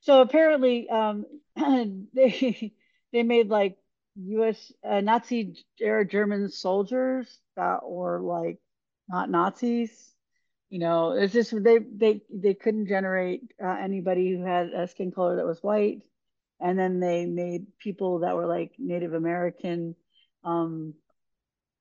So 0.00 0.22
apparently, 0.22 0.88
um, 0.88 1.26
they 1.56 2.72
they 3.12 3.22
made 3.22 3.48
like 3.48 3.76
U.S. 4.14 4.72
Uh, 4.88 5.00
Nazi 5.02 5.62
era 5.78 6.06
German 6.06 6.48
soldiers 6.48 7.38
that 7.56 7.80
were 7.84 8.20
like 8.20 8.58
not 9.08 9.28
Nazis 9.28 10.15
you 10.68 10.78
know 10.78 11.12
it's 11.12 11.32
just 11.32 11.52
they 11.62 11.78
they 11.78 12.22
they 12.32 12.54
couldn't 12.54 12.88
generate 12.88 13.42
uh, 13.62 13.76
anybody 13.80 14.30
who 14.30 14.42
had 14.44 14.68
a 14.68 14.88
skin 14.88 15.12
color 15.12 15.36
that 15.36 15.46
was 15.46 15.62
white. 15.62 16.02
And 16.58 16.78
then 16.78 17.00
they 17.00 17.26
made 17.26 17.66
people 17.78 18.20
that 18.20 18.34
were 18.34 18.46
like 18.46 18.72
native 18.78 19.12
american 19.12 19.94
um 20.42 20.94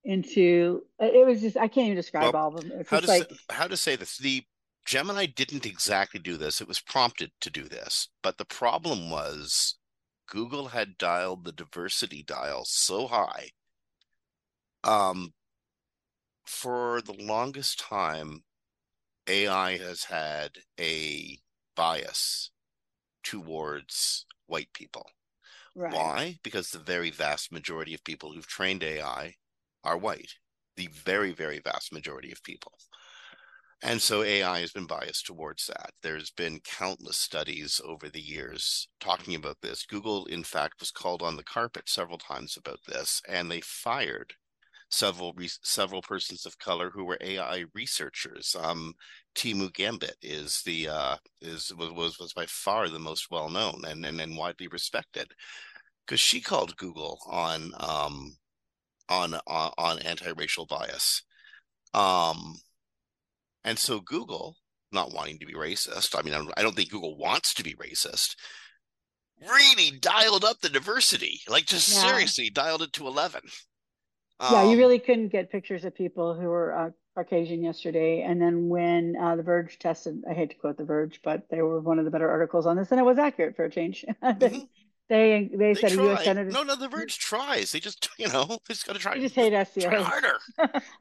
into 0.03 0.83
it 0.99 1.25
was 1.25 1.41
just 1.41 1.55
i 1.57 1.67
can't 1.67 1.87
even 1.87 1.95
describe 1.95 2.33
well, 2.33 2.43
all 2.43 2.55
of 2.57 2.61
them. 2.61 2.79
It's 2.79 2.89
how 2.89 2.99
to 2.99 3.07
like 3.07 3.29
say, 3.29 3.37
how 3.49 3.67
to 3.67 3.77
say 3.77 3.95
this 3.95 4.17
the 4.17 4.43
gemini 4.85 5.25
didn't 5.25 5.65
exactly 5.65 6.19
do 6.19 6.37
this. 6.37 6.61
It 6.61 6.67
was 6.67 6.79
prompted 6.79 7.31
to 7.41 7.49
do 7.49 7.63
this. 7.63 8.09
But 8.21 8.37
the 8.37 8.45
problem 8.45 9.09
was 9.09 9.77
google 10.29 10.67
had 10.67 10.97
dialed 10.97 11.45
the 11.45 11.51
diversity 11.51 12.23
dial 12.23 12.65
so 12.65 13.07
high 13.07 13.51
um 14.83 15.33
for 16.45 17.01
the 17.01 17.13
longest 17.13 17.79
time 17.79 18.43
AI 19.27 19.77
has 19.77 20.05
had 20.05 20.51
a 20.79 21.39
bias 21.75 22.51
towards 23.23 24.25
white 24.47 24.71
people. 24.73 25.09
Right. 25.75 25.93
Why? 25.93 26.39
Because 26.43 26.69
the 26.69 26.79
very 26.79 27.09
vast 27.09 27.51
majority 27.51 27.93
of 27.93 28.03
people 28.03 28.31
who've 28.31 28.47
trained 28.47 28.83
AI 28.83 29.35
are 29.83 29.97
white. 29.97 30.33
The 30.77 30.87
very, 30.87 31.33
very 31.33 31.59
vast 31.59 31.91
majority 31.91 32.31
of 32.31 32.43
people. 32.43 32.73
And 33.81 34.01
so 34.01 34.23
AI 34.23 34.61
has 34.61 34.71
been 34.71 34.87
biased 34.87 35.25
towards 35.25 35.67
that. 35.67 35.91
There's 36.01 36.31
been 36.31 36.59
countless 36.61 37.17
studies 37.17 37.81
over 37.83 38.09
the 38.09 38.21
years 38.21 38.87
talking 38.99 39.35
about 39.35 39.57
this. 39.61 39.85
Google, 39.85 40.25
in 40.25 40.43
fact, 40.43 40.79
was 40.79 40.91
called 40.91 41.21
on 41.21 41.35
the 41.35 41.43
carpet 41.43 41.89
several 41.89 42.17
times 42.17 42.57
about 42.57 42.79
this, 42.87 43.21
and 43.27 43.51
they 43.51 43.61
fired 43.61 44.33
several 44.89 45.33
re- 45.35 45.49
several 45.63 46.01
persons 46.01 46.45
of 46.45 46.59
color 46.59 46.89
who 46.89 47.05
were 47.05 47.17
AI 47.21 47.65
researchers. 47.73 48.55
Um, 48.59 48.93
Timnit 49.35 49.73
Gebru 49.73 50.11
is 50.21 50.61
the 50.65 50.87
uh, 50.89 51.17
is 51.41 51.73
was 51.75 52.19
was 52.19 52.33
by 52.33 52.45
far 52.47 52.89
the 52.89 52.99
most 52.99 53.27
well 53.31 53.49
known 53.49 53.81
and, 53.85 54.05
and 54.05 54.21
and 54.21 54.37
widely 54.37 54.67
respected 54.67 55.31
because 56.05 56.19
she 56.19 56.41
called 56.41 56.77
Google 56.77 57.19
on 57.27 57.71
um 57.79 58.37
on 59.09 59.35
on, 59.47 59.71
on 59.77 59.99
anti-racial 59.99 60.65
bias. 60.65 61.23
Um, 61.93 62.55
and 63.63 63.79
so 63.79 63.99
Google, 63.99 64.55
not 64.91 65.13
wanting 65.13 65.39
to 65.39 65.45
be 65.45 65.53
racist, 65.53 66.17
I 66.17 66.21
mean, 66.21 66.51
I 66.55 66.61
don't 66.61 66.75
think 66.75 66.91
Google 66.91 67.17
wants 67.17 67.53
to 67.55 67.63
be 67.63 67.75
racist. 67.75 68.35
Really 69.41 69.97
dialed 69.99 70.45
up 70.45 70.61
the 70.61 70.69
diversity, 70.69 71.41
like 71.49 71.65
just 71.65 71.89
yeah. 71.89 72.07
seriously 72.07 72.49
dialed 72.49 72.81
it 72.81 72.93
to 72.93 73.07
eleven. 73.07 73.41
Um, 74.39 74.53
yeah, 74.53 74.63
you 74.63 74.71
um, 74.71 74.77
really 74.77 74.99
couldn't 74.99 75.29
get 75.29 75.51
pictures 75.51 75.85
of 75.85 75.95
people 75.95 76.33
who 76.33 76.47
were 76.47 76.77
uh, 76.77 76.89
Caucasian 77.15 77.63
yesterday. 77.63 78.21
And 78.21 78.41
then 78.41 78.67
when 78.67 79.15
uh, 79.19 79.35
The 79.35 79.43
Verge 79.43 79.79
tested, 79.79 80.23
I 80.29 80.33
hate 80.33 80.49
to 80.49 80.55
quote 80.55 80.77
The 80.77 80.83
Verge, 80.83 81.21
but 81.23 81.47
they 81.49 81.61
were 81.61 81.79
one 81.79 81.99
of 81.99 82.05
the 82.05 82.11
better 82.11 82.29
articles 82.29 82.65
on 82.65 82.75
this, 82.75 82.91
and 82.91 82.99
it 82.99 83.03
was 83.03 83.17
accurate 83.17 83.55
for 83.55 83.65
a 83.65 83.71
change. 83.71 84.05
mm-hmm. 84.23 84.39
They 84.39 84.67
they, 85.07 85.51
they 85.53 85.73
said 85.75 85.91
try. 85.91 86.03
a 86.03 86.07
U.S. 86.07 86.23
senator. 86.23 86.49
No, 86.49 86.63
no, 86.63 86.75
The 86.75 86.87
Verge 86.89 87.17
tries. 87.19 87.71
They 87.71 87.79
just 87.79 88.09
you 88.17 88.27
know 88.27 88.45
they 88.67 88.73
just 88.73 88.85
got 88.85 88.93
to 88.93 88.99
try. 88.99 89.15
They 89.15 89.21
just 89.21 89.35
hate 89.35 89.53
SEO. 89.53 89.89
Try 89.89 90.01
harder. 90.01 90.39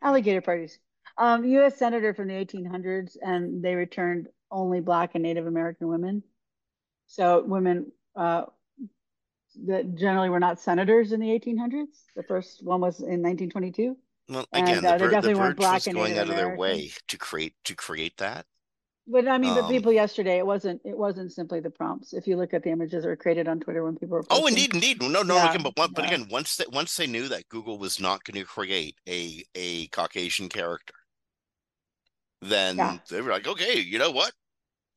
Alligator 0.03 0.41
parties. 0.41 0.79
Um, 1.17 1.45
U.S. 1.45 1.79
senator 1.79 2.13
from 2.13 2.29
the 2.29 2.35
1800s, 2.35 3.17
and 3.23 3.63
they 3.63 3.75
returned 3.75 4.29
only 4.51 4.81
Black 4.81 5.13
and 5.15 5.23
Native 5.23 5.47
American 5.47 5.89
women. 5.89 6.23
So 7.07 7.45
women 7.45 7.93
uh, 8.17 8.45
that 9.67 9.95
generally 9.95 10.29
were 10.29 10.41
not 10.41 10.61
senators 10.61 11.13
in 11.13 11.21
the 11.21 11.29
1800s. 11.29 11.87
The 12.17 12.23
first 12.23 12.63
one 12.63 12.81
was 12.81 13.01
in 13.01 13.23
1922. 13.23 13.97
Well, 14.29 14.47
again, 14.53 14.79
and, 14.79 14.87
uh, 14.87 14.99
the, 14.99 15.09
they 15.09 15.21
the 15.21 15.35
Verge 15.35 15.59
was 15.59 15.87
going 15.87 16.19
out 16.19 16.31
of 16.31 16.37
their 16.37 16.57
way 16.57 16.91
to 17.09 17.19
create 17.19 17.55
to 17.65 17.75
create 17.75 18.17
that. 18.19 18.47
But 19.07 19.29
I 19.29 19.37
mean, 19.37 19.51
um, 19.51 19.57
the 19.57 19.69
people 19.69 19.93
yesterday, 19.93 20.39
it 20.39 20.47
wasn't 20.47 20.81
it 20.85 20.97
wasn't 20.97 21.31
simply 21.33 21.61
the 21.61 21.69
prompts. 21.69 22.15
If 22.15 22.27
you 22.27 22.37
look 22.37 22.55
at 22.55 22.63
the 22.63 22.71
images 22.71 23.03
that 23.03 23.09
were 23.09 23.17
created 23.17 23.49
on 23.49 23.61
Twitter 23.61 23.85
when 23.85 23.97
people 23.97 24.17
were 24.17 24.23
posting, 24.23 24.45
oh, 24.45 24.47
indeed, 24.47 24.75
indeed, 24.75 25.03
no, 25.03 25.23
no, 25.23 25.35
yeah, 25.35 25.51
again, 25.51 25.63
but 25.63 25.77
one, 25.77 25.91
yeah. 25.91 25.93
but 25.95 26.07
again, 26.07 26.27
once 26.31 26.57
they 26.57 26.65
once 26.73 26.97
they 26.97 27.07
knew 27.07 27.29
that 27.29 27.49
Google 27.51 27.79
was 27.79 28.01
not 28.01 28.25
going 28.25 28.41
to 28.41 28.47
create 28.47 28.97
a 29.07 29.45
a 29.55 29.89
Caucasian 29.89 30.49
character, 30.49 30.95
then 32.41 32.79
yeah. 32.79 32.99
they 33.11 33.21
were 33.21 33.31
like, 33.31 33.47
okay, 33.47 33.79
you 33.79 33.99
know 33.99 34.11
what? 34.11 34.33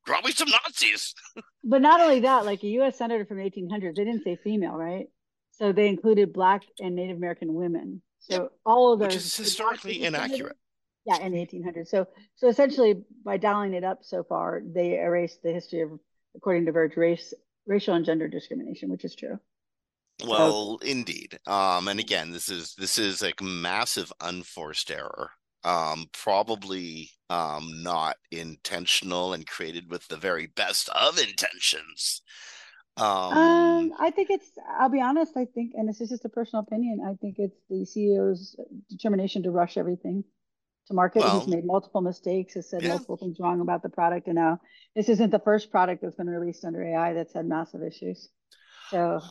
Probably 0.08 0.32
some 0.32 0.50
Nazis. 0.50 1.14
but 1.66 1.82
not 1.82 2.00
only 2.00 2.22
that, 2.22 2.46
like 2.46 2.64
a 2.64 2.68
U.S. 2.68 2.98
senator 2.98 3.26
from 3.26 3.38
1800s, 3.38 3.96
they 3.96 4.06
didn't 4.06 4.24
say 4.24 4.38
female, 4.42 4.76
right? 4.76 5.08
So 5.52 5.74
they 5.74 5.88
included 5.88 6.32
Black 6.32 6.64
and 6.80 6.96
Native 6.96 7.18
American 7.18 7.54
women. 7.54 8.02
So 8.20 8.44
yep. 8.44 8.52
all 8.66 8.94
of 8.94 9.00
those, 9.00 9.08
which 9.08 9.16
is 9.18 9.36
historically 9.36 10.04
inaccurate. 10.04 10.56
Yeah, 11.06 11.20
in 11.20 11.34
the 11.34 11.40
1800s. 11.40 11.88
So 11.88 12.08
so 12.36 12.48
essentially, 12.48 13.04
by 13.24 13.38
dialing 13.38 13.74
it 13.74 13.84
up 13.84 14.00
so 14.02 14.24
far, 14.24 14.62
they 14.66 15.00
erased 15.00 15.44
the 15.44 15.52
history 15.52 15.82
of, 15.82 15.92
according 16.36 16.66
to 16.66 16.72
Verge, 16.72 16.96
race, 16.96 17.34
racial 17.66 17.94
and 17.94 18.06
gender 18.06 18.28
discrimination, 18.28 18.90
which 18.90 19.06
is 19.06 19.16
true. 19.16 19.40
Well, 20.26 20.80
so, 20.80 20.88
indeed. 20.88 21.38
Um, 21.46 21.88
and 21.88 22.00
again, 22.00 22.32
this 22.32 22.50
is 22.50 22.76
this 22.76 22.98
is 22.98 23.22
like 23.22 23.42
massive 23.42 24.12
unforced 24.22 24.90
error 24.90 25.32
um, 25.68 26.10
probably 26.14 27.12
um, 27.30 27.84
not 27.84 28.16
intentional 28.32 29.34
and 29.34 29.46
created 29.46 29.92
with 29.92 30.08
the 30.08 30.16
very 30.16 30.48
best 30.48 30.88
of 30.90 31.20
intentions. 31.20 32.22
Um, 32.96 33.06
um, 33.06 33.94
I 34.00 34.10
think 34.10 34.30
it's. 34.32 34.50
I'll 34.80 34.90
be 34.90 35.02
honest. 35.02 35.36
I 35.36 35.46
think, 35.46 35.74
and 35.76 35.88
this 35.88 36.00
is 36.00 36.10
just 36.10 36.26
a 36.26 36.30
personal 36.30 36.64
opinion. 36.64 37.02
I 37.06 37.14
think 37.16 37.36
it's 37.38 37.60
the 37.70 37.86
CEO's 37.86 38.56
determination 38.90 39.44
to 39.44 39.52
rush 39.52 39.78
everything 39.78 40.24
to 40.88 40.94
market. 40.94 41.20
Well, 41.20 41.42
He's 41.42 41.50
made 41.50 41.66
multiple 41.66 42.02
mistakes. 42.02 42.56
Has 42.56 42.70
said 42.70 42.82
yeah. 42.82 42.90
multiple 42.90 43.18
things 43.18 43.38
wrong 43.40 43.60
about 43.60 43.84
the 43.84 43.90
product, 43.90 44.28
and 44.28 44.36
now 44.36 44.62
this 44.96 45.10
isn't 45.10 45.32
the 45.32 45.40
first 45.40 45.70
product 45.70 46.02
that's 46.02 46.16
been 46.16 46.28
released 46.28 46.64
under 46.64 46.84
AI 46.84 47.14
that's 47.14 47.34
had 47.34 47.46
massive 47.46 47.84
issues. 47.84 48.30
So 48.90 49.22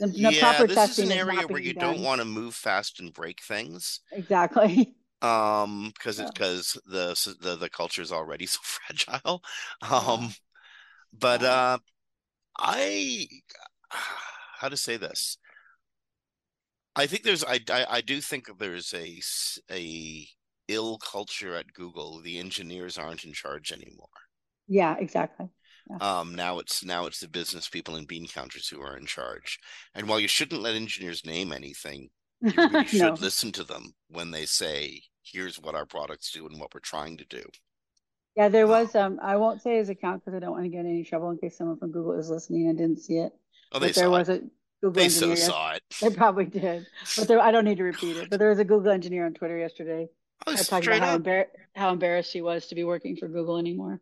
the, 0.00 0.06
the 0.08 0.32
yeah, 0.32 0.64
this 0.64 0.98
is 0.98 1.10
an 1.10 1.12
area 1.12 1.46
where 1.46 1.60
you 1.60 1.74
done. 1.74 1.94
don't 1.94 2.02
want 2.02 2.20
to 2.20 2.24
move 2.24 2.54
fast 2.54 3.00
and 3.00 3.12
break 3.12 3.42
things. 3.42 4.00
Exactly. 4.12 4.94
Um, 5.22 5.90
because 5.94 6.18
yeah. 6.18 6.24
it's 6.24 6.32
because 6.32 6.78
the, 6.84 7.36
the 7.40 7.56
the 7.56 7.70
culture 7.70 8.02
is 8.02 8.12
already 8.12 8.44
so 8.46 8.58
fragile. 8.62 9.42
Um, 9.80 10.34
but 11.18 11.42
uh, 11.42 11.78
I 12.58 13.26
how 14.58 14.68
to 14.68 14.76
say 14.76 14.98
this. 14.98 15.38
I 16.94 17.06
think 17.06 17.22
there's 17.22 17.42
I, 17.42 17.60
I, 17.70 17.86
I 17.88 18.00
do 18.02 18.20
think 18.20 18.48
there's 18.58 18.92
a 18.92 19.20
a 19.72 20.28
ill 20.68 20.98
culture 20.98 21.54
at 21.54 21.72
Google. 21.72 22.20
The 22.20 22.38
engineers 22.38 22.98
aren't 22.98 23.24
in 23.24 23.32
charge 23.32 23.72
anymore. 23.72 24.08
Yeah, 24.68 24.96
exactly. 24.98 25.48
Yeah. 25.90 25.96
Um, 26.20 26.34
now 26.34 26.58
it's 26.58 26.84
now 26.84 27.06
it's 27.06 27.20
the 27.20 27.28
business 27.28 27.68
people 27.68 27.94
and 27.94 28.06
bean 28.06 28.26
counters 28.26 28.68
who 28.68 28.80
are 28.80 28.96
in 28.96 29.06
charge. 29.06 29.58
And 29.94 30.08
while 30.08 30.18
you 30.18 30.28
shouldn't 30.28 30.62
let 30.62 30.74
engineers 30.74 31.26
name 31.26 31.52
anything, 31.52 32.10
you 32.40 32.52
really 32.56 32.86
should 32.86 33.00
no. 33.00 33.12
listen 33.12 33.52
to 33.52 33.64
them 33.64 33.94
when 34.08 34.30
they 34.30 34.46
say, 34.46 35.02
"Here's 35.22 35.60
what 35.60 35.74
our 35.74 35.84
products 35.86 36.32
do 36.32 36.46
and 36.46 36.58
what 36.58 36.72
we're 36.72 36.80
trying 36.80 37.18
to 37.18 37.26
do." 37.26 37.42
Yeah, 38.34 38.48
there 38.48 38.66
was. 38.66 38.94
Um, 38.94 39.20
I 39.22 39.36
won't 39.36 39.62
say 39.62 39.76
his 39.76 39.90
account 39.90 40.24
because 40.24 40.36
I 40.36 40.40
don't 40.40 40.52
want 40.52 40.64
to 40.64 40.70
get 40.70 40.80
any 40.86 41.04
trouble 41.04 41.30
in 41.30 41.38
case 41.38 41.56
someone 41.56 41.78
from 41.78 41.92
Google 41.92 42.18
is 42.18 42.30
listening 42.30 42.68
and 42.68 42.78
didn't 42.78 43.00
see 43.00 43.18
it. 43.18 43.32
Oh, 43.70 43.78
they 43.78 43.88
but 43.88 43.96
there 43.96 44.10
was 44.10 44.28
it. 44.28 44.42
a 44.42 44.46
Google 44.80 44.92
they 44.92 45.04
engineer. 45.04 45.36
So 45.36 45.48
saw 45.50 45.72
it. 45.72 45.82
They 46.00 46.10
probably 46.10 46.46
did, 46.46 46.86
but 47.16 47.28
there, 47.28 47.40
I 47.40 47.50
don't 47.50 47.64
need 47.66 47.76
to 47.78 47.84
repeat 47.92 48.16
it. 48.16 48.30
But 48.30 48.38
there 48.38 48.48
was 48.48 48.58
a 48.58 48.64
Google 48.64 48.90
engineer 48.90 49.26
on 49.26 49.34
Twitter 49.34 49.58
yesterday. 49.58 50.08
Oh, 50.46 50.56
talking 50.56 50.88
about 50.88 51.02
how, 51.02 51.18
embar- 51.18 51.46
how 51.74 51.92
embarrassed 51.92 52.30
she 52.32 52.42
was 52.42 52.66
to 52.66 52.74
be 52.74 52.84
working 52.84 53.16
for 53.16 53.28
Google 53.28 53.56
anymore 53.56 54.00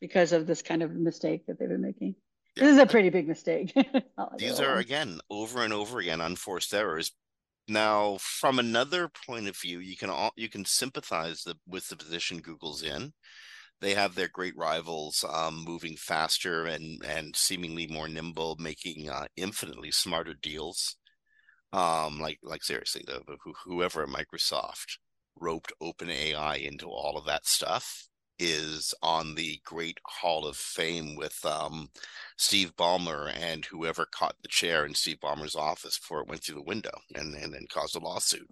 because 0.00 0.32
of 0.32 0.46
this 0.46 0.62
kind 0.62 0.82
of 0.82 0.94
mistake 0.94 1.46
that 1.46 1.58
they've 1.58 1.68
been 1.68 1.82
making. 1.82 2.14
Yeah. 2.56 2.64
This 2.64 2.72
is 2.72 2.78
a 2.78 2.86
pretty 2.86 3.10
big 3.10 3.28
mistake. 3.28 3.72
These 4.38 4.60
are 4.60 4.76
again 4.76 5.20
over 5.30 5.62
and 5.62 5.72
over 5.72 5.98
again 5.98 6.20
unforced 6.20 6.74
errors 6.74 7.12
now, 7.68 8.16
from 8.20 8.58
another 8.58 9.10
point 9.26 9.46
of 9.46 9.56
view, 9.56 9.80
you 9.80 9.96
can 9.96 10.08
all, 10.08 10.32
you 10.36 10.48
can 10.48 10.64
sympathize 10.64 11.42
the, 11.42 11.56
with 11.66 11.86
the 11.88 11.96
position 11.96 12.40
Google's 12.40 12.82
in. 12.82 13.12
They 13.80 13.94
have 13.94 14.14
their 14.14 14.28
great 14.28 14.56
rivals 14.56 15.24
um, 15.28 15.64
moving 15.64 15.96
faster 15.96 16.64
and 16.64 17.04
and 17.04 17.36
seemingly 17.36 17.86
more 17.86 18.08
nimble, 18.08 18.56
making 18.58 19.08
uh, 19.08 19.26
infinitely 19.36 19.92
smarter 19.92 20.34
deals. 20.34 20.96
Um, 21.72 22.18
like 22.20 22.38
like 22.42 22.64
seriously, 22.64 23.04
the, 23.06 23.22
whoever 23.66 24.02
at 24.02 24.08
Microsoft 24.08 24.98
roped 25.36 25.72
OpenAI 25.80 26.66
into 26.66 26.86
all 26.88 27.16
of 27.16 27.26
that 27.26 27.46
stuff 27.46 28.08
is 28.38 28.94
on 29.02 29.34
the 29.34 29.60
Great 29.64 29.98
Hall 30.04 30.46
of 30.46 30.56
Fame 30.56 31.16
with 31.16 31.44
um, 31.44 31.90
Steve 32.36 32.74
Ballmer 32.76 33.32
and 33.36 33.64
whoever 33.64 34.06
caught 34.06 34.36
the 34.42 34.48
chair 34.48 34.86
in 34.86 34.94
Steve 34.94 35.18
Ballmer's 35.20 35.56
office 35.56 35.98
before 35.98 36.20
it 36.20 36.28
went 36.28 36.42
through 36.42 36.56
the 36.56 36.62
window 36.62 36.96
and 37.14 37.34
and 37.34 37.52
then 37.52 37.66
caused 37.70 37.96
a 37.96 38.00
lawsuit. 38.00 38.48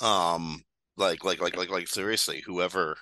Um, 0.00 0.62
like 0.96 1.24
like 1.24 1.40
like 1.40 1.56
like 1.56 1.70
like 1.70 1.88
seriously, 1.88 2.42
whoever 2.46 2.96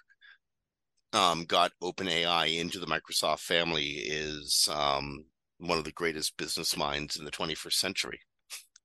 um, 1.12 1.44
got 1.44 1.72
OpenAI 1.82 2.59
into 2.59 2.78
the 2.78 2.86
Microsoft 2.86 3.40
family 3.40 3.84
is 3.84 4.68
um, 4.72 5.24
one 5.59 5.78
of 5.78 5.84
the 5.84 5.92
greatest 5.92 6.36
business 6.36 6.76
minds 6.76 7.16
in 7.16 7.24
the 7.24 7.30
21st 7.30 7.74
century. 7.74 8.20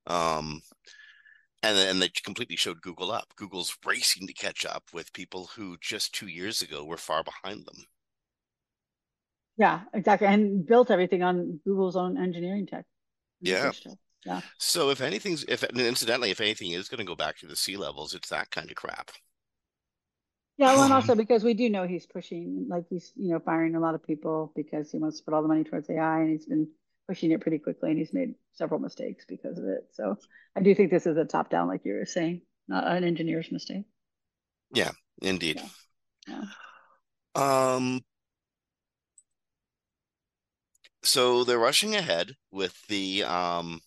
Um, 0.07 0.61
and 1.63 1.77
and 1.77 2.01
they 2.01 2.09
completely 2.09 2.55
showed 2.55 2.81
Google 2.81 3.11
up. 3.11 3.33
Google's 3.35 3.77
racing 3.85 4.27
to 4.27 4.33
catch 4.33 4.65
up 4.65 4.83
with 4.93 5.13
people 5.13 5.49
who 5.55 5.77
just 5.81 6.13
two 6.13 6.27
years 6.27 6.61
ago 6.61 6.83
were 6.85 6.97
far 6.97 7.23
behind 7.23 7.65
them. 7.65 7.85
Yeah, 9.57 9.81
exactly, 9.93 10.27
and 10.27 10.65
built 10.65 10.91
everything 10.91 11.23
on 11.23 11.59
Google's 11.65 11.95
own 11.95 12.17
engineering 12.17 12.67
tech. 12.67 12.85
Yeah. 13.41 13.71
Yeah. 14.25 14.41
So 14.57 14.89
if 14.89 15.01
anything's 15.01 15.43
if 15.45 15.63
incidentally 15.63 16.31
if 16.31 16.41
anything 16.41 16.71
is 16.71 16.89
going 16.89 16.99
to 16.99 17.05
go 17.05 17.15
back 17.15 17.37
to 17.39 17.47
the 17.47 17.55
C-levels, 17.55 18.13
it's 18.13 18.29
that 18.29 18.51
kind 18.51 18.69
of 18.69 18.75
crap. 18.75 19.11
Yeah, 20.57 20.73
well, 20.73 20.83
and 20.83 20.93
also 20.93 21.15
because 21.15 21.43
we 21.43 21.53
do 21.53 21.69
know 21.69 21.87
he's 21.87 22.05
pushing, 22.05 22.67
like 22.69 22.85
he's 22.89 23.13
you 23.15 23.31
know 23.31 23.39
firing 23.39 23.75
a 23.75 23.79
lot 23.79 23.95
of 23.95 24.03
people 24.03 24.51
because 24.55 24.91
he 24.91 24.97
wants 24.97 25.19
to 25.19 25.23
put 25.23 25.33
all 25.33 25.41
the 25.41 25.47
money 25.47 25.63
towards 25.63 25.89
AI, 25.89 26.19
and 26.21 26.29
he's 26.29 26.45
been 26.45 26.67
pushing 27.07 27.31
it 27.31 27.41
pretty 27.41 27.59
quickly, 27.59 27.89
and 27.89 27.99
he's 27.99 28.13
made 28.13 28.35
several 28.53 28.79
mistakes 28.79 29.25
because 29.27 29.57
of 29.57 29.65
it. 29.65 29.87
So 29.93 30.17
I 30.55 30.61
do 30.61 30.73
think 30.75 30.91
this 30.91 31.07
is 31.07 31.17
a 31.17 31.25
top 31.25 31.49
down, 31.49 31.67
like 31.67 31.81
you 31.85 31.93
were 31.93 32.05
saying, 32.05 32.41
not 32.67 32.87
an 32.87 33.03
engineer's 33.03 33.51
mistake. 33.51 33.85
Yeah, 34.73 34.91
indeed. 35.21 35.61
Yeah. 36.27 36.43
yeah. 37.35 37.75
Um. 37.75 38.01
So 41.03 41.43
they're 41.43 41.57
rushing 41.57 41.95
ahead 41.95 42.33
with 42.51 42.75
the 42.89 43.23
um, 43.23 43.79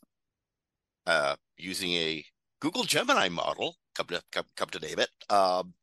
uh, 1.07 1.37
using 1.59 1.93
a 1.93 2.25
Google 2.61 2.85
Gemini 2.85 3.29
model. 3.29 3.77
Come 3.95 4.07
to 4.07 4.23
come, 4.33 4.47
come 4.57 4.68
to 4.71 4.79
name 4.79 4.99
it. 4.99 5.11
Um, 5.29 5.75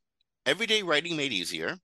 everyday 0.46 0.82
writing 0.82 1.16
made 1.16 1.34
easier. 1.34 1.78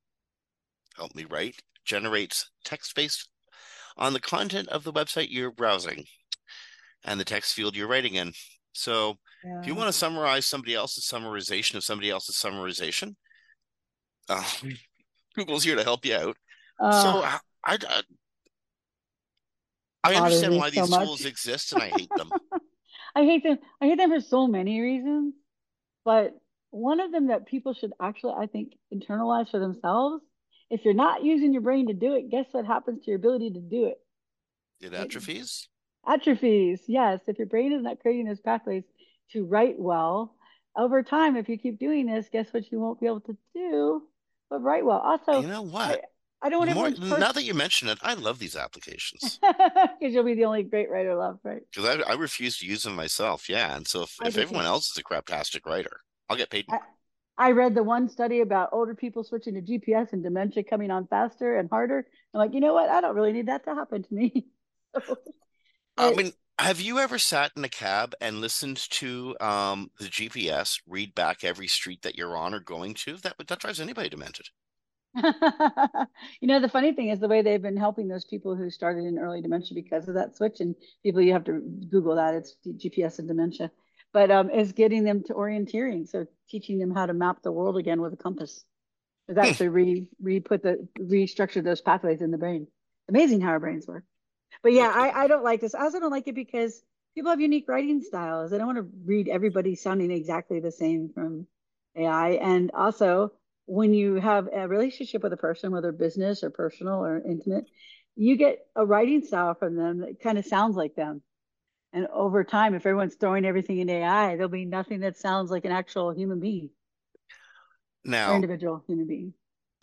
Help 0.95 1.14
me 1.14 1.26
write 1.26 1.62
generates 1.86 2.49
text 2.64 2.95
based 2.95 3.30
on 3.98 4.14
the 4.14 4.20
content 4.20 4.70
of 4.70 4.84
the 4.84 4.94
website 4.94 5.28
you're 5.30 5.52
browsing 5.52 6.06
and 7.04 7.20
the 7.20 7.26
text 7.26 7.54
field 7.54 7.76
you're 7.76 7.88
writing 7.88 8.16
in. 8.16 8.34
So 8.74 9.18
yeah. 9.44 9.60
if 9.62 9.68
you 9.68 9.76
want 9.76 9.88
to 9.88 9.94
summarize 9.94 10.46
somebody 10.46 10.76
else's 10.76 11.06
summarization 11.06 11.76
of 11.76 11.84
somebody 11.84 12.10
else's 12.10 12.36
summarization, 12.36 13.16
uh, 14.30 14.44
Google's 15.36 15.64
here 15.64 15.76
to 15.76 15.84
help 15.84 16.06
you 16.06 16.16
out. 16.16 16.38
Uh, 16.80 17.04
so 17.04 17.24
I, 17.24 17.39
I, 17.66 17.78
I 20.04 20.16
understand 20.16 20.58
why 20.58 20.70
these 20.70 20.89
so 20.89 21.04
tools 21.04 21.26
exist 21.26 21.74
and 21.74 21.82
I 21.82 21.89
hate 21.89 22.10
them. 22.16 22.30
I 23.16 23.24
hate 23.24 23.44
them. 23.44 23.60
I 23.80 23.86
hate 23.86 23.98
them 23.98 24.10
for 24.10 24.22
so 24.22 24.48
many 24.48 24.82
reasons. 24.82 25.36
But 26.04 26.34
one 26.72 27.00
of 27.00 27.12
them 27.12 27.28
that 27.28 27.46
people 27.46 27.74
should 27.74 27.94
actually, 28.02 28.34
I 28.38 28.48
think, 28.48 28.74
internalize 28.94 29.50
for 29.50 29.60
themselves 29.60 30.24
if 30.70 30.86
you're 30.86 30.93
not 30.93 31.24
using 31.24 31.53
your 31.53 31.61
brain 31.61 31.88
to 31.88 31.93
do 31.93 32.16
it, 32.16 32.30
guess 32.30 32.45
what 32.51 32.66
happens 32.66 33.03
to 33.03 33.11
your 33.11 33.18
ability 33.18 33.51
to 33.51 33.59
do 33.59 33.86
it? 33.86 33.99
It 34.82 34.93
atrophies. 34.93 35.68
atrophies, 36.07 36.82
yes. 36.88 37.22
If 37.28 37.38
your 37.38 37.47
brain 37.47 37.74
is 37.74 37.84
not 37.84 37.99
creating 37.99 38.26
those 38.26 38.41
pathways 38.41 38.84
to 39.32 39.45
write 39.45 39.80
well, 39.80 40.36
over 40.76 41.03
time, 41.03 41.38
if 41.38 41.47
you 41.47 41.57
keep 41.57 41.80
doing 41.80 42.07
this, 42.07 42.28
guess 42.32 42.51
what 42.51 42.72
you 42.72 42.80
won't 42.80 42.99
be 42.99 43.05
able 43.05 43.22
to 43.22 43.38
do 43.53 44.03
but 44.53 44.61
write 44.61 44.86
well. 44.86 44.99
Also, 44.99 45.41
you 45.41 45.47
know 45.47 45.64
what? 45.64 46.03
I, 46.43 46.47
I 46.47 46.49
don't 46.49 46.76
want 46.76 46.99
More. 46.99 47.18
Now 47.18 47.32
that 47.32 47.43
you 47.43 47.55
mention 47.55 47.88
it, 47.88 47.97
I 48.03 48.14
love 48.14 48.38
these 48.38 48.55
applications 48.55 49.39
because 49.41 50.14
you'll 50.14 50.26
be 50.26 50.36
the 50.36 50.45
only 50.45 50.61
great 50.61 50.91
writer 50.91 51.16
left, 51.16 51.39
right? 51.43 51.61
Because 51.74 51.97
I, 52.01 52.11
I 52.11 52.14
refuse 52.14 52.59
to 52.59 52.66
use 52.68 52.84
them 52.84 52.95
myself. 52.95 53.49
Yeah, 53.49 53.76
and 53.76 53.88
so 53.88 54.03
if, 54.03 54.16
if 54.24 54.38
everyone 54.38 54.66
else 54.66 54.91
is 54.91 54.97
a 54.97 55.03
craptastic 55.03 55.66
writer, 55.66 56.01
I'll 56.30 56.38
get 56.38 56.51
paid 56.51 56.66
more. 56.70 56.82
I, 57.38 57.51
read 57.51 57.75
the 57.75 57.84
one 57.84 58.09
study 58.09 58.41
about 58.41 58.69
older 58.71 58.95
people 58.95 59.23
switching 59.23 59.55
to 59.55 59.61
GPS 59.61 60.13
and 60.13 60.23
dementia 60.23 60.63
coming 60.63 60.91
on 60.91 61.07
faster 61.07 61.57
and 61.57 61.69
harder. 61.69 62.07
I'm 62.34 62.39
like, 62.39 62.53
you 62.53 62.59
know 62.59 62.73
what? 62.73 62.89
I 62.89 63.01
don't 63.01 63.15
really 63.15 63.34
need 63.34 63.47
that 63.47 63.65
to 63.65 63.73
happen 63.73 64.03
to 64.03 64.13
me. 64.13 64.47
I 65.97 66.13
mean, 66.13 66.31
have 66.59 66.79
you 66.79 66.99
ever 66.99 67.17
sat 67.17 67.51
in 67.57 67.63
a 67.63 67.69
cab 67.69 68.13
and 68.21 68.41
listened 68.41 68.77
to 68.91 69.36
um, 69.41 69.91
the 69.99 70.05
GPS 70.05 70.79
read 70.88 71.15
back 71.15 71.43
every 71.43 71.67
street 71.67 72.01
that 72.03 72.15
you're 72.15 72.38
on 72.38 72.53
or 72.53 72.59
going 72.59 72.93
to? 72.95 73.17
That 73.17 73.36
that 73.47 73.59
drives 73.59 73.79
anybody 73.79 74.09
demented. 74.09 74.47
you 76.41 76.47
know, 76.47 76.59
the 76.59 76.69
funny 76.69 76.91
thing 76.91 77.09
is 77.09 77.19
the 77.19 77.27
way 77.27 77.41
they've 77.41 77.61
been 77.61 77.77
helping 77.77 78.07
those 78.07 78.25
people 78.25 78.55
who 78.55 78.69
started 78.71 79.05
in 79.05 79.19
early 79.19 79.41
dementia 79.41 79.75
because 79.75 80.07
of 80.07 80.15
that 80.15 80.36
switch, 80.36 80.59
and 80.59 80.75
people 81.03 81.21
you 81.21 81.34
have 81.34 81.43
to 81.45 81.59
Google 81.89 82.15
that. 82.15 82.34
It's 82.34 82.55
GPS 82.65 83.19
and 83.19 83.27
dementia 83.27 83.71
but 84.14 84.32
um, 84.32 84.49
is 84.49 84.72
getting 84.72 85.03
them 85.03 85.24
to 85.24 85.34
orienteering. 85.34 86.07
So 86.07 86.28
teaching 86.49 86.80
them 86.80 86.93
how 86.93 87.07
to 87.07 87.14
map 87.14 87.41
the 87.41 87.51
world 87.51 87.78
again 87.78 88.01
with 88.01 88.14
a 88.14 88.18
compass. 88.18 88.64
Is 89.28 89.36
hmm. 89.36 89.39
actually 89.39 89.70
re 89.70 90.07
re 90.22 90.39
put 90.39 90.64
the 90.64 90.88
restructure 90.99 91.64
those 91.64 91.82
pathways 91.82 92.22
in 92.22 92.32
the 92.32 92.38
brain. 92.38 92.68
Amazing 93.09 93.41
how 93.41 93.49
our 93.49 93.59
brains 93.59 93.88
work. 93.88 94.03
But 94.61 94.74
yeah, 94.74 94.91
I, 94.93 95.24
I 95.24 95.28
don't 95.28 95.43
like 95.43 95.61
this. 95.61 95.76
I 95.76 95.82
also 95.82 95.99
don't 95.99 96.11
like 96.11 96.28
it 96.28 96.36
because 96.36 96.82
people 97.16 97.32
have 97.32 97.41
unique 97.41 97.66
writing 97.68 98.01
styles. 98.01 98.53
I 98.53 98.57
don't 98.57 98.68
want 98.68 98.78
to 98.78 98.88
read 99.05 99.28
everybody 99.28 99.76
sounding 99.76 100.11
exactly 100.11 100.59
the 100.59 100.72
same 100.72 101.09
from 101.14 101.47
AI. 101.95 102.32
And 102.32 102.72
also, 102.72 103.32
when 103.66 103.93
you 103.93 104.16
have 104.16 104.47
a 104.53 104.68
relationship 104.68 105.24
with 105.24 105.34
a 105.34 105.38
person, 105.38 105.72
whether 105.72 105.91
business 105.91 106.43
or 106.43 106.49
personal 106.49 107.03
or 107.03 107.22
intimate, 107.22 107.66
you 108.16 108.38
get 108.38 108.59
a 108.76 108.86
writing 108.86 109.24
style 109.24 109.55
from 109.55 109.76
them 109.76 109.99
that 109.99 110.22
kind 110.22 110.38
of 110.38 110.45
sounds 110.45 110.76
like 110.76 110.95
them. 110.95 111.22
And 111.94 112.08
over 112.08 112.44
time, 112.44 112.74
if 112.74 112.88
everyone's 112.88 113.16
throwing 113.16 113.46
everything 113.46 113.78
in 113.78 113.89
AI, 113.89 114.36
there'll 114.36 114.50
be 114.50 114.66
nothing 114.66 115.02
that 115.02 115.16
sounds 115.16 115.52
like 115.52 115.64
an 115.64 115.72
actual 115.72 116.12
human 116.12 116.39
being. 116.39 116.72
Now, 118.04 118.34
individual 118.34 118.84
human 118.88 119.08
being. 119.08 119.34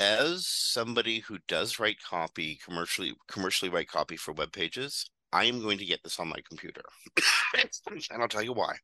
As 0.00 0.46
somebody 0.46 1.20
who 1.20 1.38
does 1.46 1.78
write 1.78 2.02
copy 2.02 2.58
commercially, 2.64 3.14
commercially 3.28 3.70
write 3.70 3.88
copy 3.88 4.16
for 4.16 4.32
web 4.32 4.52
pages, 4.52 5.08
I 5.32 5.44
am 5.44 5.62
going 5.62 5.78
to 5.78 5.84
get 5.84 6.02
this 6.02 6.18
on 6.18 6.28
my 6.28 6.40
computer, 6.48 6.82
and 7.54 8.20
I'll 8.20 8.28
tell 8.28 8.42
you 8.42 8.52
why. 8.52 8.74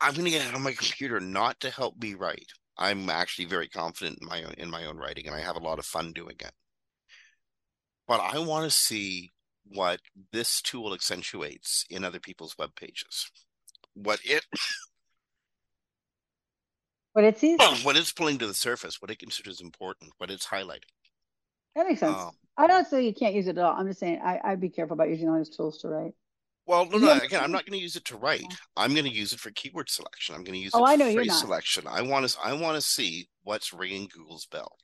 I'm 0.00 0.12
going 0.12 0.26
to 0.26 0.30
get 0.30 0.46
it 0.46 0.54
on 0.54 0.62
my 0.62 0.72
computer 0.72 1.18
not 1.18 1.58
to 1.60 1.70
help 1.70 2.00
me 2.00 2.14
write. 2.14 2.52
I'm 2.78 3.10
actually 3.10 3.46
very 3.46 3.68
confident 3.68 4.18
in 4.20 4.28
my 4.28 4.42
own, 4.44 4.54
in 4.58 4.70
my 4.70 4.84
own 4.84 4.98
writing, 4.98 5.26
and 5.26 5.34
I 5.34 5.40
have 5.40 5.56
a 5.56 5.60
lot 5.60 5.78
of 5.78 5.86
fun 5.86 6.12
doing 6.12 6.36
it. 6.38 6.52
But 8.06 8.20
I 8.20 8.38
want 8.38 8.70
to 8.70 8.70
see 8.70 9.32
what 9.68 10.00
this 10.32 10.60
tool 10.62 10.94
accentuates 10.94 11.84
in 11.90 12.04
other 12.04 12.20
people's 12.20 12.56
web 12.58 12.74
pages. 12.76 13.30
What 13.94 14.20
it 14.24 14.44
what 17.12 17.24
it 17.24 17.38
sees 17.38 17.58
what 17.82 17.96
it's 17.96 18.12
pulling 18.12 18.38
to 18.38 18.46
the 18.46 18.54
surface, 18.54 19.00
what 19.00 19.10
it 19.10 19.18
considers 19.18 19.60
important, 19.60 20.12
what 20.18 20.30
it's 20.30 20.46
highlighting. 20.46 20.90
That 21.74 21.86
makes 21.86 22.00
sense. 22.00 22.16
Um, 22.16 22.30
I 22.56 22.66
don't 22.66 22.86
say 22.86 23.04
you 23.04 23.14
can't 23.14 23.34
use 23.34 23.48
it 23.48 23.58
at 23.58 23.64
all. 23.64 23.74
I'm 23.76 23.86
just 23.86 24.00
saying 24.00 24.20
I, 24.24 24.40
I'd 24.42 24.60
be 24.60 24.70
careful 24.70 24.94
about 24.94 25.08
using 25.08 25.28
all 25.28 25.36
these 25.36 25.54
tools 25.54 25.78
to 25.78 25.88
write. 25.88 26.12
Well, 26.66 26.86
no, 26.86 26.98
no. 26.98 27.12
Again, 27.12 27.42
I'm 27.44 27.52
not 27.52 27.64
going 27.64 27.78
to 27.78 27.82
use 27.82 27.94
it 27.94 28.04
to 28.06 28.16
write. 28.16 28.42
I'm 28.76 28.92
going 28.92 29.04
to 29.04 29.10
use 29.10 29.32
it 29.32 29.38
for 29.38 29.50
keyword 29.50 29.88
selection. 29.88 30.34
I'm 30.34 30.42
going 30.42 30.54
to 30.54 30.60
use 30.60 30.72
oh, 30.74 30.84
it 30.84 30.88
I 30.88 30.96
know 30.96 31.06
for 31.06 31.14
phrase 31.14 31.38
selection. 31.38 31.84
I 31.86 32.02
want 32.02 32.28
to. 32.28 32.36
I 32.42 32.54
want 32.54 32.74
to 32.74 32.80
see 32.80 33.28
what's 33.44 33.72
ringing 33.72 34.08
Google's 34.12 34.46
bell. 34.46 34.76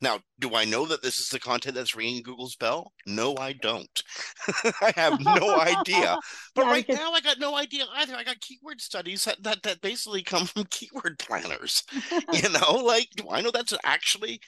Now, 0.00 0.20
do 0.38 0.54
I 0.54 0.64
know 0.64 0.86
that 0.86 1.02
this 1.02 1.18
is 1.18 1.28
the 1.28 1.40
content 1.40 1.74
that's 1.74 1.96
ringing 1.96 2.22
Google's 2.22 2.54
bell? 2.54 2.92
No, 3.04 3.36
I 3.36 3.52
don't. 3.52 4.02
I 4.80 4.92
have 4.94 5.20
no 5.20 5.58
idea. 5.58 6.18
But 6.54 6.66
yeah, 6.66 6.72
right 6.72 6.88
now, 6.88 7.12
I 7.12 7.20
got 7.20 7.38
no 7.38 7.56
idea 7.56 7.84
either. 7.94 8.16
I 8.16 8.24
got 8.24 8.40
keyword 8.40 8.80
studies 8.80 9.24
that, 9.24 9.42
that, 9.44 9.62
that 9.62 9.80
basically 9.80 10.22
come 10.22 10.46
from 10.46 10.64
keyword 10.70 11.18
planners. 11.18 11.84
you 12.32 12.48
know, 12.48 12.72
like, 12.84 13.08
do 13.16 13.28
I 13.30 13.40
know 13.40 13.52
that's 13.52 13.72
actually? 13.84 14.40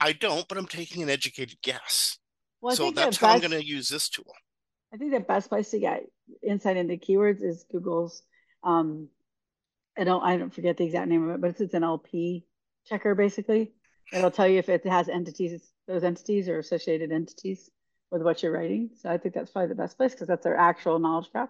I 0.00 0.12
don't, 0.12 0.48
but 0.48 0.56
I'm 0.56 0.66
taking 0.66 1.02
an 1.02 1.10
educated 1.10 1.58
guess. 1.62 2.18
Well, 2.62 2.76
so 2.76 2.90
that's 2.90 3.18
how 3.18 3.28
best, 3.28 3.44
I'm 3.44 3.50
going 3.50 3.60
to 3.60 3.66
use 3.66 3.88
this 3.88 4.08
tool. 4.08 4.32
I 4.92 4.96
think 4.96 5.12
the 5.12 5.20
best 5.20 5.50
place 5.50 5.70
to 5.70 5.80
get 5.80 6.04
insight 6.42 6.78
into 6.78 6.94
keywords 6.94 7.42
is 7.42 7.66
Google's. 7.70 8.22
Um, 8.62 9.08
I 9.98 10.04
don't, 10.04 10.22
I 10.22 10.36
don't 10.38 10.54
forget 10.54 10.78
the 10.78 10.84
exact 10.84 11.08
name 11.08 11.28
of 11.28 11.34
it, 11.34 11.40
but 11.40 11.50
it's, 11.50 11.60
it's 11.60 11.74
an 11.74 11.84
LP 11.84 12.46
checker 12.86 13.14
basically 13.14 13.72
It'll 14.12 14.30
tell 14.30 14.48
you 14.48 14.58
if 14.58 14.68
it 14.68 14.86
has 14.86 15.08
entities, 15.08 15.72
those 15.86 16.04
entities 16.04 16.48
or 16.48 16.58
associated 16.58 17.12
entities 17.12 17.70
with 18.10 18.22
what 18.22 18.42
you're 18.42 18.52
writing. 18.52 18.90
So 19.00 19.10
I 19.10 19.18
think 19.18 19.34
that's 19.34 19.50
probably 19.50 19.68
the 19.68 19.74
best 19.74 19.96
place 19.96 20.12
because 20.12 20.28
that's 20.28 20.44
their 20.44 20.56
actual 20.56 20.98
knowledge 20.98 21.30
graph. 21.32 21.48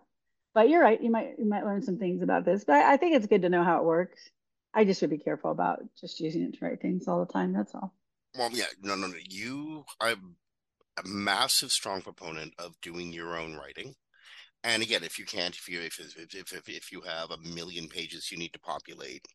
but 0.55 0.69
you're 0.69 0.81
right. 0.83 1.03
You 1.03 1.11
might 1.11 1.39
you 1.39 1.47
might 1.47 1.65
learn 1.65 1.83
some 1.83 1.99
things 1.99 2.23
about 2.23 2.45
this. 2.45 2.65
But 2.65 2.77
I, 2.77 2.95
I 2.95 2.97
think 2.97 3.15
it's 3.17 3.27
good 3.27 3.43
to 3.43 3.49
know 3.49 3.65
how 3.65 3.79
it 3.79 3.85
works. 3.85 4.31
I 4.73 4.85
just 4.85 5.01
would 5.03 5.11
be 5.11 5.19
careful 5.19 5.51
about 5.51 5.83
just 6.01 6.21
using 6.21 6.43
it 6.43 6.59
to 6.59 6.65
write 6.65 6.81
things 6.81 7.07
all 7.07 7.25
the 7.25 7.33
time. 7.33 7.53
That's 7.53 7.75
all. 7.75 7.95
Well, 8.37 8.51
yeah, 8.53 8.65
no, 8.83 8.97
no, 8.97 9.07
no. 9.07 9.15
You, 9.29 9.85
I'm 10.01 10.35
a 10.97 11.07
massive, 11.07 11.71
strong 11.71 12.03
proponent 12.03 12.55
of 12.59 12.75
doing 12.81 13.13
your 13.13 13.37
own 13.37 13.55
writing. 13.55 13.95
And 14.65 14.83
again, 14.83 15.05
if 15.05 15.19
you 15.19 15.27
can't, 15.27 15.55
if 15.55 15.69
you 15.69 15.81
if 15.81 16.01
if 16.17 16.53
if 16.53 16.69
if 16.69 16.93
you 16.93 17.03
have 17.03 17.31
a 17.31 17.37
million 17.39 17.87
pages 17.87 18.33
you 18.33 18.39
need 18.39 18.53
to 18.55 18.59
populate, 18.59 19.27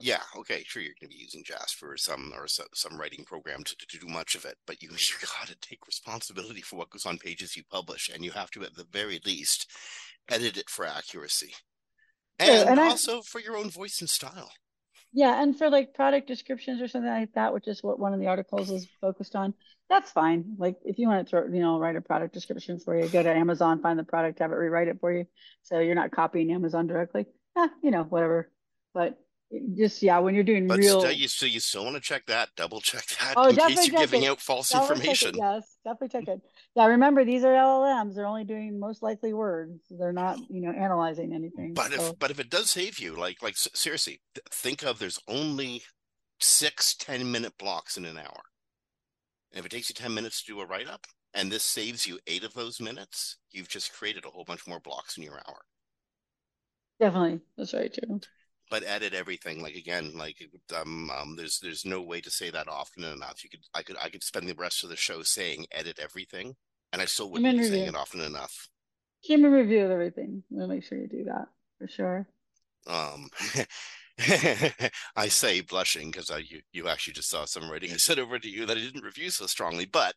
yeah, 0.00 0.20
okay, 0.36 0.62
sure, 0.64 0.82
you're 0.82 0.94
going 1.00 1.10
to 1.10 1.16
be 1.16 1.22
using 1.22 1.42
Jasper 1.44 1.92
or 1.92 1.96
some 1.96 2.32
or 2.36 2.46
some, 2.46 2.66
some 2.72 2.96
writing 2.98 3.24
program 3.24 3.64
to, 3.64 3.74
to 3.76 3.98
do 3.98 4.06
much 4.06 4.36
of 4.36 4.44
it, 4.44 4.56
but 4.66 4.80
you 4.80 4.90
you 4.90 5.26
got 5.38 5.48
to 5.48 5.56
take 5.60 5.86
responsibility 5.86 6.60
for 6.60 6.76
what 6.76 6.90
goes 6.90 7.04
on 7.04 7.18
pages 7.18 7.56
you 7.56 7.64
publish, 7.70 8.08
and 8.12 8.24
you 8.24 8.30
have 8.30 8.50
to, 8.52 8.62
at 8.62 8.74
the 8.74 8.86
very 8.92 9.20
least, 9.26 9.68
edit 10.30 10.56
it 10.56 10.70
for 10.70 10.86
accuracy, 10.86 11.52
and, 12.38 12.68
and 12.68 12.80
also 12.80 13.18
I, 13.18 13.22
for 13.24 13.40
your 13.40 13.56
own 13.56 13.70
voice 13.70 14.00
and 14.00 14.08
style. 14.08 14.52
Yeah, 15.12 15.42
and 15.42 15.56
for 15.56 15.70
like 15.70 15.94
product 15.94 16.28
descriptions 16.28 16.80
or 16.80 16.86
something 16.86 17.10
like 17.10 17.32
that, 17.32 17.52
which 17.52 17.66
is 17.66 17.82
what 17.82 17.98
one 17.98 18.14
of 18.14 18.20
the 18.20 18.26
articles 18.26 18.70
is 18.70 18.86
focused 19.00 19.34
on, 19.34 19.54
that's 19.88 20.12
fine. 20.12 20.54
Like 20.58 20.76
if 20.84 20.98
you 20.98 21.08
want 21.08 21.26
to, 21.26 21.30
throw, 21.30 21.46
you 21.46 21.60
know, 21.60 21.78
write 21.78 21.96
a 21.96 22.00
product 22.00 22.34
description 22.34 22.78
for 22.78 22.96
you, 22.96 23.08
go 23.08 23.22
to 23.22 23.34
Amazon, 23.34 23.80
find 23.80 23.98
the 23.98 24.04
product, 24.04 24.38
have 24.38 24.52
it 24.52 24.56
rewrite 24.56 24.88
it 24.88 25.00
for 25.00 25.10
you, 25.10 25.26
so 25.62 25.80
you're 25.80 25.96
not 25.96 26.12
copying 26.12 26.52
Amazon 26.52 26.86
directly. 26.86 27.26
Eh, 27.56 27.68
you 27.82 27.90
know, 27.90 28.04
whatever. 28.04 28.50
But 28.94 29.18
just 29.76 30.02
yeah, 30.02 30.18
when 30.18 30.34
you're 30.34 30.44
doing 30.44 30.66
but 30.66 30.78
real, 30.78 31.00
still, 31.00 31.12
you 31.12 31.28
so 31.28 31.46
you 31.46 31.60
still 31.60 31.84
want 31.84 31.96
to 31.96 32.02
check 32.02 32.26
that, 32.26 32.50
double 32.56 32.80
check 32.80 33.06
that 33.20 33.34
oh, 33.36 33.48
in 33.48 33.56
case 33.56 33.88
you're 33.88 34.00
giving 34.00 34.24
it. 34.24 34.28
out 34.28 34.40
false 34.40 34.68
double 34.68 34.90
information. 34.90 35.34
Yes, 35.36 35.76
definitely 35.84 36.20
check 36.20 36.28
it. 36.28 36.42
Yeah, 36.74 36.86
remember 36.86 37.24
these 37.24 37.44
are 37.44 37.54
LLMs; 37.54 38.14
they're 38.14 38.26
only 38.26 38.44
doing 38.44 38.78
most 38.78 39.02
likely 39.02 39.32
words. 39.32 39.80
They're 39.90 40.12
not, 40.12 40.38
you 40.50 40.60
know, 40.60 40.72
analyzing 40.72 41.32
anything. 41.34 41.72
But 41.72 41.92
so. 41.92 42.08
if 42.08 42.18
but 42.18 42.30
if 42.30 42.40
it 42.40 42.50
does 42.50 42.68
save 42.70 42.98
you, 42.98 43.16
like 43.16 43.42
like 43.42 43.56
seriously, 43.56 44.20
think 44.50 44.82
of 44.82 44.98
there's 44.98 45.20
only 45.28 45.82
six 46.40 46.94
10 46.94 47.30
minute 47.30 47.56
blocks 47.58 47.96
in 47.96 48.04
an 48.04 48.18
hour. 48.18 48.42
And 49.52 49.60
if 49.60 49.66
it 49.66 49.70
takes 49.70 49.88
you 49.88 49.94
10 49.94 50.12
minutes 50.12 50.42
to 50.42 50.52
do 50.52 50.60
a 50.60 50.66
write 50.66 50.88
up, 50.88 51.06
and 51.32 51.50
this 51.50 51.64
saves 51.64 52.06
you 52.06 52.18
eight 52.26 52.44
of 52.44 52.54
those 52.54 52.80
minutes, 52.80 53.36
you've 53.50 53.68
just 53.68 53.92
created 53.92 54.24
a 54.24 54.28
whole 54.28 54.44
bunch 54.44 54.66
more 54.66 54.80
blocks 54.80 55.16
in 55.16 55.22
your 55.22 55.40
hour. 55.48 55.60
Definitely, 57.00 57.40
that's 57.56 57.72
right 57.74 57.92
too 57.92 58.20
but 58.70 58.82
edit 58.84 59.14
everything 59.14 59.62
like 59.62 59.74
again 59.74 60.12
like 60.14 60.36
um, 60.76 61.10
um 61.10 61.36
there's 61.36 61.58
there's 61.60 61.84
no 61.84 62.00
way 62.02 62.20
to 62.20 62.30
say 62.30 62.50
that 62.50 62.68
often 62.68 63.04
enough. 63.04 63.42
You 63.42 63.50
could 63.50 63.60
i 63.74 63.82
could 63.82 63.96
i 64.02 64.08
could 64.08 64.22
spend 64.22 64.48
the 64.48 64.54
rest 64.54 64.84
of 64.84 64.90
the 64.90 64.96
show 64.96 65.22
saying 65.22 65.66
edit 65.70 65.98
everything 66.02 66.56
and 66.92 67.02
i 67.02 67.04
still 67.04 67.30
wouldn't 67.30 67.56
be 67.56 67.64
saying 67.64 67.88
it 67.88 67.96
often 67.96 68.20
enough. 68.20 68.68
Human 69.22 69.50
review 69.50 69.84
of 69.84 69.90
everything. 69.90 70.44
We'll 70.50 70.68
make 70.68 70.84
sure 70.84 70.98
you 70.98 71.08
do 71.08 71.24
that 71.24 71.48
for 71.78 71.88
sure. 71.88 72.28
Um 72.86 73.28
I 75.16 75.28
say 75.28 75.60
blushing 75.60 76.10
because 76.10 76.30
I 76.30 76.38
you, 76.38 76.60
you 76.72 76.88
actually 76.88 77.12
just 77.12 77.30
saw 77.30 77.44
some 77.44 77.70
writing 77.70 77.92
I 77.92 77.96
said 77.96 78.18
over 78.18 78.38
to 78.38 78.48
you 78.48 78.66
that 78.66 78.76
I 78.76 78.80
didn't 78.80 79.04
review 79.04 79.30
so 79.30 79.46
strongly, 79.46 79.86
but 79.86 80.14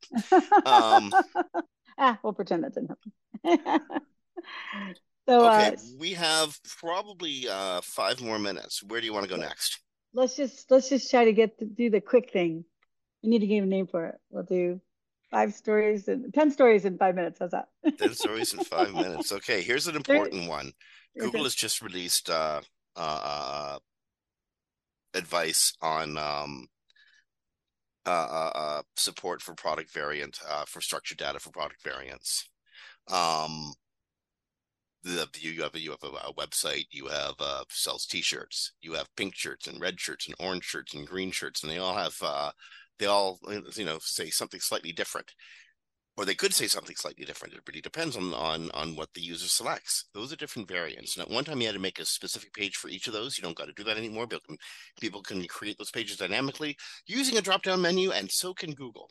um 0.66 1.12
ah, 1.98 2.18
we'll 2.24 2.34
pretend 2.34 2.64
that 2.64 2.74
didn't 2.74 2.98
happen. 3.44 3.92
So 5.28 5.46
okay, 5.46 5.68
uh, 5.68 5.78
we 6.00 6.14
have 6.14 6.58
probably 6.80 7.48
uh, 7.50 7.82
five 7.82 8.22
more 8.22 8.40
minutes. 8.40 8.82
Where 8.84 9.00
do 9.00 9.06
you 9.06 9.14
want 9.14 9.26
to 9.26 9.30
go 9.30 9.40
next? 9.40 9.80
Let's 10.14 10.36
just 10.36 10.70
let's 10.72 10.90
just 10.90 11.10
try 11.10 11.26
to 11.26 11.34
get 11.34 11.60
to 11.60 11.66
do 11.66 11.90
the 11.90 12.02
quick 12.02 12.32
thing. 12.32 12.66
We 13.24 13.30
need 13.30 13.40
to 13.40 13.48
give 13.48 13.64
a 13.64 13.68
name 13.68 13.88
for 13.88 14.08
it. 14.08 14.16
We'll 14.30 14.44
do 14.44 14.82
five 15.30 15.54
stories 15.54 16.08
and 16.08 16.34
ten 16.34 16.52
stories 16.52 16.86
in 16.86 16.98
five 16.98 17.16
minutes. 17.16 17.40
How's 17.40 17.52
that? 17.52 17.68
ten 17.98 18.14
stories 18.14 18.54
in 18.54 18.64
five 18.64 18.94
minutes. 18.94 19.32
Okay, 19.42 19.62
here's 19.62 19.88
an 19.88 19.96
important 19.96 20.50
one. 20.50 20.74
Google 21.18 21.44
has 21.44 21.56
just 21.56 21.82
released 21.82 22.30
uh, 22.30 22.62
uh, 22.96 23.22
uh, 23.24 23.80
advice 25.14 25.74
on 25.82 26.18
um, 26.18 26.68
uh, 28.06 28.10
uh, 28.10 28.52
uh, 28.56 28.82
support 28.96 29.42
for 29.42 29.54
product 29.54 29.94
variant 29.94 30.40
uh, 30.50 30.66
for 30.66 30.82
structured 30.82 31.18
data 31.18 31.40
for 31.40 31.52
product 31.52 31.84
variants. 31.84 32.50
Um, 33.12 33.74
the 35.04 35.28
you 35.34 35.62
have 35.64 35.74
a, 35.74 35.80
you 35.80 35.92
have 35.92 36.04
a, 36.04 36.28
a 36.28 36.34
website 36.34 36.86
you 36.92 37.08
have 37.08 37.34
uh, 37.40 37.64
sells 37.70 38.06
t-shirts 38.06 38.74
you 38.82 38.94
have 38.94 39.08
pink 39.16 39.36
shirts 39.36 39.68
and 39.68 39.82
red 39.82 40.00
shirts 40.00 40.28
and 40.28 40.36
orange 40.40 40.64
shirts 40.64 40.94
and 40.94 41.08
green 41.08 41.32
shirts 41.32 41.64
and 41.64 41.72
they 41.72 41.78
all 41.78 41.96
have 41.96 42.16
uh, 42.22 42.52
they 43.02 43.08
all 43.08 43.40
you 43.76 43.84
know 43.84 43.98
say 44.00 44.30
something 44.30 44.62
slightly 44.62 44.94
different. 44.94 45.34
Or 46.18 46.26
they 46.26 46.36
could 46.36 46.54
say 46.54 46.68
something 46.68 46.96
slightly 46.96 47.26
different 47.26 47.56
it 47.56 47.62
really 47.68 47.82
depends 47.82 48.16
on 48.16 48.34
on 48.34 48.70
on 48.72 48.96
what 48.96 49.10
the 49.16 49.22
user 49.22 49.48
selects. 49.48 50.06
Those 50.14 50.32
are 50.32 50.36
different 50.36 50.68
variants. 50.68 51.16
And 51.16 51.26
at 51.26 51.32
one 51.32 51.44
time 51.44 51.60
you 51.60 51.68
had 51.68 51.74
to 51.74 51.82
make 51.82 52.00
a 52.00 52.06
specific 52.06 52.54
page 52.54 52.76
for 52.76 52.90
each 52.90 53.08
of 53.08 53.14
those 53.14 53.38
you 53.38 53.42
don't 53.42 53.58
got 53.58 53.66
to 53.66 53.74
do 53.74 53.84
that 53.86 53.98
anymore 53.98 54.28
people 54.28 54.46
can, 54.46 54.58
people 55.00 55.22
can 55.24 55.44
create 55.48 55.78
those 55.80 55.90
pages 55.90 56.18
dynamically 56.18 56.78
using 57.08 57.38
a 57.38 57.42
drop 57.42 57.64
down 57.64 57.82
menu 57.82 58.12
and 58.12 58.30
so 58.30 58.54
can 58.54 58.74
google. 58.74 59.10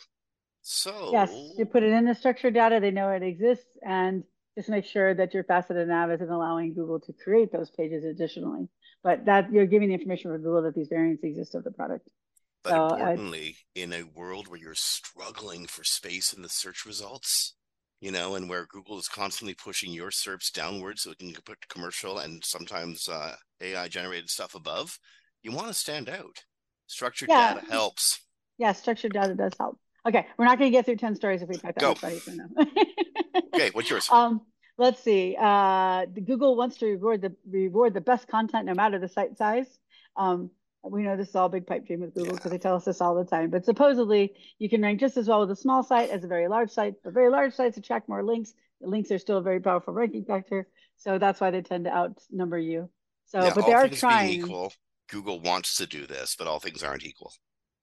So 0.63 1.11
yes 1.13 1.33
you 1.59 1.67
put 1.67 1.83
it 1.83 1.93
in 1.93 2.05
the 2.05 2.15
structured 2.15 2.55
data 2.55 2.79
they 2.81 2.93
know 2.93 3.09
it 3.11 3.25
exists 3.25 3.77
and 3.83 4.23
just 4.57 4.69
make 4.69 4.85
sure 4.85 5.15
that 5.15 5.35
your 5.35 5.45
faceted 5.45 5.89
nav 5.89 6.11
isn't 6.11 6.31
allowing 6.31 6.75
Google 6.75 7.01
to 7.01 7.13
create 7.13 7.53
those 7.53 7.71
pages 7.71 8.05
additionally. 8.05 8.69
But 9.03 9.25
that 9.27 9.53
you're 9.53 9.67
giving 9.67 9.89
the 9.89 9.95
information 9.95 10.31
for 10.31 10.39
Google 10.39 10.63
that 10.63 10.75
these 10.75 10.89
variants 10.89 11.25
exist 11.25 11.55
of 11.55 11.65
the 11.65 11.71
product. 11.71 12.09
But 12.63 12.71
so, 12.71 12.89
importantly, 12.89 13.57
uh, 13.77 13.81
in 13.81 13.93
a 13.95 14.03
world 14.03 14.49
where 14.49 14.61
you're 14.61 14.75
struggling 14.75 15.67
for 15.67 15.83
space 15.83 16.35
in 16.35 16.43
the 16.43 16.49
search 16.51 16.85
results, 16.85 17.55
you 18.01 18.11
know, 18.11 18.35
and 18.35 18.49
where 18.49 18.67
Google 18.67 18.99
is 18.99 19.09
constantly 19.09 19.55
pushing 19.55 19.93
your 19.93 20.11
SERPs 20.11 20.53
downwards 20.53 21.03
so 21.03 21.11
it 21.11 21.19
can 21.19 21.33
put 21.45 21.69
commercial 21.69 22.19
and 22.19 22.45
sometimes 22.45 23.09
uh, 23.09 23.35
AI 23.63 23.89
generated 23.89 24.29
stuff 24.29 24.55
above, 24.55 24.99
you 25.43 25.53
want 25.53 25.69
to 25.69 25.75
stand 25.75 26.09
out. 26.09 26.45
Structured 26.87 27.31
yeah. 27.31 27.55
data 27.55 27.67
helps. 27.71 28.21
Yeah, 28.59 28.73
structured 28.73 29.15
data 29.15 29.35
does 29.35 29.53
help. 29.59 29.79
Okay, 30.07 30.27
we're 30.39 30.47
not 30.47 30.59
going 30.59 30.71
to 30.71 30.77
get 30.77 30.87
through 30.87 30.97
10 30.97 31.15
stories 31.15 31.43
if 31.43 31.49
we 31.49 31.57
type 31.57 31.77
that 31.77 32.01
Go. 32.01 32.65
much 33.53 33.53
for 33.53 33.59
now. 33.59 33.65
okay, 33.65 33.71
what's 33.75 33.91
yours? 33.91 34.09
Um, 34.13 34.41
let's 34.79 35.03
see. 35.03 35.37
Uh, 35.39 36.07
Google 36.07 36.57
wants 36.57 36.79
to 36.79 36.87
reward 36.87 37.23
the 37.23 37.35
reward 37.49 37.95
the 37.95 38.01
best 38.01 38.29
content 38.29 38.67
no 38.67 38.75
matter 38.75 38.99
the 38.99 39.09
site 39.09 39.37
size. 39.37 39.79
Um, 40.17 40.51
we 40.83 41.03
know 41.03 41.17
this 41.17 41.29
is 41.29 41.37
all 41.37 41.49
big 41.49 41.67
pipe 41.67 41.87
dream 41.87 42.01
with 42.01 42.15
Google 42.15 42.33
because 42.35 42.47
yeah. 42.47 42.53
they 42.53 42.59
tell 42.59 42.77
us 42.77 42.85
this 42.85 43.01
all 43.01 43.15
the 43.15 43.25
time. 43.25 43.51
But 43.51 43.65
supposedly 43.65 44.35
you 44.59 44.69
can 44.69 44.81
rank 44.81 44.99
just 44.99 45.17
as 45.17 45.29
well 45.29 45.41
with 45.41 45.51
a 45.51 45.57
small 45.57 45.83
site 45.83 46.11
as 46.11 46.25
a 46.25 46.27
very 46.27 46.49
large 46.49 46.71
site. 46.71 46.95
But 47.05 47.13
very 47.13 47.31
large 47.31 47.55
sites 47.55 47.77
attract 47.77 48.09
more 48.09 48.25
links. 48.25 48.55
The 48.81 48.89
links 48.89 49.11
are 49.11 49.19
still 49.19 49.39
a 49.39 49.43
very 49.43 49.61
powerful 49.61 49.93
ranking 49.93 50.25
factor. 50.25 50.67
So 50.97 51.19
that's 51.19 51.41
why 51.41 51.51
they 51.51 51.61
tend 51.61 51.85
to 51.85 51.95
outnumber 51.95 52.59
you. 52.59 52.89
So, 53.27 53.43
yeah, 53.43 53.53
but 53.55 53.67
they 53.67 53.75
are 53.75 53.89
trying. 53.89 54.41
Equal, 54.41 54.73
Google 55.09 55.41
wants 55.41 55.77
to 55.77 55.87
do 55.87 56.07
this, 56.07 56.35
but 56.37 56.47
all 56.47 56.61
things 56.61 56.83
aren't 56.83 57.05
equal. 57.05 57.33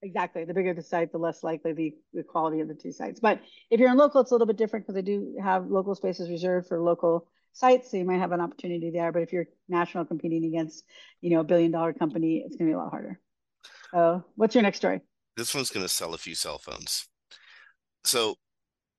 Exactly. 0.04 0.46
The 0.46 0.54
bigger 0.54 0.74
the 0.74 0.82
site, 0.82 1.12
the 1.12 1.18
less 1.18 1.44
likely 1.44 1.74
the, 1.74 1.96
the 2.14 2.24
quality 2.24 2.60
of 2.60 2.68
the 2.68 2.76
two 2.76 2.92
sites. 2.92 3.20
But 3.20 3.42
if 3.72 3.80
you're 3.80 3.92
in 3.92 3.98
local, 3.98 4.22
it's 4.22 4.32
a 4.32 4.34
little 4.34 4.48
bit 4.48 4.58
different 4.58 4.86
because 4.86 4.96
they 4.96 5.02
do 5.02 5.36
have 5.42 5.72
local 5.72 5.96
spaces 5.96 6.30
reserved 6.30 6.68
for 6.68 6.80
local 6.80 7.28
sites. 7.54 7.90
So 7.90 7.98
you 7.98 8.06
might 8.06 8.20
have 8.20 8.32
an 8.32 8.42
opportunity 8.42 8.92
there. 8.92 9.12
But 9.12 9.24
if 9.24 9.34
you're 9.34 9.48
national 9.68 10.06
competing 10.06 10.46
against, 10.46 10.84
you 11.22 11.32
know, 11.32 11.40
a 11.40 11.44
billion 11.44 11.72
dollar 11.72 11.94
company, 11.94 12.44
it's 12.46 12.56
going 12.56 12.70
to 12.70 12.74
be 12.74 12.76
a 12.76 12.78
lot 12.78 12.92
harder. 12.92 13.20
So 13.92 14.24
what's 14.36 14.54
your 14.54 14.62
next 14.62 14.78
story? 14.78 15.02
This 15.36 15.56
one's 15.56 15.72
going 15.72 15.86
to 15.86 15.92
sell 15.92 16.14
a 16.14 16.18
few 16.18 16.36
cell 16.36 16.60
phones. 16.60 17.08
So 18.04 18.36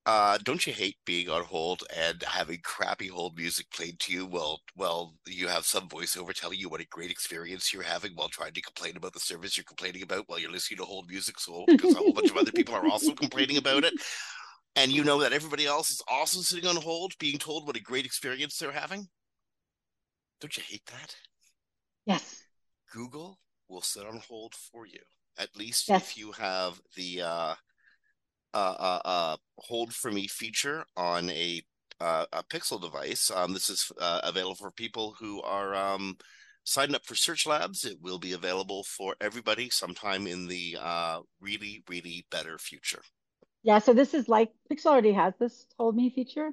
uh, 0.09 0.39
don't 0.43 0.67
you 0.67 0.73
hate 0.73 0.97
being 1.05 1.29
on 1.29 1.45
hold 1.45 1.85
and 1.95 2.23
having 2.23 2.59
crappy 2.65 3.09
hold 3.09 3.37
music 3.37 3.67
played 3.71 4.01
to 4.01 4.11
you 4.11 4.25
while 4.25 4.59
well 4.75 5.15
you 5.27 5.47
have 5.47 5.67
some 5.67 5.87
voiceover 5.87 6.33
telling 6.33 6.59
you 6.59 6.67
what 6.67 6.81
a 6.81 6.87
great 6.87 7.11
experience 7.11 7.75
you're 7.75 7.83
having 7.83 8.13
while 8.13 8.31
trying 8.31 8.55
to 8.55 8.63
complain 8.63 8.97
about 8.97 9.13
the 9.13 9.21
service 9.21 9.55
you're 9.55 9.65
complaining 9.65 10.03
about 10.03 10.25
while 10.27 10.39
you're 10.39 10.51
listening 10.51 10.79
to 10.79 10.85
hold 10.85 11.07
music 11.11 11.39
so 11.39 11.63
because 11.67 11.95
a 11.95 11.99
whole 11.99 12.15
bunch 12.15 12.31
of 12.31 12.39
other 12.39 12.51
people 12.51 12.75
are 12.75 12.89
also 12.89 13.13
complaining 13.13 13.59
about 13.59 13.85
it? 13.85 13.93
And 14.77 14.91
you 14.91 15.05
know 15.05 15.21
that 15.21 15.35
everybody 15.35 15.67
else 15.67 15.91
is 15.91 16.01
also 16.09 16.41
sitting 16.41 16.71
on 16.71 16.77
hold 16.77 17.13
being 17.19 17.37
told 17.37 17.67
what 17.67 17.77
a 17.77 17.83
great 17.83 18.07
experience 18.07 18.57
they're 18.57 18.73
having? 18.73 19.09
Don't 20.41 20.57
you 20.57 20.63
hate 20.67 20.87
that? 20.87 21.15
Yes. 22.07 22.45
Google 22.95 23.39
will 23.69 23.83
sit 23.83 24.07
on 24.07 24.23
hold 24.27 24.55
for 24.55 24.87
you 24.87 25.01
at 25.39 25.55
least 25.55 25.89
yes. 25.89 26.03
if 26.03 26.17
you 26.17 26.33
have 26.33 26.81
the 26.97 27.21
uh 27.21 27.55
uh, 28.55 29.01
uh, 29.05 29.37
hold 29.59 29.93
for 29.93 30.11
me 30.11 30.27
feature 30.27 30.85
on 30.97 31.31
a 31.31 31.63
uh, 32.01 32.27
a 32.33 32.43
Pixel 32.45 32.81
device. 32.81 33.31
Um, 33.31 33.53
this 33.53 33.69
is 33.69 33.91
uh, 34.01 34.21
available 34.23 34.55
for 34.55 34.71
people 34.71 35.17
who 35.19 35.43
are 35.43 35.75
um, 35.75 36.17
signed 36.65 36.95
up 36.95 37.05
for 37.05 37.15
Search 37.15 37.47
Labs. 37.47 37.85
It 37.85 37.99
will 38.01 38.19
be 38.19 38.33
available 38.33 38.85
for 38.85 39.17
everybody 39.21 39.71
sometime 39.71 40.27
in 40.27 40.47
the 40.47 40.77
uh, 40.81 41.21
really, 41.41 41.83
really 41.89 42.27
better 42.31 42.59
future. 42.59 43.03
Yeah, 43.63 43.81
so 43.81 43.93
this 43.93 44.15
is 44.15 44.29
like 44.29 44.51
Pixel 44.71 44.87
already 44.87 45.13
has 45.13 45.35
this 45.41 45.67
hold 45.77 45.97
me 45.97 46.11
feature, 46.11 46.51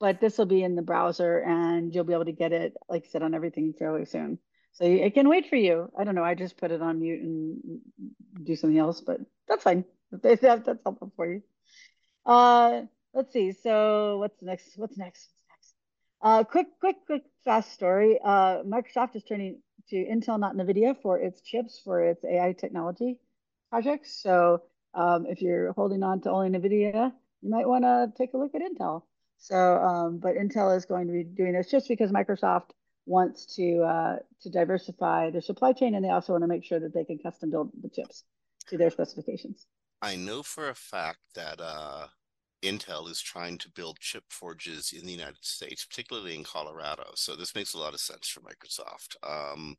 but 0.00 0.20
this 0.20 0.38
will 0.38 0.46
be 0.46 0.62
in 0.62 0.74
the 0.74 0.82
browser 0.82 1.40
and 1.40 1.94
you'll 1.94 2.04
be 2.04 2.14
able 2.14 2.24
to 2.24 2.32
get 2.32 2.52
it, 2.52 2.72
like 2.88 3.04
I 3.04 3.08
said, 3.08 3.22
on 3.22 3.34
everything 3.34 3.74
fairly 3.78 4.06
soon. 4.06 4.38
So 4.72 4.84
it 4.84 5.14
can 5.14 5.28
wait 5.28 5.48
for 5.48 5.56
you. 5.56 5.90
I 5.98 6.04
don't 6.04 6.14
know. 6.14 6.24
I 6.24 6.34
just 6.34 6.58
put 6.58 6.70
it 6.70 6.82
on 6.82 7.00
mute 7.00 7.22
and 7.22 7.80
do 8.42 8.56
something 8.56 8.78
else, 8.78 9.00
but 9.00 9.20
that's 9.48 9.62
fine. 9.62 9.84
That, 10.12 10.40
that's 10.40 10.66
helpful 10.84 11.12
for 11.16 11.26
you. 11.26 11.42
Uh, 12.24 12.82
let's 13.14 13.32
see. 13.32 13.52
So 13.52 14.18
what's 14.18 14.42
next? 14.42 14.76
What's 14.76 14.96
next? 14.96 15.28
What's 15.30 15.44
next? 15.50 15.74
Uh, 16.22 16.44
quick, 16.44 16.66
quick, 16.80 16.96
quick, 17.06 17.22
fast 17.44 17.72
story. 17.72 18.18
Uh, 18.24 18.62
Microsoft 18.62 19.16
is 19.16 19.24
turning 19.24 19.60
to 19.90 19.96
Intel, 19.96 20.38
not 20.38 20.56
NVIDIA, 20.56 20.96
for 21.00 21.18
its 21.18 21.40
chips 21.40 21.80
for 21.84 22.02
its 22.02 22.24
AI 22.24 22.52
technology 22.52 23.18
projects. 23.70 24.20
So 24.22 24.62
um, 24.94 25.26
if 25.26 25.40
you're 25.42 25.72
holding 25.72 26.02
on 26.02 26.20
to 26.22 26.30
only 26.30 26.50
NVIDIA, 26.50 27.12
you 27.42 27.50
might 27.50 27.68
want 27.68 27.84
to 27.84 28.12
take 28.16 28.34
a 28.34 28.38
look 28.38 28.54
at 28.54 28.62
Intel. 28.62 29.02
So, 29.38 29.56
um, 29.56 30.18
but 30.18 30.36
Intel 30.36 30.76
is 30.76 30.86
going 30.86 31.06
to 31.06 31.12
be 31.12 31.22
doing 31.22 31.52
this 31.52 31.70
just 31.70 31.88
because 31.88 32.10
Microsoft 32.10 32.70
wants 33.04 33.54
to 33.56 33.82
uh, 33.82 34.16
to 34.42 34.50
diversify 34.50 35.30
their 35.30 35.42
supply 35.42 35.72
chain, 35.72 35.94
and 35.94 36.04
they 36.04 36.10
also 36.10 36.32
want 36.32 36.42
to 36.42 36.48
make 36.48 36.64
sure 36.64 36.80
that 36.80 36.94
they 36.94 37.04
can 37.04 37.18
custom 37.18 37.50
build 37.50 37.70
the 37.80 37.88
chips 37.88 38.24
to 38.68 38.78
their 38.78 38.90
specifications. 38.90 39.66
I 40.02 40.16
know 40.16 40.42
for 40.42 40.68
a 40.68 40.74
fact 40.74 41.20
that 41.34 41.60
uh, 41.60 42.08
Intel 42.62 43.08
is 43.08 43.20
trying 43.20 43.58
to 43.58 43.70
build 43.70 43.98
chip 44.00 44.24
forges 44.30 44.92
in 44.92 45.06
the 45.06 45.12
United 45.12 45.44
States, 45.44 45.84
particularly 45.84 46.34
in 46.34 46.44
Colorado. 46.44 47.12
So 47.14 47.36
this 47.36 47.54
makes 47.54 47.74
a 47.74 47.78
lot 47.78 47.94
of 47.94 48.00
sense 48.00 48.28
for 48.28 48.40
Microsoft. 48.40 49.16
Um, 49.22 49.76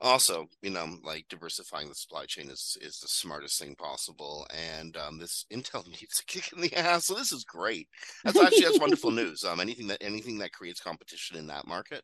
also, 0.00 0.46
you 0.62 0.70
know, 0.70 0.86
like 1.02 1.26
diversifying 1.28 1.88
the 1.88 1.94
supply 1.94 2.24
chain 2.24 2.50
is 2.50 2.76
is 2.80 3.00
the 3.00 3.08
smartest 3.08 3.58
thing 3.58 3.74
possible, 3.74 4.46
and 4.78 4.96
um, 4.96 5.18
this 5.18 5.44
Intel 5.52 5.86
needs 5.88 6.20
a 6.20 6.24
kick 6.24 6.52
in 6.52 6.60
the 6.60 6.74
ass. 6.74 7.06
So 7.06 7.14
this 7.14 7.32
is 7.32 7.44
great. 7.44 7.88
That's 8.24 8.38
actually 8.38 8.62
that's 8.62 8.78
wonderful 8.78 9.10
news. 9.12 9.42
Um, 9.44 9.60
anything 9.60 9.88
that 9.88 10.02
anything 10.02 10.38
that 10.38 10.52
creates 10.52 10.80
competition 10.80 11.36
in 11.36 11.48
that 11.48 11.66
market 11.66 12.02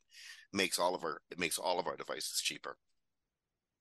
makes 0.53 0.79
all 0.79 0.95
of 0.95 1.05
our 1.05 1.21
it 1.31 1.39
makes 1.39 1.59
all 1.59 1.79
of 1.79 1.87
our 1.87 1.97
devices 1.97 2.41
cheaper. 2.43 2.77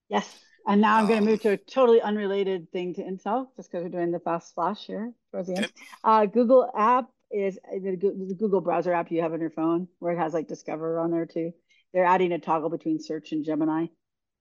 Yes, 0.09 0.39
and 0.67 0.81
now 0.81 0.95
I'm 0.95 1.03
um, 1.03 1.07
going 1.09 1.23
to 1.23 1.29
move 1.29 1.41
to 1.41 1.51
a 1.51 1.57
totally 1.57 2.01
unrelated 2.01 2.71
thing 2.71 2.93
to 2.95 3.01
Intel, 3.01 3.47
just 3.55 3.71
because 3.71 3.83
we're 3.83 3.89
doing 3.89 4.11
the 4.11 4.19
fast 4.19 4.53
flash 4.53 4.85
here 4.85 5.11
towards 5.31 5.47
the 5.47 5.57
end. 5.57 5.73
Uh, 6.03 6.25
Google 6.25 6.69
app 6.75 7.09
is 7.31 7.57
the, 7.71 7.95
the 7.95 8.35
Google 8.37 8.61
browser 8.61 8.93
app 8.93 9.11
you 9.11 9.21
have 9.21 9.33
on 9.33 9.41
your 9.41 9.49
phone, 9.49 9.87
where 9.99 10.13
it 10.13 10.17
has 10.17 10.33
like 10.33 10.47
Discover 10.47 10.99
on 10.99 11.11
there 11.11 11.25
too. 11.25 11.51
They're 11.93 12.05
adding 12.05 12.31
a 12.31 12.39
toggle 12.39 12.69
between 12.69 12.99
search 12.99 13.31
and 13.31 13.43
Gemini. 13.43 13.87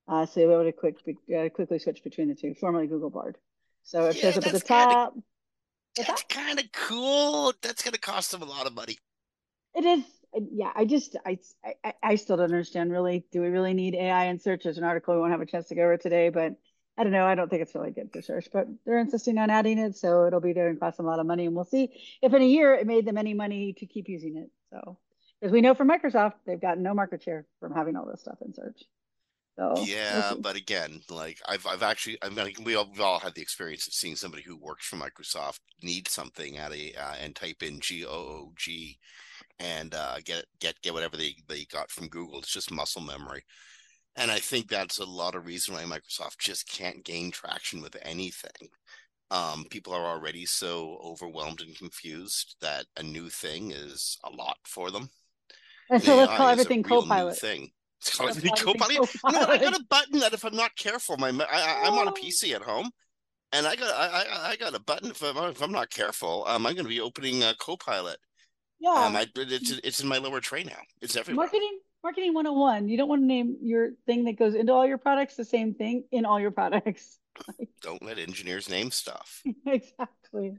Uh, 0.07 0.25
so 0.25 0.39
you'll 0.39 0.49
be 0.49 0.53
able 0.53 0.65
to 0.65 0.71
quick, 0.71 0.95
uh, 1.35 1.49
quickly 1.49 1.79
switch 1.79 2.03
between 2.03 2.27
the 2.27 2.35
two, 2.35 2.53
formerly 2.59 2.87
Google 2.87 3.09
Bard. 3.09 3.37
So 3.83 4.05
it 4.05 4.15
yeah, 4.15 4.21
shows 4.21 4.37
up 4.37 4.47
at 4.47 4.53
the 4.53 4.59
top. 4.59 5.13
Kinda, 5.13 6.07
that's 6.07 6.23
kind 6.23 6.59
of 6.59 6.71
cool. 6.71 7.53
That's 7.61 7.83
going 7.83 7.93
to 7.93 7.99
cost 7.99 8.31
them 8.31 8.41
a 8.41 8.45
lot 8.45 8.65
of 8.65 8.73
money. 8.73 8.97
It 9.75 9.85
is. 9.85 10.03
Yeah, 10.35 10.71
I 10.75 10.85
just, 10.85 11.15
I, 11.25 11.39
I, 11.83 11.93
I 12.01 12.15
still 12.15 12.37
don't 12.37 12.45
understand 12.45 12.91
really. 12.91 13.25
Do 13.31 13.41
we 13.41 13.47
really 13.47 13.73
need 13.73 13.95
AI 13.95 14.25
in 14.25 14.39
search? 14.39 14.63
There's 14.63 14.77
an 14.77 14.83
article 14.83 15.13
we 15.13 15.19
won't 15.19 15.31
have 15.31 15.41
a 15.41 15.45
chance 15.45 15.67
to 15.67 15.75
go 15.75 15.83
over 15.83 15.97
today, 15.97 16.29
but 16.29 16.55
I 16.97 17.03
don't 17.03 17.11
know. 17.11 17.25
I 17.25 17.35
don't 17.35 17.49
think 17.49 17.61
it's 17.61 17.73
really 17.73 17.91
good 17.91 18.11
for 18.11 18.21
search, 18.21 18.47
but 18.53 18.67
they're 18.85 18.99
insisting 18.99 19.37
on 19.37 19.49
adding 19.49 19.79
it. 19.79 19.97
So 19.97 20.25
it'll 20.25 20.41
be 20.41 20.53
there 20.53 20.69
and 20.69 20.79
cost 20.79 20.97
them 20.97 21.07
a 21.07 21.09
lot 21.09 21.19
of 21.19 21.25
money. 21.25 21.45
And 21.45 21.55
we'll 21.55 21.65
see 21.65 21.89
if 22.21 22.33
in 22.33 22.41
a 22.41 22.45
year 22.45 22.75
it 22.75 22.85
made 22.85 23.05
them 23.05 23.17
any 23.17 23.33
money 23.33 23.73
to 23.73 23.85
keep 23.85 24.07
using 24.07 24.37
it. 24.37 24.49
So, 24.71 24.97
because 25.39 25.51
we 25.51 25.61
know 25.61 25.73
from 25.73 25.89
Microsoft, 25.89 26.33
they've 26.45 26.61
got 26.61 26.77
no 26.77 26.93
market 26.93 27.23
share 27.23 27.45
from 27.59 27.73
having 27.73 27.95
all 27.95 28.05
this 28.05 28.21
stuff 28.21 28.37
in 28.45 28.53
search. 28.53 28.83
So 29.55 29.75
yeah, 29.85 30.33
but 30.39 30.55
again, 30.55 31.01
like 31.09 31.39
I've 31.47 31.67
I've 31.67 31.83
actually 31.83 32.17
I 32.23 32.29
mean 32.29 32.53
we 32.63 32.73
all, 32.73 32.89
we've 32.89 33.01
all 33.01 33.19
had 33.19 33.35
the 33.35 33.41
experience 33.41 33.85
of 33.85 33.93
seeing 33.93 34.15
somebody 34.15 34.41
who 34.41 34.57
works 34.57 34.87
for 34.87 34.95
Microsoft 34.95 35.59
need 35.83 36.07
something 36.07 36.57
at 36.57 36.71
a 36.71 36.93
uh, 36.95 37.15
and 37.21 37.35
type 37.35 37.61
in 37.61 37.79
G 37.79 38.03
O 38.03 38.09
O 38.09 38.53
G 38.55 38.97
and 39.63 39.95
uh, 39.95 40.17
get 40.25 40.45
get 40.59 40.79
get 40.81 40.93
whatever 40.93 41.17
they 41.17 41.35
they 41.47 41.65
got 41.65 41.89
from 41.89 42.09
Google. 42.09 42.39
It's 42.39 42.53
just 42.53 42.71
muscle 42.71 43.01
memory, 43.01 43.43
and 44.15 44.29
I 44.29 44.39
think 44.39 44.67
that's 44.67 44.99
a 44.99 45.05
lot 45.05 45.35
of 45.35 45.45
reason 45.45 45.73
why 45.73 45.83
Microsoft 45.83 46.37
just 46.39 46.67
can't 46.67 47.03
gain 47.03 47.31
traction 47.31 47.81
with 47.81 47.95
anything. 48.01 48.69
Um, 49.31 49.65
people 49.71 49.93
are 49.93 50.05
already 50.05 50.45
so 50.45 50.99
overwhelmed 51.03 51.61
and 51.61 51.75
confused 51.75 52.55
that 52.61 52.85
a 52.97 53.03
new 53.03 53.29
thing 53.29 53.71
is 53.71 54.19
a 54.23 54.29
lot 54.29 54.57
for 54.65 54.91
them. 54.91 55.09
And 55.89 56.01
so 56.01 56.15
let's 56.15 56.31
call 56.37 56.47
everything 56.47 56.81
Copilot. 56.81 57.37
Thing 57.37 57.69
Copilot. 58.09 58.93
You 58.93 59.31
know, 59.31 59.45
I 59.47 59.57
got 59.57 59.77
a 59.77 59.83
button 59.89 60.19
that 60.19 60.33
if 60.33 60.45
I'm 60.45 60.55
not 60.55 60.75
careful, 60.77 61.17
my 61.17 61.27
I, 61.29 61.87
am 61.87 61.93
on 61.93 62.07
a. 62.07 62.11
PC 62.11 62.55
at 62.55 62.61
home, 62.61 62.89
and 63.51 63.67
I 63.67 63.75
got 63.75 63.93
I, 63.93 64.51
I 64.51 64.55
got 64.55 64.75
a 64.75 64.79
button 64.79 65.11
if 65.11 65.21
I'm, 65.21 65.37
if 65.51 65.61
I'm 65.61 65.71
not 65.71 65.89
careful, 65.89 66.45
um, 66.47 66.65
I'm 66.65 66.73
going 66.73 66.85
to 66.85 66.89
be 66.89 67.01
opening 67.01 67.43
a 67.43 67.53
Copilot. 67.59 68.17
Yeah, 68.83 69.05
um, 69.05 69.15
I, 69.15 69.25
it's 69.33 69.71
it's 69.71 70.01
in 70.01 70.09
my 70.09 70.17
lower 70.17 70.41
tray 70.41 70.65
now. 70.65 70.75
It's 71.01 71.15
everywhere. 71.15 71.45
Marketing 71.45 71.79
marketing 72.03 72.33
101. 72.33 72.89
You 72.89 72.97
don't 72.97 73.07
want 73.07 73.21
to 73.21 73.25
name 73.25 73.55
your 73.61 73.91
thing 74.05 74.25
that 74.25 74.37
goes 74.37 74.55
into 74.55 74.73
all 74.73 74.85
your 74.85 74.97
products 74.97 75.37
the 75.37 75.45
same 75.45 75.73
thing 75.73 76.03
in 76.11 76.25
all 76.25 76.37
your 76.37 76.51
products. 76.51 77.17
don't 77.81 78.03
let 78.03 78.19
engineers 78.19 78.69
name 78.69 78.91
stuff. 78.91 79.41
exactly. 79.65 80.57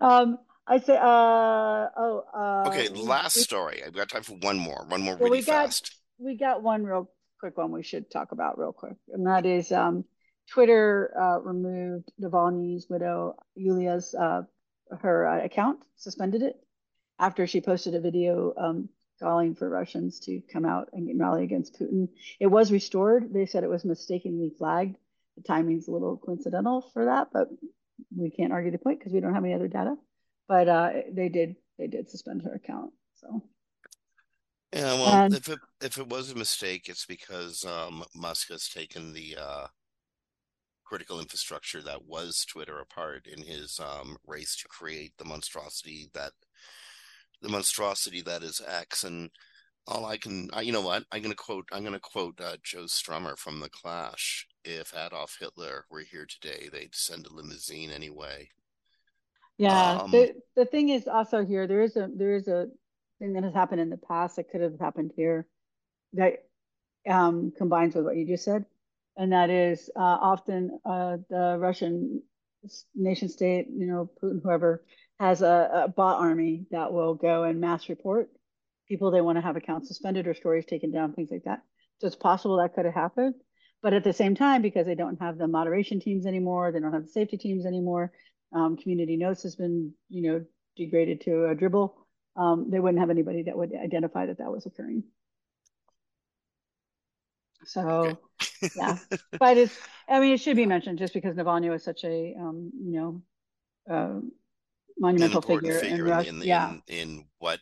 Um, 0.00 0.38
I 0.68 0.78
say, 0.78 0.96
uh, 0.96 1.02
oh, 1.02 2.24
uh, 2.32 2.68
okay. 2.68 2.90
Last 2.90 3.34
we, 3.34 3.42
story. 3.42 3.82
I've 3.84 3.92
got 3.92 4.08
time 4.08 4.22
for 4.22 4.34
one 4.34 4.56
more. 4.56 4.86
One 4.88 5.02
more 5.02 5.16
really 5.16 5.38
we 5.38 5.42
fast 5.42 5.96
we 6.18 6.36
got 6.36 6.62
one 6.62 6.84
real 6.84 7.10
quick 7.40 7.56
one 7.56 7.72
we 7.72 7.82
should 7.82 8.08
talk 8.08 8.30
about 8.30 8.56
real 8.56 8.72
quick, 8.72 8.94
and 9.12 9.26
that 9.26 9.46
is 9.46 9.72
um, 9.72 10.04
Twitter 10.48 11.12
uh, 11.20 11.40
removed 11.40 12.12
Navalny's 12.22 12.86
widow 12.88 13.34
Yulia's 13.58 14.14
uh, 14.14 14.42
her 15.00 15.26
uh, 15.26 15.44
account, 15.44 15.80
suspended 15.96 16.42
it 16.42 16.54
after 17.18 17.46
she 17.46 17.60
posted 17.60 17.94
a 17.94 18.00
video 18.00 18.52
um, 18.56 18.88
calling 19.20 19.54
for 19.54 19.68
Russians 19.68 20.20
to 20.20 20.40
come 20.52 20.64
out 20.64 20.88
and 20.92 21.18
rally 21.18 21.44
against 21.44 21.78
Putin. 21.78 22.08
It 22.38 22.46
was 22.46 22.72
restored. 22.72 23.32
They 23.32 23.46
said 23.46 23.64
it 23.64 23.70
was 23.70 23.84
mistakenly 23.84 24.52
flagged. 24.56 24.96
The 25.36 25.42
timing's 25.42 25.88
a 25.88 25.92
little 25.92 26.16
coincidental 26.16 26.82
for 26.92 27.06
that, 27.06 27.28
but 27.32 27.48
we 28.16 28.30
can't 28.30 28.52
argue 28.52 28.70
the 28.70 28.78
point 28.78 28.98
because 28.98 29.12
we 29.12 29.20
don't 29.20 29.34
have 29.34 29.44
any 29.44 29.54
other 29.54 29.68
data. 29.68 29.96
But 30.46 30.68
uh, 30.68 30.90
they 31.12 31.28
did 31.28 31.56
they 31.78 31.86
did 31.86 32.08
suspend 32.10 32.42
her 32.42 32.54
account. 32.54 32.92
So 33.14 33.42
yeah, 34.72 34.94
well, 34.94 35.24
and, 35.24 35.34
if 35.34 35.48
it 35.48 35.58
if 35.80 35.98
it 35.98 36.08
was 36.08 36.30
a 36.30 36.36
mistake, 36.36 36.88
it's 36.88 37.06
because 37.06 37.64
um, 37.64 38.04
Musk 38.14 38.50
has 38.50 38.68
taken 38.68 39.12
the 39.12 39.36
uh, 39.40 39.66
critical 40.84 41.20
infrastructure 41.20 41.82
that 41.82 42.04
was 42.06 42.44
Twitter 42.44 42.78
apart 42.78 43.26
in 43.26 43.44
his 43.44 43.78
um, 43.78 44.16
race 44.26 44.56
to 44.56 44.68
create 44.68 45.12
the 45.18 45.24
monstrosity 45.24 46.08
that 46.14 46.32
the 47.42 47.48
monstrosity 47.48 48.22
that 48.22 48.42
is 48.42 48.60
X. 48.66 49.04
And 49.04 49.30
all 49.86 50.06
I 50.06 50.16
can, 50.16 50.50
I, 50.52 50.62
you 50.62 50.72
know 50.72 50.80
what? 50.80 51.04
I'm 51.12 51.22
gonna 51.22 51.34
quote. 51.34 51.68
I'm 51.72 51.84
gonna 51.84 52.00
quote 52.00 52.40
uh, 52.40 52.56
Joe 52.62 52.84
Strummer 52.84 53.38
from 53.38 53.60
the 53.60 53.70
Clash. 53.70 54.46
If 54.64 54.92
Adolf 54.94 55.36
Hitler 55.40 55.86
were 55.90 56.00
here 56.00 56.26
today, 56.26 56.68
they'd 56.70 56.94
send 56.94 57.26
a 57.26 57.32
limousine 57.32 57.90
anyway. 57.90 58.50
Yeah. 59.56 59.98
Um, 60.02 60.10
the 60.10 60.34
the 60.56 60.66
thing 60.66 60.90
is 60.90 61.08
also 61.08 61.44
here. 61.44 61.66
There 61.66 61.82
is 61.82 61.96
a 61.96 62.08
there 62.14 62.34
is 62.34 62.48
a 62.48 62.68
thing 63.18 63.32
that 63.32 63.44
has 63.44 63.54
happened 63.54 63.80
in 63.80 63.90
the 63.90 63.96
past 63.96 64.36
that 64.36 64.50
could 64.50 64.60
have 64.60 64.78
happened 64.78 65.12
here 65.16 65.46
that 66.12 66.44
um, 67.08 67.52
combines 67.56 67.94
with 67.94 68.04
what 68.04 68.16
you 68.16 68.26
just 68.26 68.44
said. 68.44 68.64
And 69.16 69.32
that 69.32 69.50
is 69.50 69.90
uh, 69.96 70.00
often 70.00 70.78
uh, 70.84 71.16
the 71.28 71.56
Russian 71.58 72.22
nation 72.94 73.28
state, 73.28 73.66
you 73.68 73.86
know, 73.86 74.10
Putin, 74.22 74.40
whoever, 74.42 74.84
has 75.18 75.42
a, 75.42 75.84
a, 75.84 75.88
bot 75.88 76.20
army 76.20 76.66
that 76.70 76.92
will 76.92 77.14
go 77.14 77.42
and 77.44 77.60
mass 77.60 77.88
report 77.88 78.28
people 78.88 79.10
they 79.10 79.20
want 79.20 79.36
to 79.36 79.42
have 79.42 79.56
accounts 79.56 79.88
suspended 79.88 80.26
or 80.26 80.32
stories 80.32 80.64
taken 80.64 80.90
down, 80.90 81.12
things 81.12 81.30
like 81.30 81.44
that. 81.44 81.60
So 81.98 82.06
it's 82.06 82.16
possible 82.16 82.56
that 82.56 82.74
could 82.74 82.86
have 82.86 82.94
happened. 82.94 83.34
But 83.82 83.92
at 83.92 84.02
the 84.02 84.14
same 84.14 84.34
time, 84.34 84.62
because 84.62 84.86
they 84.86 84.94
don't 84.94 85.20
have 85.20 85.36
the 85.36 85.46
moderation 85.46 86.00
teams 86.00 86.24
anymore, 86.24 86.72
they 86.72 86.80
don't 86.80 86.94
have 86.94 87.04
the 87.04 87.12
safety 87.12 87.36
teams 87.36 87.66
anymore, 87.66 88.12
um, 88.54 88.78
community 88.78 89.18
notes 89.18 89.42
has 89.42 89.56
been, 89.56 89.92
you 90.08 90.22
know, 90.22 90.44
degraded 90.74 91.20
to 91.22 91.46
a 91.48 91.54
dribble 91.54 91.94
um, 92.38 92.70
they 92.70 92.78
wouldn't 92.78 93.00
have 93.00 93.10
anybody 93.10 93.42
that 93.42 93.56
would 93.56 93.72
identify 93.74 94.26
that 94.26 94.38
that 94.38 94.50
was 94.50 94.64
occurring. 94.64 95.02
So, 97.64 97.80
okay. 97.80 98.70
yeah, 98.76 98.96
but 99.40 99.58
it's, 99.58 99.76
I 100.08 100.20
mean, 100.20 100.34
it 100.34 100.40
should 100.40 100.56
be 100.56 100.64
mentioned 100.64 100.98
just 100.98 101.12
because 101.12 101.34
Navalny 101.34 101.68
was 101.68 101.82
such 101.82 102.04
a, 102.04 102.34
um, 102.38 102.70
you 102.80 102.92
know, 102.92 103.22
uh, 103.90 104.20
monumental 104.98 105.42
figure, 105.42 105.78
figure, 105.78 106.06
in, 106.20 106.26
in, 106.26 106.42
in, 106.42 106.42
yeah. 106.42 106.70
in, 106.70 106.82
in 106.88 107.24
what 107.38 107.60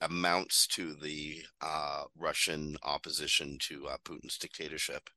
amounts 0.00 0.66
to 0.66 0.94
the 0.94 1.42
uh, 1.60 2.04
Russian 2.18 2.76
opposition 2.82 3.58
to 3.68 3.88
uh, 3.88 3.96
Putin's 4.04 4.38
dictatorship 4.38 5.08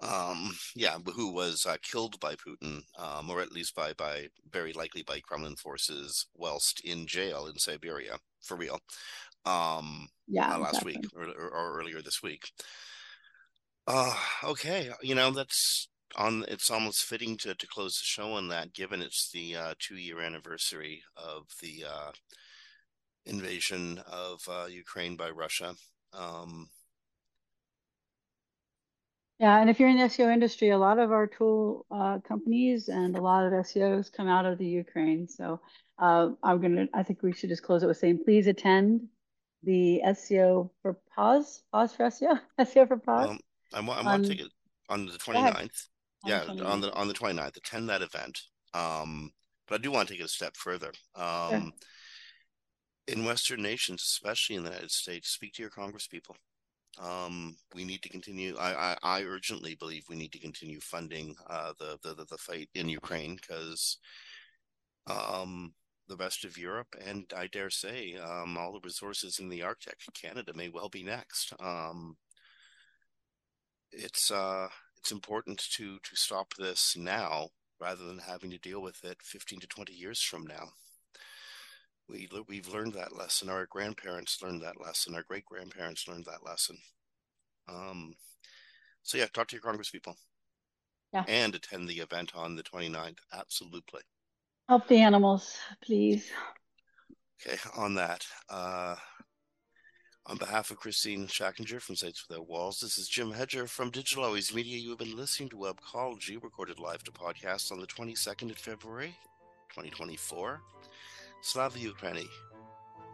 um, 0.00 0.56
yeah, 0.76 0.98
who 1.14 1.32
was 1.32 1.66
uh, 1.66 1.76
killed 1.82 2.20
by 2.20 2.34
Putin, 2.36 2.82
um, 2.98 3.30
or 3.30 3.40
at 3.40 3.52
least 3.52 3.74
by 3.74 3.92
by 3.94 4.28
very 4.50 4.72
likely 4.72 5.02
by 5.02 5.20
Kremlin 5.20 5.56
forces, 5.56 6.26
whilst 6.34 6.80
in 6.84 7.06
jail 7.06 7.46
in 7.46 7.58
Siberia 7.58 8.18
for 8.40 8.56
real. 8.56 8.78
Um, 9.44 10.08
yeah, 10.28 10.54
uh, 10.54 10.58
last 10.58 10.82
exactly. 10.82 10.96
week 10.96 11.06
or, 11.16 11.24
or, 11.24 11.50
or, 11.50 11.80
earlier 11.80 12.02
this 12.02 12.22
week. 12.22 12.50
Uh, 13.86 14.14
okay, 14.44 14.90
you 15.02 15.14
know 15.14 15.30
that's 15.30 15.88
on. 16.16 16.44
It's 16.48 16.70
almost 16.70 17.04
fitting 17.04 17.36
to 17.38 17.54
to 17.54 17.66
close 17.66 17.98
the 17.98 18.04
show 18.04 18.32
on 18.32 18.48
that, 18.48 18.72
given 18.72 19.02
it's 19.02 19.30
the 19.30 19.56
uh, 19.56 19.74
two 19.78 19.96
year 19.96 20.20
anniversary 20.20 21.02
of 21.16 21.46
the 21.60 21.84
uh, 21.88 22.12
invasion 23.26 24.00
of 24.10 24.40
uh, 24.48 24.66
Ukraine 24.66 25.16
by 25.16 25.30
Russia. 25.30 25.74
Um, 26.12 26.68
yeah, 29.38 29.60
and 29.60 29.70
if 29.70 29.78
you're 29.78 29.88
in 29.88 29.98
the 29.98 30.04
SEO 30.04 30.32
industry, 30.32 30.70
a 30.70 30.78
lot 30.78 30.98
of 30.98 31.12
our 31.12 31.28
tool 31.28 31.86
uh, 31.92 32.18
companies 32.26 32.88
and 32.88 33.16
a 33.16 33.20
lot 33.20 33.46
of 33.46 33.52
SEOs 33.52 34.12
come 34.12 34.26
out 34.26 34.46
of 34.46 34.58
the 34.58 34.66
Ukraine. 34.66 35.28
So 35.28 35.60
uh, 35.98 36.30
I'm 36.42 36.60
gonna, 36.60 36.88
I 36.92 37.04
think 37.04 37.22
we 37.22 37.32
should 37.32 37.50
just 37.50 37.62
close 37.62 37.84
it 37.84 37.86
with 37.86 37.98
saying, 37.98 38.24
please 38.24 38.48
attend 38.48 39.06
the 39.62 40.02
SEO 40.06 40.70
for 40.82 40.98
Paws, 41.14 41.62
Paws 41.72 41.94
for 41.94 42.04
SEO, 42.06 42.40
SEO 42.58 42.88
for 42.88 42.96
Paws. 42.96 43.28
Um, 43.28 43.40
I 43.72 43.80
want, 43.80 44.00
I 44.00 44.10
want 44.10 44.24
to 44.24 44.30
take 44.30 44.40
it 44.40 44.52
on 44.88 45.06
the 45.06 45.12
29th. 45.12 45.86
Yeah, 46.24 46.44
the 46.44 46.64
on 46.64 46.80
the 46.80 46.92
on 46.92 47.08
the 47.08 47.14
29th, 47.14 47.56
attend 47.56 47.88
that 47.88 48.02
event. 48.02 48.40
Um, 48.74 49.30
but 49.66 49.76
I 49.76 49.82
do 49.82 49.90
want 49.90 50.08
to 50.08 50.14
take 50.14 50.20
it 50.20 50.26
a 50.26 50.28
step 50.28 50.56
further. 50.56 50.92
Um, 51.14 51.50
sure. 51.50 51.72
In 53.08 53.24
Western 53.24 53.62
nations, 53.62 54.02
especially 54.02 54.56
in 54.56 54.64
the 54.64 54.70
United 54.70 54.90
States, 54.90 55.30
speak 55.30 55.54
to 55.54 55.62
your 55.62 55.70
congresspeople. 55.70 56.34
Um, 57.00 57.56
we 57.74 57.84
need 57.84 58.02
to 58.02 58.08
continue. 58.08 58.56
I, 58.58 58.92
I, 58.92 58.96
I, 59.02 59.22
urgently 59.22 59.76
believe 59.76 60.04
we 60.08 60.16
need 60.16 60.32
to 60.32 60.38
continue 60.38 60.80
funding 60.80 61.36
uh, 61.48 61.72
the, 61.78 61.98
the 62.02 62.24
the 62.24 62.38
fight 62.38 62.68
in 62.74 62.88
Ukraine 62.88 63.36
because 63.36 63.98
um, 65.06 65.74
the 66.08 66.16
rest 66.16 66.44
of 66.44 66.58
Europe 66.58 66.88
and 67.06 67.30
I 67.36 67.46
dare 67.46 67.70
say 67.70 68.16
um, 68.16 68.56
all 68.58 68.72
the 68.72 68.80
resources 68.82 69.38
in 69.38 69.48
the 69.48 69.62
Arctic, 69.62 69.98
Canada 70.14 70.52
may 70.54 70.70
well 70.70 70.88
be 70.88 71.02
next. 71.02 71.52
Um, 71.60 72.16
it's 73.92 74.30
uh, 74.30 74.68
it's 75.08 75.12
important 75.14 75.58
to 75.70 75.98
to 76.00 76.14
stop 76.14 76.52
this 76.58 76.94
now 76.94 77.48
rather 77.80 78.04
than 78.04 78.18
having 78.18 78.50
to 78.50 78.58
deal 78.58 78.82
with 78.82 79.02
it 79.04 79.16
15 79.22 79.60
to 79.60 79.66
20 79.66 79.94
years 79.94 80.20
from 80.20 80.46
now. 80.46 80.68
We 82.10 82.28
we've 82.46 82.68
learned 82.68 82.92
that 82.92 83.16
lesson. 83.16 83.48
Our 83.48 83.64
grandparents 83.64 84.42
learned 84.42 84.60
that 84.60 84.78
lesson. 84.78 85.14
Our 85.14 85.22
great 85.22 85.46
grandparents 85.46 86.06
learned 86.06 86.26
that 86.26 86.44
lesson. 86.44 86.76
Um, 87.70 88.16
so 89.02 89.16
yeah, 89.16 89.28
talk 89.32 89.48
to 89.48 89.56
your 89.56 89.62
congresspeople. 89.62 90.14
Yeah. 91.14 91.24
And 91.26 91.54
attend 91.54 91.88
the 91.88 92.00
event 92.00 92.32
on 92.34 92.54
the 92.54 92.62
29th. 92.62 93.16
Absolutely. 93.32 94.02
Help 94.68 94.88
the 94.88 94.98
animals, 94.98 95.56
please. 95.82 96.30
Okay, 97.40 97.56
on 97.78 97.94
that, 97.94 98.26
uh, 98.50 98.96
on 100.28 100.36
behalf 100.36 100.70
of 100.70 100.78
Kristine 100.78 101.26
Schachinger 101.26 101.80
from 101.80 101.96
Sites 101.96 102.26
Without 102.28 102.48
Walls, 102.48 102.80
this 102.80 102.98
is 102.98 103.08
Jim 103.08 103.32
Hedger 103.32 103.66
from 103.66 103.90
Digital 103.90 104.24
Always 104.24 104.54
Media. 104.54 104.78
You 104.78 104.90
have 104.90 104.98
been 104.98 105.16
listening 105.16 105.48
to 105.50 105.56
Webcology, 105.56 106.42
recorded 106.42 106.78
live 106.78 107.02
to 107.04 107.10
podcast 107.10 107.72
on 107.72 107.80
the 107.80 107.86
22nd 107.86 108.50
of 108.50 108.58
February, 108.58 109.16
2024. 109.70 110.60
Slava 111.40 111.78
Ukraini. 111.78 112.26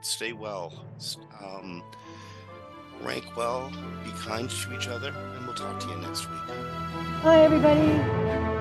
Stay 0.00 0.32
well. 0.32 0.84
Um, 1.40 1.84
rank 3.00 3.24
well. 3.36 3.70
Be 4.04 4.10
kind 4.12 4.50
to 4.50 4.76
each 4.76 4.88
other. 4.88 5.14
And 5.36 5.46
we'll 5.46 5.54
talk 5.54 5.78
to 5.80 5.88
you 5.88 5.96
next 5.98 6.28
week. 6.28 6.48
Bye, 7.22 7.40
everybody. 7.40 8.53